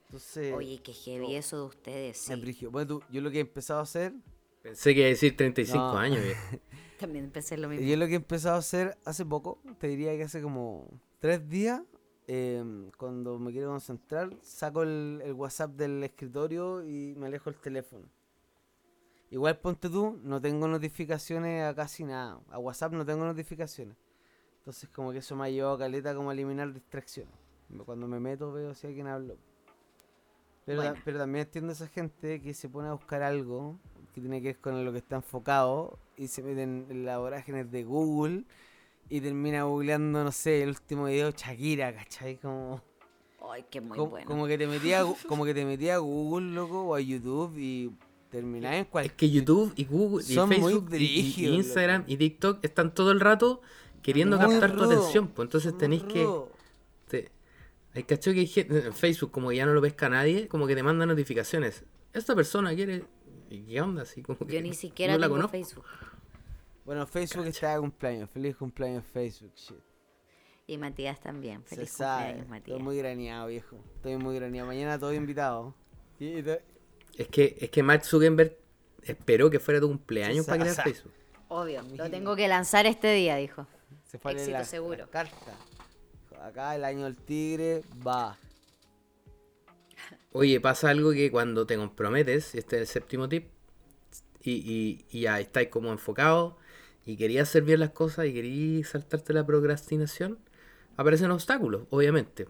Entonces. 0.06 0.54
Oye, 0.54 0.80
qué 0.82 0.94
heavy 0.94 1.36
eso 1.36 1.58
de 1.58 1.64
ustedes. 1.64 2.18
es 2.18 2.24
Sí. 2.36 2.42
brígido. 2.42 2.72
Bueno, 2.72 2.88
tú- 2.88 3.04
yo 3.12 3.22
lo 3.22 3.30
que 3.32 3.38
he 3.38 3.42
empezado 3.42 3.80
a 3.80 3.84
hacer. 3.84 4.14
Pensé 4.64 4.94
que 4.94 5.00
iba 5.02 5.08
a 5.08 5.10
decir 5.10 5.36
35 5.36 5.78
No. 5.94 5.98
años. 5.98 6.20
También 7.00 7.26
empecé 7.26 7.58
lo 7.58 7.68
Y 7.68 7.78
mismo. 7.78 7.88
yo 7.88 7.98
lo 7.98 8.08
que 8.08 8.14
he 8.14 8.16
empezado 8.18 8.56
a 8.56 8.60
hacer 8.60 8.98
hace 9.06 9.26
poco, 9.26 9.60
te 9.80 9.88
diría 9.88 10.16
que 10.18 10.24
hace 10.24 10.42
como 10.42 10.88
tres 11.20 11.48
días, 11.48 11.82
em, 12.28 12.90
cuando 12.98 13.38
me 13.40 13.52
quiero 13.52 13.70
concentrar, 13.70 14.36
saco 14.42 14.84
el, 14.84 15.22
el 15.24 15.34
WhatsApp 15.34 15.72
del 15.72 16.04
escritorio 16.04 16.84
y 16.84 17.14
me 17.16 17.28
alejo 17.28 17.50
el 17.50 17.56
teléfono. 17.58 18.06
Igual 19.30 19.60
ponte 19.60 19.90
tú, 19.90 20.20
no 20.24 20.42
tengo 20.42 20.68
notificaciones 20.70 21.64
a 21.66 21.76
casi 21.76 22.04
nada. 22.06 22.40
A 22.50 22.60
WhatsApp 22.60 22.94
no 22.94 23.06
tengo 23.06 23.26
notificaciones. 23.26 23.96
Entonces 24.68 24.90
como 24.90 25.14
que 25.14 25.20
eso 25.20 25.34
me 25.38 25.46
ha 25.46 25.50
llevado 25.50 25.76
a 25.76 25.80
caleta 25.80 26.14
como 26.14 26.30
a 26.30 26.34
eliminar 26.34 26.74
distracciones. 26.74 27.34
Cuando 27.86 28.06
me 28.06 28.20
meto 28.20 28.52
veo 28.52 28.76
si 28.76 28.86
alguien 28.88 29.08
habló. 29.08 29.38
Pero, 30.66 30.82
Buena. 30.82 31.02
pero 31.06 31.20
también 31.20 31.46
entiendo 31.46 31.70
a 31.70 31.74
esa 31.74 31.88
gente 31.88 32.42
que 32.42 32.54
se 32.54 32.68
pone 32.68 32.90
a 32.90 32.92
buscar 32.92 33.22
algo 33.24 33.80
que 34.14 34.20
tiene 34.20 34.42
que 34.42 34.48
ver 34.50 34.58
con 34.60 34.84
lo 34.84 34.92
que 34.92 34.98
está 34.98 35.16
enfocado 35.16 35.98
y 36.18 36.28
se 36.28 36.44
meten 36.44 36.86
en 36.90 37.06
las 37.06 37.18
vorágines 37.18 37.72
de 37.72 37.86
Google 37.86 38.44
y 39.10 39.22
termina 39.22 39.64
googleando, 39.64 40.22
no 40.26 40.34
sé, 40.34 40.64
el 40.64 40.70
último 40.72 41.06
video 41.06 41.28
de 41.28 41.38
Shakira, 41.38 41.96
¿cachai? 41.96 42.36
Como, 42.36 42.82
Ay, 43.50 43.64
que 43.70 43.80
muy 43.80 43.98
como, 43.98 44.10
bueno. 44.12 44.26
como 44.28 44.48
que 44.48 44.58
te 44.58 44.68
metía 44.68 45.06
como 45.30 45.46
que 45.46 45.54
te 45.54 45.64
metía 45.64 45.96
a 45.96 46.00
Google, 46.00 46.52
loco, 46.52 46.88
o 46.90 46.94
a 46.96 47.00
YouTube 47.00 47.54
y 47.58 47.90
terminás 48.30 48.74
en 48.74 48.80
Es 48.82 48.88
cualquier... 48.88 49.16
que 49.16 49.30
YouTube 49.30 49.72
y 49.78 49.86
Google 49.86 50.26
y 50.28 50.34
Son 50.34 50.50
muy 50.50 50.58
Facebook 50.58 50.90
y- 50.96 51.34
y, 51.38 51.48
Instagram 51.56 52.02
loco. 52.02 52.12
y 52.12 52.18
TikTok 52.18 52.66
están 52.66 52.94
todo 52.94 53.12
el 53.12 53.22
rato 53.22 53.62
queriendo 54.02 54.38
Muy 54.38 54.48
captar 54.60 54.76
tu 54.76 54.84
atención. 54.84 55.28
Pues 55.30 55.46
entonces 55.48 55.78
tenéis 55.78 56.04
que... 56.04 56.28
te- 57.08 57.32
hay 57.94 58.04
cacho 58.04 58.32
que 58.32 58.40
hay 58.42 58.48
gente 58.48 58.86
en 58.86 58.94
Facebook, 58.94 59.32
como 59.32 59.50
que 59.50 59.56
ya 59.56 59.66
no 59.66 59.74
lo 59.74 59.82
pesca 59.82 60.08
nadie, 60.10 60.48
como 60.48 60.68
que 60.68 60.76
te 60.76 60.84
manda 60.84 61.06
notificaciones. 61.06 61.84
Esta 62.14 62.36
persona 62.36 62.74
quiere... 62.76 63.04
¿Y 63.50 63.62
qué 63.66 63.82
onda? 63.82 64.02
Así 64.04 64.22
como 64.22 64.40
que 64.40 64.54
Yo 64.56 64.62
ni 64.62 64.74
siquiera 64.74 65.14
no 65.14 65.20
la 65.20 65.26
tengo 65.28 65.36
conozco. 65.38 65.52
Facebook. 65.58 65.86
Bueno, 66.86 67.08
Facebook 67.08 67.46
está 67.48 67.74
de 67.74 67.80
cumpleaños. 67.80 68.30
Feliz 68.30 68.56
cumpleaños 68.56 69.04
Facebook, 69.12 69.54
shit. 69.56 69.78
Y 70.68 70.78
Matías 70.78 71.20
también. 71.22 71.64
Se 71.66 71.76
Feliz 71.76 71.92
sabe. 71.92 72.34
cumpleaños, 72.34 72.42
Estoy 72.44 72.60
Matías. 72.60 72.80
muy 72.82 72.98
graneado, 72.98 73.48
viejo. 73.48 73.78
Estoy 73.96 74.18
muy 74.18 74.36
graneado. 74.36 74.68
Mañana 74.68 75.00
todo 75.00 75.14
invitado. 75.14 75.74
Y- 76.20 76.40
y 76.40 76.44
te- 76.44 76.62
Es 77.18 77.28
que, 77.30 77.58
es 77.60 77.70
que 77.70 77.82
Mark 77.84 78.04
Zuckerberg 78.06 78.58
esperó 79.02 79.50
que 79.50 79.60
fuera 79.60 79.80
tu 79.80 79.88
cumpleaños 79.88 80.46
para 80.46 80.58
o 80.58 80.60
crear 80.62 80.76
sea, 80.76 80.84
Facebook. 80.84 81.14
Obvio. 81.48 81.82
Lo 81.96 82.10
tengo 82.10 82.36
que 82.36 82.48
lanzar 82.50 82.86
este 82.86 83.14
día, 83.14 83.38
dijo. 83.38 83.66
Se 84.18 84.22
fue 84.22 84.32
Éxito 84.34 84.52
la- 84.52 84.64
seguro. 84.66 84.98
la 84.98 85.08
carta. 85.08 85.54
Acá 86.44 86.76
el 86.76 86.86
año 86.86 87.06
del 87.06 87.16
tigre 87.18 87.84
va. 88.06 88.38
Oye, 90.32 90.60
pasa 90.62 90.90
algo 90.90 91.12
que 91.12 91.32
cuando 91.32 91.66
te 91.66 91.78
comprometes, 91.78 92.54
y 92.54 92.60
este 92.60 92.76
es 92.76 92.82
el 92.82 92.88
séptimo 92.88 93.28
tip, 93.28 93.48
y, 94.42 94.52
y, 94.52 95.06
y 95.10 95.22
ya 95.22 95.40
estáis 95.40 95.70
como 95.70 95.92
enfocado, 95.92 96.58
y 97.06 97.18
querías 97.18 97.50
hacer 97.50 97.64
bien 97.64 97.80
las 97.80 97.90
cosas, 97.90 98.28
y 98.28 98.34
querías 98.34 98.90
saltarte 98.90 99.34
la 99.34 99.46
procrastinación, 99.46 100.38
aparecen 100.96 101.32
obstáculos, 101.32 101.88
obviamente. 101.90 102.48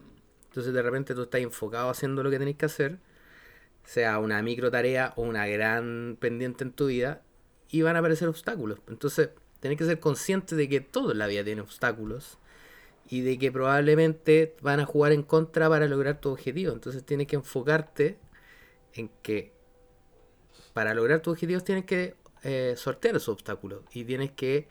Entonces 0.49 0.73
de 0.73 0.81
repente 0.81 1.15
tú 1.15 1.23
estás 1.23 1.41
enfocado 1.41 1.89
haciendo 1.89 2.23
lo 2.23 2.29
que 2.29 2.39
tenés 2.39 2.57
que 2.57 2.65
hacer, 2.65 2.99
sea 3.85 4.19
una 4.19 4.41
micro 4.41 4.69
tarea 4.69 5.13
o 5.15 5.21
una 5.21 5.47
gran 5.47 6.17
pendiente 6.19 6.65
en 6.65 6.73
tu 6.73 6.87
vida, 6.87 7.21
y 7.69 7.83
van 7.83 7.95
a 7.95 7.99
aparecer 7.99 8.27
obstáculos. 8.27 8.79
Entonces 8.89 9.29
tenés 9.67 9.77
que 9.77 9.85
ser 9.85 9.99
consciente 9.99 10.55
de 10.55 10.69
que 10.69 10.81
todo 10.81 11.11
en 11.11 11.17
la 11.19 11.27
vida 11.27 11.43
tiene 11.43 11.61
obstáculos 11.61 12.37
y 13.09 13.21
de 13.21 13.37
que 13.37 13.51
probablemente 13.51 14.55
van 14.61 14.79
a 14.79 14.85
jugar 14.85 15.11
en 15.11 15.23
contra 15.23 15.69
para 15.69 15.87
lograr 15.87 16.19
tu 16.19 16.29
objetivo. 16.29 16.73
Entonces 16.73 17.03
tienes 17.05 17.27
que 17.27 17.35
enfocarte 17.35 18.17
en 18.93 19.09
que 19.21 19.51
para 20.73 20.93
lograr 20.93 21.21
tus 21.21 21.33
objetivos 21.33 21.63
tienes 21.63 21.85
que 21.85 22.15
eh, 22.43 22.75
sortear 22.77 23.15
esos 23.15 23.29
obstáculos 23.29 23.81
y 23.93 24.03
tienes 24.03 24.31
que... 24.31 24.67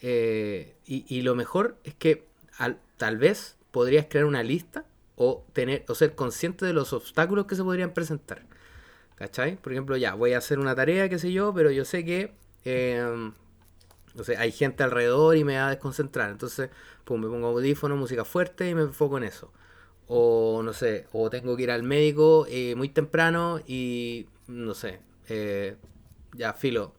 eh, 0.00 0.74
y, 0.86 1.22
lo 1.22 1.34
mejor 1.34 1.76
es 1.84 1.94
que 1.94 2.24
al- 2.58 2.80
tal 2.96 3.18
vez 3.18 3.56
podrías 3.70 4.06
crear 4.08 4.24
una 4.26 4.42
lista 4.42 4.84
o, 5.16 5.44
tener, 5.52 5.84
o 5.88 5.94
ser 5.94 6.14
consciente 6.14 6.64
de 6.66 6.72
los 6.72 6.92
obstáculos 6.92 7.46
que 7.46 7.54
se 7.56 7.62
podrían 7.64 7.92
presentar. 7.92 8.44
¿Cachai? 9.16 9.56
Por 9.56 9.72
ejemplo, 9.72 9.96
ya, 9.96 10.14
voy 10.14 10.32
a 10.32 10.38
hacer 10.38 10.58
una 10.58 10.74
tarea, 10.74 11.08
qué 11.08 11.18
sé 11.18 11.32
yo, 11.32 11.52
pero 11.54 11.70
yo 11.70 11.84
sé 11.84 12.04
que... 12.04 12.32
em, 12.64 13.32
sé, 14.24 14.36
hay 14.36 14.52
gente 14.52 14.82
alrededor 14.82 15.36
y 15.36 15.44
me 15.44 15.56
va 15.56 15.68
a 15.68 15.70
desconcentrar. 15.70 16.30
Entonces, 16.30 16.70
pum, 17.04 17.20
me 17.20 17.28
pongo 17.28 17.48
audífono, 17.48 17.96
música 17.96 18.24
fuerte 18.24 18.68
y 18.68 18.74
me 18.74 18.82
enfoco 18.82 19.18
en 19.18 19.24
eso. 19.24 19.52
O 20.08 20.62
no 20.64 20.72
sé, 20.74 21.06
o 21.12 21.30
tengo 21.30 21.56
que 21.56 21.64
ir 21.64 21.70
al 21.70 21.82
médico 21.84 22.46
eh, 22.48 22.74
muy 22.76 22.88
temprano 22.90 23.60
y 23.66 24.28
no 24.48 24.74
sé, 24.74 25.00
eh, 25.28 25.76
ya 26.34 26.52
filo. 26.54 26.94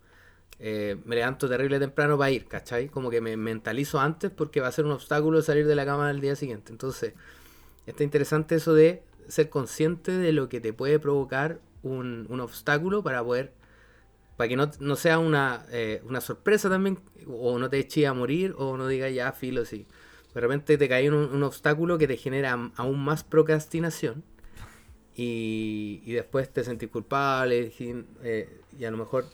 eh, 0.60 0.98
me 1.06 1.16
levanto 1.16 1.50
terrible 1.50 1.80
temprano 1.80 2.18
para 2.18 2.32
ir, 2.32 2.48
¿cachai? 2.48 2.90
Como 2.90 3.10
que 3.10 3.22
me 3.22 3.38
mentalizo 3.38 4.00
antes 4.00 4.32
porque 4.32 4.62
va 4.62 4.68
a 4.68 4.72
ser 4.72 4.86
un 4.86 4.92
obstáculo 4.92 5.42
salir 5.42 5.68
de 5.68 5.76
la 5.76 5.86
cama 5.86 6.10
al 6.10 6.22
día 6.22 6.36
siguiente. 6.36 6.72
Entonces, 6.72 7.14
está 7.86 8.04
interesante 8.04 8.56
eso 8.56 8.74
de 8.74 9.04
ser 9.28 9.50
consciente 9.50 10.12
de 10.18 10.32
lo 10.34 10.50
que 10.50 10.62
te 10.62 10.74
puede 10.74 11.00
provocar 11.00 11.62
un, 11.84 12.28
un 12.30 12.40
obstáculo 12.42 13.04
para 13.04 13.24
poder 13.24 13.54
para 14.38 14.48
que 14.48 14.56
no, 14.56 14.70
no 14.80 14.96
sea 14.96 15.20
una, 15.20 15.66
eh, 15.72 16.02
una 16.06 16.22
sorpresa 16.22 16.70
también, 16.70 17.00
o 17.28 17.58
no 17.60 17.70
te 17.70 17.80
eches 17.80 18.08
a 18.08 18.14
morir, 18.14 18.56
o 18.58 18.78
no 18.78 18.88
digas 18.88 19.14
ya, 19.14 19.32
filo, 19.32 19.66
sí. 19.66 19.86
De 20.34 20.42
repente 20.42 20.78
te 20.78 20.90
cae 20.90 21.10
un, 21.10 21.16
un 21.16 21.44
obstáculo 21.44 21.98
que 21.98 22.08
te 22.08 22.18
genera 22.18 22.72
aún 22.76 23.04
más 23.04 23.24
procrastinación, 23.24 24.24
y, 25.16 26.02
y 26.06 26.14
después 26.14 26.52
te 26.52 26.64
sentís 26.64 26.90
culpable, 26.90 27.72
y, 27.78 28.06
eh, 28.24 28.62
y 28.80 28.86
a 28.86 28.92
lo 28.92 28.98
mejor 28.98 29.26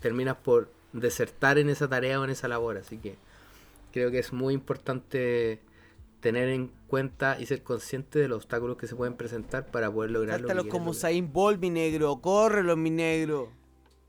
terminas 0.00 0.36
por 0.36 0.70
desertar 0.92 1.58
en 1.58 1.68
esa 1.68 1.88
tarea 1.88 2.18
o 2.20 2.24
en 2.24 2.30
esa 2.30 2.48
labor. 2.48 2.78
Así 2.78 2.96
que 2.96 3.16
creo 3.92 4.10
que 4.10 4.18
es 4.18 4.32
muy 4.32 4.54
importante 4.54 5.60
tener 6.20 6.48
en 6.48 6.70
cuenta 6.86 7.36
y 7.38 7.46
ser 7.46 7.62
consciente 7.62 8.18
de 8.18 8.28
los 8.28 8.38
obstáculos 8.38 8.78
que 8.78 8.86
se 8.86 8.96
pueden 8.96 9.14
presentar 9.14 9.70
para 9.70 9.92
poder 9.92 10.10
lograr 10.10 10.40
lo 10.40 10.46
que 10.46 10.54
Sáltalos 10.54 10.62
quieres 10.64 11.12
como 11.22 11.32
Bolt, 11.32 11.60
mi 11.60 11.70
negro. 11.70 12.20
Córrelo, 12.20 12.76
mi 12.76 12.90
negro. 12.90 13.52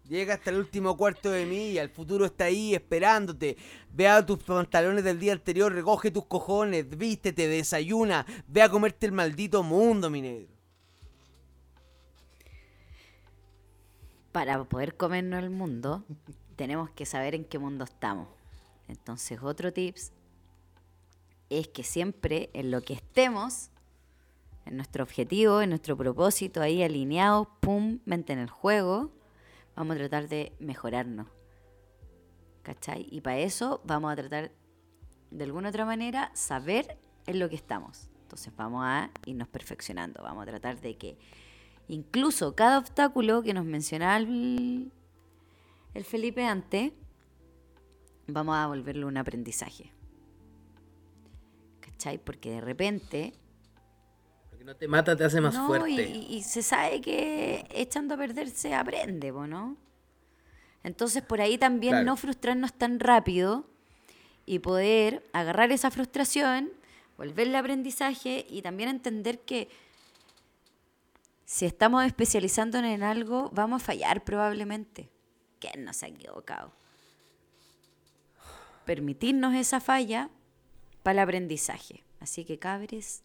Llega 0.08 0.36
hasta 0.36 0.51
el 0.51 0.58
último 0.58 0.95
cuarto 0.95 1.30
de 1.30 1.45
milla. 1.45 1.82
El 1.82 1.89
futuro 1.89 2.26
está 2.26 2.45
ahí 2.45 2.74
esperándote. 2.74 3.58
Ve 3.91 4.08
a 4.08 4.26
tus 4.26 4.41
pantalones 4.41 5.03
del 5.03 5.20
día 5.20 5.34
anterior. 5.34 5.74
Recoge 5.74 6.12
tus 6.12 6.26
cojones. 6.26 6.88
Vístete, 6.97 7.47
desayuna. 7.47 8.26
Ve 8.47 8.62
a 8.62 8.70
comerte 8.70 9.05
el 9.05 9.12
maldito 9.12 9.64
mundo, 9.64 10.10
mi 10.10 10.22
negro. 10.22 10.47
Para 14.32 14.64
poder 14.64 14.95
comernos 14.95 15.43
el 15.43 15.49
mundo, 15.49 16.05
tenemos 16.55 16.89
que 16.91 17.05
saber 17.05 17.36
en 17.36 17.43
qué 17.43 17.60
mundo 17.60 17.84
estamos. 17.84 18.30
Entonces, 18.88 19.39
otro 19.41 19.74
tips 19.74 20.14
es 21.49 21.68
que 21.68 21.84
siempre 21.84 22.49
en 22.53 22.72
lo 22.72 22.82
que 22.82 22.93
estemos, 22.93 23.72
en 24.66 24.78
nuestro 24.78 25.03
objetivo, 25.03 25.62
en 25.62 25.70
nuestro 25.70 25.97
propósito, 25.97 26.62
ahí 26.62 26.82
alineados, 26.84 27.47
pum, 27.60 27.99
mente 28.05 28.32
en 28.32 28.39
el 28.39 28.49
juego, 28.49 29.12
vamos 29.78 29.96
a 29.96 30.00
tratar 30.00 30.28
de 30.28 30.54
mejorarnos. 30.60 31.28
¿Cachai? 32.64 33.08
Y 33.10 33.22
para 33.22 33.38
eso 33.38 33.80
vamos 33.86 34.12
a 34.12 34.16
tratar, 34.16 34.52
de 35.32 35.44
alguna 35.44 35.70
otra 35.70 35.86
manera, 35.86 36.32
saber 36.34 36.98
en 37.28 37.40
lo 37.40 37.48
que 37.48 37.56
estamos. 37.56 38.10
Entonces 38.24 38.54
vamos 38.58 38.82
a 38.84 39.12
irnos 39.26 39.48
perfeccionando, 39.48 40.22
vamos 40.24 40.44
a 40.44 40.46
tratar 40.48 40.82
de 40.82 40.98
que 40.98 41.18
incluso 41.88 42.56
cada 42.56 42.80
obstáculo 42.80 43.44
que 43.44 43.54
nos 43.54 43.64
mencionaba 43.64 44.18
el, 44.18 44.92
el 45.94 46.04
Felipe 46.04 46.44
antes, 46.44 46.92
vamos 48.26 48.58
a 48.58 48.68
volverlo 48.68 49.08
un 49.08 49.18
aprendizaje. 49.18 49.94
¿Cachai? 51.80 52.18
Porque 52.18 52.52
de 52.52 52.62
repente 52.62 53.34
no 54.68 54.76
te 54.76 54.86
mata 54.89 55.15
te 55.15 55.24
hace 55.24 55.39
más 55.39 55.53
no, 55.53 55.65
fuerte. 55.65 56.09
Y, 56.09 56.36
y- 56.36 56.43
se 56.43 56.61
sabe 56.61 56.99
que 56.99 57.65
echando 57.72 58.15
a 58.15 58.18
perder 58.18 58.49
se 58.49 58.76
aprende, 58.76 59.32
¿no? 59.32 59.78
Entonces 60.84 61.24
por 61.24 61.39
ahí 61.39 61.57
también 61.57 61.93
Claro. 61.93 62.05
no 62.05 62.18
frustrarnos 62.18 62.74
tan 62.74 62.99
rápido 62.99 63.65
y 64.45 64.59
poder 64.59 65.26
agarrar 65.32 65.72
esa 65.72 65.89
frustración, 65.89 66.70
volverle 67.15 67.57
aprendizaje 67.57 68.45
y 68.49 68.61
también 68.61 68.89
entender 68.89 69.39
que 69.39 69.70
si 71.45 71.65
estamos 71.65 72.03
especializándonos 72.05 72.91
en 72.91 73.03
algo, 73.03 73.49
vamos 73.53 73.82
a 73.82 73.86
fallar 73.86 74.26
probablemente. 74.26 75.09
¿Quién 75.61 75.86
no 75.86 75.93
se 75.93 76.07
ha 76.07 76.09
equivocado? 76.09 76.74
Permitirnos 78.84 79.55
esa 79.55 79.80
falla 79.80 80.30
para 81.03 81.13
el 81.13 81.20
aprendizaje. 81.20 82.03
Así 82.20 82.43
que 82.43 82.59
cabres, 82.59 83.24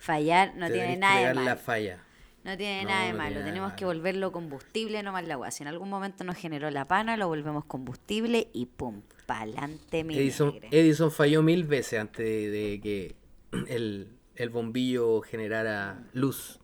fallar 0.00 0.54
no 0.56 0.66
tiene 0.70 0.96
nada 0.96 1.28
de 1.28 1.34
malo. 1.34 1.46
la 1.46 1.56
falla. 1.56 2.04
No 2.42 2.56
tiene 2.56 2.84
No, 2.84 2.88
nada 2.88 3.04
de 3.06 3.12
no 3.12 3.18
malo. 3.18 3.34
nada 3.36 3.46
Tenemos 3.46 3.72
que 3.74 3.84
volverlo 3.84 4.32
combustible, 4.32 5.02
no 5.02 5.12
más 5.12 5.26
la 5.26 5.34
agua. 5.34 5.50
Si 5.50 5.62
en 5.62 5.68
algún 5.68 5.90
momento 5.90 6.24
nos 6.24 6.36
generó 6.36 6.70
la 6.70 6.86
pana, 6.88 7.16
lo 7.18 7.28
volvemos 7.28 7.66
combustible 7.66 8.48
y 8.54 8.64
pum, 8.66 9.02
pa'lante 9.26 10.04
mi 10.04 10.16
Edison, 10.16 10.52
negre. 10.54 10.68
Edison 10.72 11.10
falló 11.12 11.42
mil 11.42 11.64
veces 11.64 12.00
antes 12.00 12.24
de, 12.24 12.50
de 12.50 12.80
que 12.80 13.14
el, 13.68 14.08
el 14.36 14.48
bombillo 14.48 15.20
generara 15.20 16.02
luz. 16.14 16.58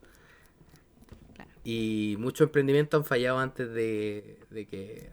Y 1.65 2.17
muchos 2.19 2.47
emprendimientos 2.47 2.99
han 3.01 3.05
fallado 3.05 3.39
antes 3.39 3.73
de, 3.73 4.39
de 4.51 4.67
que 4.67 5.11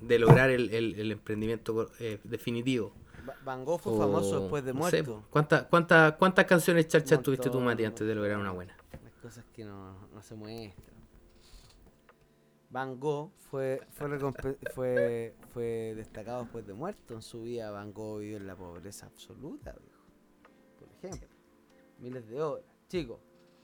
de 0.00 0.18
lograr 0.18 0.50
el, 0.50 0.70
el- 0.70 0.94
el 0.98 1.12
emprendimiento 1.12 1.90
eh, 2.00 2.18
definitivo. 2.24 2.94
Van 3.44 3.64
Gogh 3.64 3.80
fue 3.80 3.92
O, 3.92 3.98
famoso 3.98 4.40
después 4.40 4.64
de 4.64 4.74
no 4.74 4.88
sé, 4.88 5.02
muerto. 5.02 5.26
¿cuántas, 5.30 5.62
cuántas, 5.64 6.12
¿Cuántas 6.14 6.44
canciones 6.44 6.88
charchas 6.88 7.22
tuviste 7.22 7.50
tú, 7.50 7.60
Mati, 7.60 7.84
antes 7.84 8.06
de 8.06 8.14
lograr 8.14 8.38
una 8.38 8.52
buena? 8.52 8.76
Las 9.02 9.14
cosas 9.14 9.44
que 9.52 9.64
no, 9.64 10.08
no 10.12 10.22
se 10.22 10.34
muestran. 10.34 10.96
Van 12.70 13.00
Gogh 13.00 13.32
fue, 13.50 13.80
fue, 13.90 14.18
fue, 14.74 15.34
fue 15.52 15.94
destacado 15.96 16.42
después 16.42 16.66
de 16.66 16.72
muerto. 16.72 17.14
En 17.14 17.22
su 17.22 17.42
vida 17.42 17.70
Van 17.70 17.92
Gogh 17.92 18.20
vivió 18.20 18.36
en 18.36 18.46
la 18.46 18.54
pobreza 18.54 19.06
absoluta, 19.06 19.72
viejo. 19.72 20.04
Por 20.78 20.88
ejemplo, 20.98 21.28
miles 21.98 22.28
de 22.28 22.40
horas. 22.40 22.64
Chicos, 22.88 23.18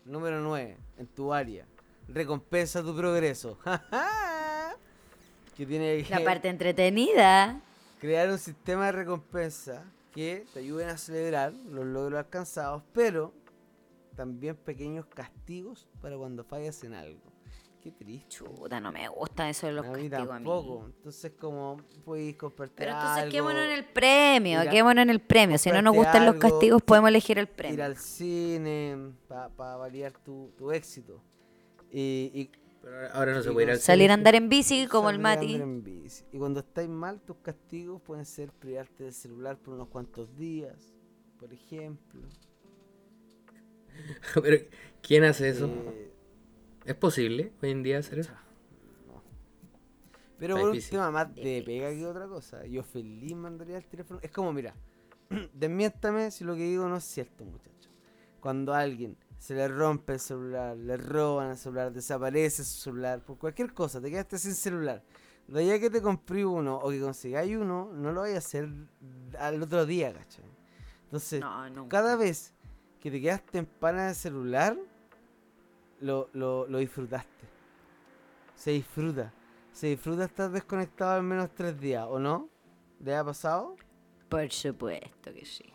número 0.04 0.40
9, 0.40 0.76
en 0.98 1.06
tu 1.06 1.32
área. 1.32 1.66
Recompensa 2.08 2.82
tu 2.82 2.96
progreso. 2.96 3.58
que 5.56 5.66
tiene 5.66 6.02
que 6.02 6.10
La 6.14 6.24
parte 6.24 6.48
entretenida. 6.48 7.60
Crear 7.98 8.28
un 8.30 8.38
sistema 8.38 8.86
de 8.86 8.92
recompensa 8.92 9.84
que 10.12 10.46
te 10.52 10.60
ayuden 10.60 10.88
a 10.88 10.96
celebrar 10.96 11.52
los 11.52 11.84
logros 11.84 12.18
alcanzados, 12.18 12.82
pero 12.92 13.32
también 14.14 14.56
pequeños 14.56 15.06
castigos 15.06 15.88
para 16.00 16.16
cuando 16.16 16.42
fallas 16.44 16.82
en 16.84 16.94
algo. 16.94 17.20
Qué 17.82 17.92
triste. 17.92 18.28
Chuta, 18.30 18.80
no 18.80 18.90
me 18.90 19.06
gusta 19.08 19.48
eso 19.48 19.66
de 19.68 19.74
los 19.74 19.86
a 19.86 19.90
mí 19.92 20.08
castigos 20.08 20.34
a 20.34 20.38
mí. 20.40 20.44
tampoco. 20.44 20.84
Entonces, 20.86 21.32
como 21.38 21.76
podéis 22.04 22.36
comprarte 22.36 22.74
Pero 22.78 22.90
entonces 22.92 23.18
algo, 23.22 23.30
quémonos 23.30 23.62
en 23.64 23.70
el 23.70 23.84
premio, 23.84 24.62
ir 24.62 24.68
a- 24.68 24.70
quémonos 24.72 25.02
en 25.02 25.10
el 25.10 25.20
premio. 25.20 25.56
Si 25.58 25.70
no 25.70 25.82
nos 25.82 25.94
gustan 25.94 26.26
los 26.26 26.34
castigos, 26.36 26.80
ir- 26.82 26.84
podemos 26.84 27.08
elegir 27.08 27.38
el 27.38 27.44
ir 27.46 27.54
premio. 27.54 27.84
al 27.84 27.96
cine 27.96 29.12
para 29.28 29.76
validar 29.76 30.12
tu, 30.24 30.50
tu 30.56 30.72
éxito. 30.72 31.22
Y, 31.92 32.30
y 32.34 32.50
Pero 32.86 33.12
ahora- 33.14 33.34
no 33.34 33.42
se 33.42 33.50
puede 33.50 33.64
ir 33.66 33.70
al 33.72 33.76
con- 33.78 33.82
Salir 33.84 34.10
a 34.12 34.14
andar 34.14 34.36
en 34.36 34.48
bici 34.48 34.86
como 34.86 35.10
el 35.10 35.18
Mati. 35.18 35.54
andar 35.54 35.68
en 35.68 35.82
bici. 35.82 36.24
Y 36.30 36.38
cuando 36.38 36.60
estáis 36.60 36.88
mal, 36.88 37.20
tus 37.20 37.36
castigos 37.38 38.00
pueden 38.00 38.24
ser 38.24 38.52
privarte 38.52 39.02
del 39.02 39.12
celular 39.12 39.58
por 39.58 39.74
unos 39.74 39.88
cuantos 39.88 40.36
días, 40.36 40.94
por 41.40 41.52
ejemplo. 41.52 42.20
Pero, 44.42 44.64
¿quién 45.02 45.24
hace 45.24 45.48
eso? 45.48 45.66
Eh, 45.66 46.12
¿Es 46.84 46.94
posible 46.94 47.52
hoy 47.60 47.70
en 47.70 47.82
día 47.82 47.98
hacer 47.98 48.20
eso? 48.20 48.32
Pero 50.38 50.54
Está 50.54 50.60
por 50.60 50.68
un 50.68 50.74
difícil. 50.74 50.90
tema 50.92 51.10
más 51.10 51.34
de 51.34 51.62
pega 51.64 51.90
que 51.90 52.06
otra 52.06 52.28
cosa. 52.28 52.64
Yo 52.66 52.82
feliz 52.84 53.34
mandaría 53.34 53.78
el 53.78 53.86
teléfono. 53.86 54.20
Es 54.22 54.30
como, 54.30 54.52
mira, 54.52 54.74
desmiéntame 55.54 56.30
si 56.30 56.44
lo 56.44 56.54
que 56.54 56.62
digo 56.62 56.86
no 56.88 56.98
es 56.98 57.04
cierto, 57.04 57.44
muchachos. 57.44 57.90
Cuando 58.38 58.74
alguien 58.74 59.16
se 59.38 59.54
le 59.54 59.68
rompe 59.68 60.14
el 60.14 60.20
celular, 60.20 60.76
le 60.76 60.96
roban 60.96 61.50
el 61.50 61.56
celular, 61.56 61.92
desaparece 61.92 62.64
su 62.64 62.80
celular, 62.80 63.22
por 63.24 63.38
cualquier 63.38 63.72
cosa, 63.72 64.00
te 64.00 64.10
quedaste 64.10 64.38
sin 64.38 64.54
celular. 64.54 65.02
De 65.46 65.60
allá 65.60 65.78
que 65.78 65.90
te 65.90 66.02
compré 66.02 66.44
uno 66.44 66.76
o 66.76 66.90
que 66.90 67.00
consigáis 67.00 67.56
uno, 67.56 67.90
no 67.92 68.12
lo 68.12 68.22
vayas 68.22 68.36
a 68.36 68.48
hacer 68.48 68.68
al 69.38 69.62
otro 69.62 69.86
día, 69.86 70.12
¿cachai? 70.12 70.44
Entonces, 71.04 71.40
No, 71.40 71.88
cada 71.88 72.16
vez 72.16 72.52
que 73.00 73.10
te 73.10 73.20
quedaste 73.20 73.58
en 73.58 73.66
pana 73.66 74.08
de 74.08 74.14
celular, 74.14 74.76
lo, 76.00 76.28
lo, 76.32 76.66
lo 76.66 76.78
disfrutaste. 76.78 77.46
Se 78.56 78.72
disfruta. 78.72 79.32
Se 79.72 79.88
disfruta 79.88 80.24
estar 80.24 80.50
desconectado 80.50 81.12
al 81.12 81.22
menos 81.22 81.50
tres 81.54 81.78
días, 81.78 82.06
¿o 82.08 82.18
no? 82.18 82.48
¿Le 82.98 83.14
ha 83.14 83.22
pasado? 83.22 83.76
Por 84.28 84.50
supuesto 84.50 85.32
que 85.32 85.44
sí. 85.44 85.72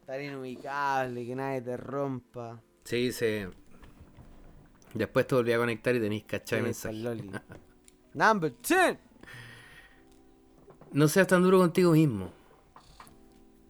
Estar 0.00 0.20
inubicable, 0.20 1.24
que 1.24 1.36
nadie 1.36 1.60
te 1.60 1.76
rompa. 1.76 2.60
Sí, 2.88 3.12
se... 3.12 3.50
Después 4.94 5.26
te 5.26 5.34
volví 5.34 5.52
a 5.52 5.58
conectar 5.58 5.94
y 5.94 6.00
tenéis 6.00 6.24
cachai 6.24 6.60
Sí, 6.60 6.64
mensaje. 6.64 6.96
Number 8.14 8.54
10. 8.66 8.96
No 10.92 11.06
seas 11.08 11.26
tan 11.26 11.42
duro 11.42 11.58
contigo 11.58 11.92
mismo. 11.92 12.32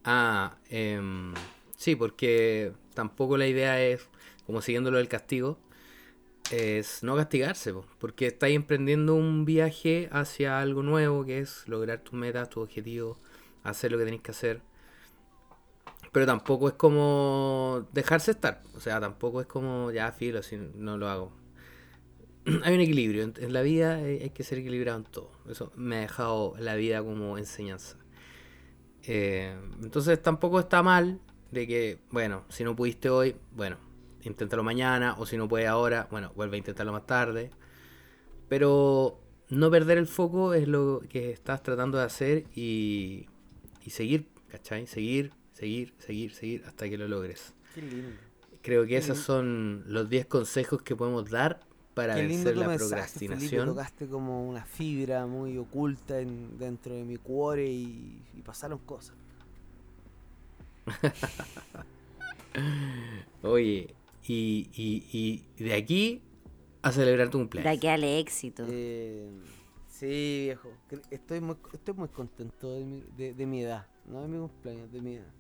Ah, 0.04 0.56
em, 0.70 1.34
sí, 1.76 1.96
porque 1.96 2.72
tampoco 2.94 3.36
la 3.36 3.48
idea 3.48 3.82
es, 3.82 4.08
como 4.46 4.62
siguiendo 4.62 4.92
lo 4.92 4.98
del 4.98 5.08
castigo, 5.08 5.58
es 6.52 7.02
no 7.02 7.16
castigarse, 7.16 7.72
po, 7.72 7.84
porque 7.98 8.28
estáis 8.28 8.54
emprendiendo 8.54 9.16
un 9.16 9.44
viaje 9.44 10.08
hacia 10.12 10.60
algo 10.60 10.84
nuevo, 10.84 11.24
que 11.24 11.40
es 11.40 11.66
lograr 11.66 12.04
tus 12.04 12.14
metas, 12.14 12.50
tus 12.50 12.62
objetivos, 12.62 13.18
hacer 13.64 13.90
lo 13.90 13.98
que 13.98 14.04
tenéis 14.04 14.22
que 14.22 14.30
hacer. 14.30 14.67
Pero 16.12 16.26
tampoco 16.26 16.68
es 16.68 16.74
como 16.74 17.86
dejarse 17.92 18.30
estar, 18.30 18.62
o 18.74 18.80
sea, 18.80 19.00
tampoco 19.00 19.40
es 19.40 19.46
como, 19.46 19.90
ya, 19.90 20.11
filo, 20.12 20.42
si 20.42 20.56
no 20.56 20.96
lo 20.96 21.09
hago. 21.09 21.32
hay 22.64 22.74
un 22.74 22.80
equilibrio. 22.80 23.24
En, 23.24 23.52
la 23.52 23.62
vida 23.62 23.96
hay, 23.96 24.22
hay 24.22 24.30
que 24.30 24.44
ser 24.44 24.59
equilibrado 24.59 24.98
en 24.98 25.04
todo. 25.04 25.30
Eso 25.48 25.72
me 25.76 25.96
ha 25.96 26.00
dejado 26.00 26.54
la 26.59 26.74
vida 26.76 27.02
como 27.02 27.38
enseñanza. 27.38 27.96
Eh, 29.04 29.56
entonces 29.82 30.20
tampoco 30.22 30.61
está 30.61 30.82
mal 30.82 31.20
de 31.50 31.66
que, 31.66 31.98
bueno, 32.11 32.44
si 32.48 32.64
no 32.64 32.76
pudiste 32.76 33.09
hoy, 33.11 33.36
bueno, 33.52 33.78
inténtalo 34.22 34.62
mañana. 34.62 35.16
O 35.18 35.26
si 35.26 35.36
no 35.36 35.48
puedes 35.48 35.68
ahora, 35.68 36.09
bueno, 36.11 36.32
vuelve 36.34 36.56
a 36.56 36.59
intentarlo 36.59 36.92
más 36.92 37.06
tarde. 37.06 37.50
Pero 38.48 39.20
no 39.50 39.70
perder 39.70 39.98
el 39.98 40.06
foco 40.06 40.54
es 40.54 40.68
lo 40.68 41.02
que 41.09 41.30
estás 41.30 41.62
tratando 41.62 41.98
de 41.98 42.04
hacer 42.04 42.44
y, 42.54 43.26
y 43.84 43.90
seguir, 43.90 44.28
¿cachai? 44.48 44.86
Seguir, 44.86 45.32
seguir, 45.59 45.94
seguir, 45.98 46.32
seguir 46.32 46.64
hasta 46.66 46.88
que 46.88 46.96
lo 46.98 47.09
logres. 47.09 47.52
Qué 47.74 47.82
lindo. 47.82 48.16
Creo 48.62 48.86
que 48.86 48.96
esos 48.96 49.18
son 49.18 49.84
los 49.86 50.09
10 50.09 50.26
consejos 50.26 50.82
que 50.82 50.96
podemos 50.96 51.28
dar 51.30 51.61
para 51.94 52.14
Qué 52.14 52.22
lindo 52.22 52.44
vencer 52.44 52.56
la 52.56 52.68
mensaje, 52.68 52.88
Felipe. 52.88 53.26
procrastinación. 53.36 53.68
Tocaste 53.68 54.06
como 54.09 54.48
una 54.48 54.64
fibra 54.64 55.26
muy 55.26 55.56
oculta 55.59 56.20
en- 56.20 56.59
dentro 56.59 56.94
de 56.94 57.04
mi 57.04 57.16
cuore 57.16 57.66
y, 57.70 58.22
y 58.36 58.42
pasaron 58.42 58.78
cosas. 58.78 59.14
Oye, 63.42 63.94
y, 64.26 64.68
y, 64.74 65.44
y 65.59 65.64
de 65.64 65.74
aquí 65.74 66.22
a 66.82 66.92
celebrar 66.92 67.30
tu 67.30 67.38
De 67.38 67.44
cumpleaños. 67.44 67.76
aquí 67.76 67.86
al 67.88 68.04
éxito. 68.04 68.64
Eh, 68.68 69.28
sí, 69.88 70.06
viejo. 70.44 70.70
Estoy 71.11 71.40
muy, 71.40 71.56
estoy 71.72 71.94
muy 71.94 72.09
contento 72.09 72.72
de 72.74 72.84
mi, 72.84 73.02
de, 73.16 73.34
de 73.34 73.46
mi 73.46 73.62
edad. 73.62 73.86
No 74.06 74.22
de 74.22 74.28
mi 74.28 74.38
cumpleaños, 74.38 74.90
de 74.92 75.00
mi 75.00 75.14
edad. 75.16 75.32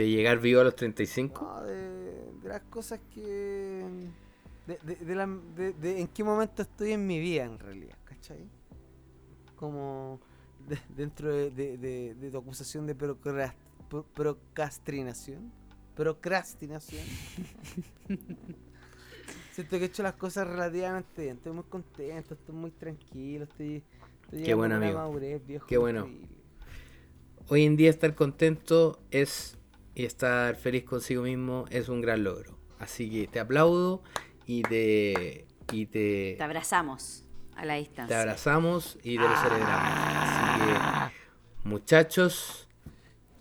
De 0.00 0.08
llegar 0.08 0.38
vivo 0.38 0.62
a 0.62 0.64
los 0.64 0.74
35. 0.76 1.44
No, 1.44 1.62
de, 1.62 2.32
de 2.42 2.48
las 2.48 2.62
cosas 2.62 3.00
que... 3.14 3.84
De, 4.66 4.78
de, 4.82 4.96
de 4.96 5.14
la- 5.14 5.26
de- 5.26 5.74
de 5.74 6.00
en 6.00 6.08
qué 6.08 6.24
momento 6.24 6.62
estoy 6.62 6.92
en 6.92 7.06
mi 7.06 7.20
vida, 7.20 7.44
en 7.44 7.58
realidad, 7.58 7.98
¿cachai? 8.06 8.48
Como 9.56 10.18
de- 10.66 10.78
dentro 10.96 11.30
de, 11.34 11.50
de- 11.50 11.76
de- 11.76 12.14
de 12.14 12.30
tu 12.30 12.38
acusación 12.38 12.86
de 12.86 12.96
procrast- 12.96 13.52
pro- 13.90 14.06
procrastinación. 14.14 15.52
Procrastinación. 15.94 17.02
Siento 19.52 19.76
que 19.76 19.82
he 19.84 19.86
hecho 19.88 20.02
las 20.02 20.14
cosas 20.14 20.46
relativamente 20.48 21.24
bien. 21.24 21.36
Estoy 21.36 21.52
muy 21.52 21.64
contento, 21.64 22.32
estoy 22.32 22.54
muy 22.54 22.70
tranquilo. 22.70 23.44
Estoy, 23.44 23.82
estoy 24.24 24.42
Qué 24.44 24.54
bueno, 24.54 24.76
amigo. 24.76 24.94
madurez, 24.96 25.46
viejo, 25.46 25.66
Qué 25.66 25.76
bueno. 25.76 26.06
increíble. 26.06 26.28
Hoy 27.48 27.64
en 27.66 27.76
día 27.76 27.90
estar 27.90 28.14
contento 28.14 28.98
es 29.10 29.58
y 29.94 30.04
estar 30.04 30.56
feliz 30.56 30.84
consigo 30.84 31.22
mismo 31.22 31.66
es 31.70 31.88
un 31.88 32.00
gran 32.00 32.24
logro. 32.24 32.58
Así 32.78 33.10
que 33.10 33.26
te 33.26 33.40
aplaudo 33.40 34.02
y 34.46 34.62
te 34.62 35.46
y 35.72 35.86
te, 35.86 36.34
Te 36.36 36.42
abrazamos 36.42 37.24
a 37.54 37.64
la 37.64 37.74
te 37.74 37.80
distancia. 37.80 38.20
abrazamos 38.20 38.98
y 39.02 39.16
te 39.16 39.22
lo 39.22 39.36
celebramos. 39.36 39.88
Así 39.94 40.60
que 40.60 41.68
muchachos, 41.68 42.68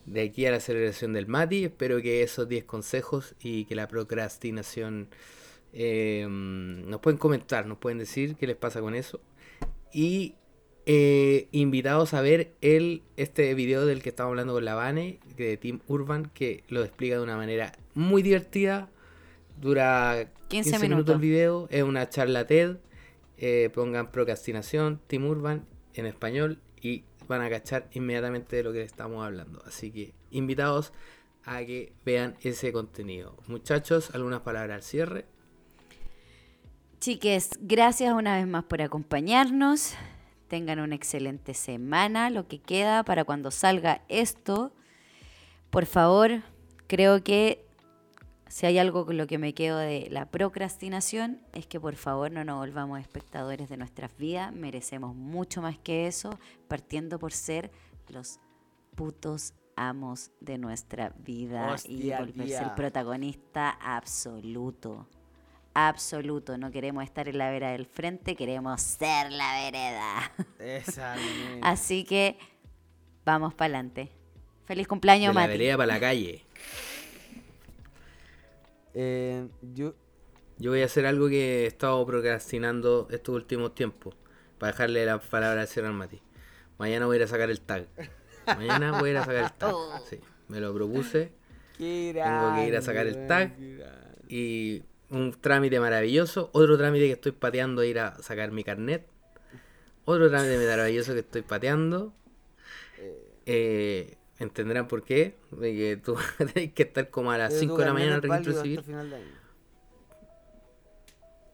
de 0.06 0.22
aquí 0.24 0.46
a 0.46 0.52
la 0.52 0.60
celebración 0.60 1.14
del 1.14 1.28
Mati, 1.28 1.66
espero 1.66 2.02
que 2.02 2.22
esos 2.22 2.48
10 2.48 2.66
consejos 2.66 3.36
y 3.40 3.66
que 3.66 3.76
la 3.76 3.88
procrastinación 3.88 5.10
eh, 5.74 6.28
nos 6.30 7.00
pueden 7.00 7.18
comentar, 7.18 7.66
nos 7.66 7.78
pueden 7.78 8.00
decir 8.00 8.36
qué 8.36 8.48
les 8.48 8.58
pasa 8.58 8.82
con 8.82 8.94
eso. 8.94 9.22
Y 9.92 10.36
eh, 10.92 11.50
invitados 11.52 12.16
a 12.16 12.22
ver 12.22 12.56
el, 12.62 13.04
este 13.16 13.54
video 13.54 13.86
del 13.86 14.02
que 14.02 14.10
estamos 14.10 14.32
hablando 14.32 14.54
con 14.54 14.66
la 14.66 14.74
Vane, 14.74 15.20
de 15.38 15.56
Team 15.56 15.82
Urban, 15.86 16.32
que 16.34 16.64
lo 16.68 16.84
explica 16.84 17.18
de 17.18 17.22
una 17.22 17.38
manera 17.38 17.74
muy 17.94 18.24
divertida. 18.24 18.90
Dura 19.62 20.32
15 20.48 20.72
minutos 20.72 20.90
minutos. 20.90 21.14
el 21.14 21.22
video, 21.22 21.68
es 21.70 21.84
una 21.84 22.10
charla 22.10 22.48
TED. 22.48 22.78
eh, 23.38 23.70
pongan 23.72 24.12
procrastinación, 24.12 25.00
Team 25.06 25.28
Urban 25.28 25.68
en 25.94 26.08
español 26.08 26.60
y 26.82 27.04
van 27.28 27.44
a 27.44 27.52
cachar 27.52 27.88
inmediatamente 27.92 28.56
de 28.56 28.64
lo 28.64 28.74
que 28.74 28.82
estamos 28.82 29.24
hablando. 29.24 29.62
Así 29.68 29.92
que 29.92 30.16
invitados 30.32 30.92
a 31.44 31.64
que 31.66 31.94
vean 32.04 32.36
ese 32.42 32.72
contenido. 32.74 33.38
Muchachos, 33.46 34.10
algunas 34.16 34.40
palabras 34.40 34.78
al 34.78 34.82
cierre. 34.82 35.26
Chiques, 37.00 37.52
gracias 37.62 38.12
una 38.12 38.38
vez 38.38 38.48
más 38.48 38.64
por 38.64 38.82
acompañarnos. 38.82 39.94
Tengan 40.50 40.80
una 40.80 40.96
excelente 40.96 41.54
semana, 41.54 42.30
lo 42.30 42.48
que 42.48 42.60
queda 42.60 43.04
para 43.04 43.24
cuando 43.24 43.52
salga 43.52 44.02
esto. 44.10 44.74
Por 45.70 45.86
favor, 45.86 46.42
creo 46.88 47.24
que 47.24 47.66
si 48.48 48.66
hay 48.66 48.80
algo 48.80 49.06
con 49.06 49.16
lo 49.16 49.28
que 49.28 49.38
me 49.38 49.54
quedo 49.54 49.78
de 49.78 50.08
la 50.10 50.26
procrastinación, 50.26 51.40
es 51.54 51.68
que 51.68 51.80
por 51.80 51.96
favor 51.96 52.32
no 52.32 52.44
nos 52.44 52.58
volvamos 52.58 53.00
espectadores 53.00 53.70
de 53.70 53.78
nuestras 53.78 54.18
vidas. 54.18 54.52
Merecemos 54.52 55.16
mucho 55.16 55.62
más 55.62 55.78
que 55.78 56.08
eso, 56.08 56.32
partiendo 56.68 57.20
por 57.20 57.32
ser 57.32 57.72
los 58.08 58.40
putos 58.96 59.54
amos 59.76 60.32
de 60.42 60.58
nuestra 60.58 61.14
vida 61.20 61.76
y 61.86 62.10
volverse 62.12 62.64
el 62.64 62.72
protagonista 62.72 63.70
absoluto. 63.70 65.08
Absoluto. 65.74 66.58
No 66.58 66.72
queremos 66.72 67.04
estar 67.04 67.28
en 67.30 67.38
la 67.38 67.50
vera 67.52 67.72
del 67.72 67.86
frente, 67.86 68.36
queremos 68.36 68.82
ser 68.82 69.32
la 69.32 69.54
vereda. 69.64 70.32
Esa. 70.60 71.16
Así 71.62 72.04
que 72.04 72.38
vamos 73.26 73.54
para 73.54 73.66
adelante. 73.76 74.12
Feliz 74.66 74.86
De 74.86 74.90
cumpleaños, 74.90 75.34
la 75.34 75.42
Mati. 75.42 75.52
vereda 75.54 75.78
para 75.78 75.94
la 75.94 76.00
calle. 76.00 76.46
Eh, 78.94 79.48
yo, 79.74 79.94
Yo 80.58 80.72
voy 80.72 80.82
a 80.82 80.86
hacer 80.86 81.06
algo 81.06 81.30
que 81.30 81.64
he 81.64 81.68
estado 81.68 82.06
procrastinando 82.06 83.08
estos 83.12 83.36
últimos 83.36 83.74
tiempos. 83.76 84.16
Para 84.58 84.74
dejarle 84.74 85.06
la 85.06 85.20
palabra 85.20 85.62
al 85.62 85.68
señor 85.68 85.94
Mati. 85.94 86.22
Mañana 86.78 87.06
voy 87.06 87.16
a 87.16 87.18
ir 87.20 87.24
a 87.24 87.28
sacar 87.28 87.50
el 87.50 87.62
tag. 87.62 87.88
Mañana 88.46 89.00
voy 89.00 89.10
a 89.10 89.12
ir 89.14 89.18
a 89.18 89.26
sacar 89.26 89.44
el 89.44 89.54
tag. 89.54 89.74
Sí, 90.10 90.20
me 90.48 90.60
lo 90.60 90.74
propuse. 90.74 91.32
qué 91.78 92.12
Tengo 92.14 92.56
que 92.56 92.68
ir 92.68 92.76
a 92.76 92.82
sacar 92.82 93.08
el 93.08 93.28
tag. 93.28 93.54
Y 94.28 94.84
un 95.10 95.34
trámite 95.40 95.80
maravilloso. 95.80 96.50
Otro 96.54 96.78
trámite 96.78 97.06
que 97.06 97.14
estoy 97.14 97.32
pateando 97.32 97.82
es 97.82 97.90
ir 97.90 98.00
a 98.00 98.22
sacar 98.22 98.52
mi 98.52 98.64
carnet. 98.64 99.08
Otro 100.06 100.30
trámite 100.30 100.58
maravilloso 100.66 101.14
que 101.14 101.20
estoy 101.20 101.42
pateando. 101.42 102.14
Eh, 103.46 104.18
entenderán 104.40 104.88
por 104.88 105.04
qué. 105.04 105.36
De 105.52 105.74
que 105.74 105.98
tú 105.98 106.18
tienes 106.54 106.74
que 106.74 106.84
estar 106.84 107.10
como 107.10 107.32
a 107.32 107.38
las 107.38 107.50
Pero 107.54 107.60
5 107.62 107.74
tu 107.74 107.80
de 107.80 107.86
la 107.86 107.94
mañana 107.94 108.16
en 108.16 108.24
el 108.24 108.30
registro 108.30 108.62
civil. 108.62 108.82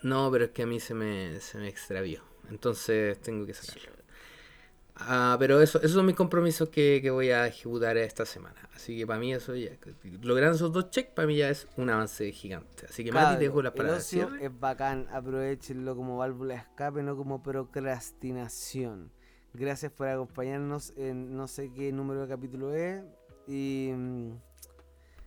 No, 0.01 0.29
pero 0.31 0.45
es 0.45 0.51
que 0.51 0.63
a 0.63 0.67
mí 0.67 0.79
se 0.79 0.93
me, 0.93 1.39
se 1.39 1.57
me 1.57 1.67
extravió. 1.67 2.21
Entonces 2.49 3.19
tengo 3.21 3.45
que 3.45 3.53
sacarlo. 3.53 3.94
Ah, 4.97 5.35
pero 5.37 5.61
eso, 5.61 5.77
esos 5.79 5.91
son 5.91 6.05
mis 6.05 6.15
compromisos 6.15 6.69
que, 6.69 6.99
que 7.01 7.11
voy 7.11 7.29
a 7.29 7.47
ejecutar 7.47 7.97
esta 7.97 8.25
semana. 8.25 8.69
Así 8.73 8.97
que 8.97 9.05
para 9.05 9.19
mí 9.19 9.33
eso 9.33 9.53
ya, 9.55 9.71
logrando 10.21 10.55
esos 10.55 10.71
dos 10.71 10.89
checks, 10.89 11.11
para 11.11 11.27
mí 11.27 11.35
ya 11.37 11.49
es 11.49 11.67
un 11.75 11.89
avance 11.89 12.31
gigante. 12.31 12.85
Así 12.87 13.03
que 13.03 13.11
Mati, 13.11 13.23
Cabro, 13.25 13.37
te 13.39 13.43
dejo 13.43 13.61
las 13.61 13.73
el 13.73 13.77
palabras. 13.77 14.03
ocio 14.05 14.27
cierre. 14.27 14.45
es 14.45 14.59
bacán, 14.59 15.07
aprovechenlo 15.11 15.95
como 15.95 16.17
válvula 16.17 16.53
de 16.55 16.59
escape, 16.61 17.03
no 17.03 17.17
como 17.17 17.43
procrastinación. 17.43 19.11
Gracias 19.53 19.91
por 19.91 20.07
acompañarnos 20.07 20.93
en 20.97 21.35
no 21.35 21.47
sé 21.47 21.71
qué 21.73 21.91
número 21.91 22.21
de 22.21 22.27
capítulo 22.27 22.73
es. 22.73 23.03
Y 23.47 23.91
mm, 23.93 24.31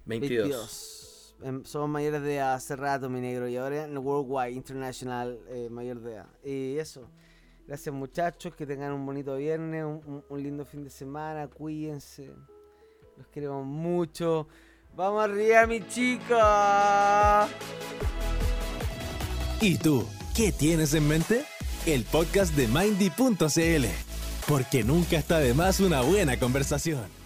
22. 0.07 0.49
22. 0.49 1.37
Em, 1.43 1.65
Somos 1.65 1.89
mayores 1.89 2.23
de 2.23 2.37
edad 2.37 2.55
hace 2.55 2.75
rato, 2.75 3.09
mi 3.09 3.21
negro, 3.21 3.49
y 3.49 3.57
ahora 3.57 3.85
en 3.85 3.97
Worldwide 3.99 4.51
International 4.57 5.39
eh, 5.49 5.69
mayor 5.71 6.01
de 6.01 6.13
edad. 6.13 6.27
Y 6.43 6.79
eso. 6.79 7.09
Gracias 7.69 7.95
muchachos, 7.95 8.55
que 8.55 8.65
tengan 8.65 8.93
un 8.93 9.05
bonito 9.05 9.37
viernes, 9.37 9.85
un, 9.85 10.43
lindo 10.43 10.65
fin 10.65 10.85
de 10.85 10.89
semana, 10.89 11.49
cuídense. 11.49 12.31
Los 13.19 13.27
queremos 13.27 13.67
mucho. 13.67 14.49
Vamos 14.97 15.23
arriba, 15.23 15.67
mi 15.67 15.87
chica. 15.87 17.47
¿Y 19.61 19.77
tú? 19.77 20.09
¿Qué 20.35 20.51
tienes 20.51 20.95
en 20.95 21.07
mente? 21.07 21.45
El 21.85 22.05
podcast 22.05 22.57
de 22.57 22.69
Mindy.cl. 22.69 23.87
Porque 24.49 24.83
nunca 24.83 25.19
está 25.19 25.39
de 25.39 25.53
más 25.53 25.81
una 25.81 26.01
buena 26.01 26.39
conversación. 26.39 27.18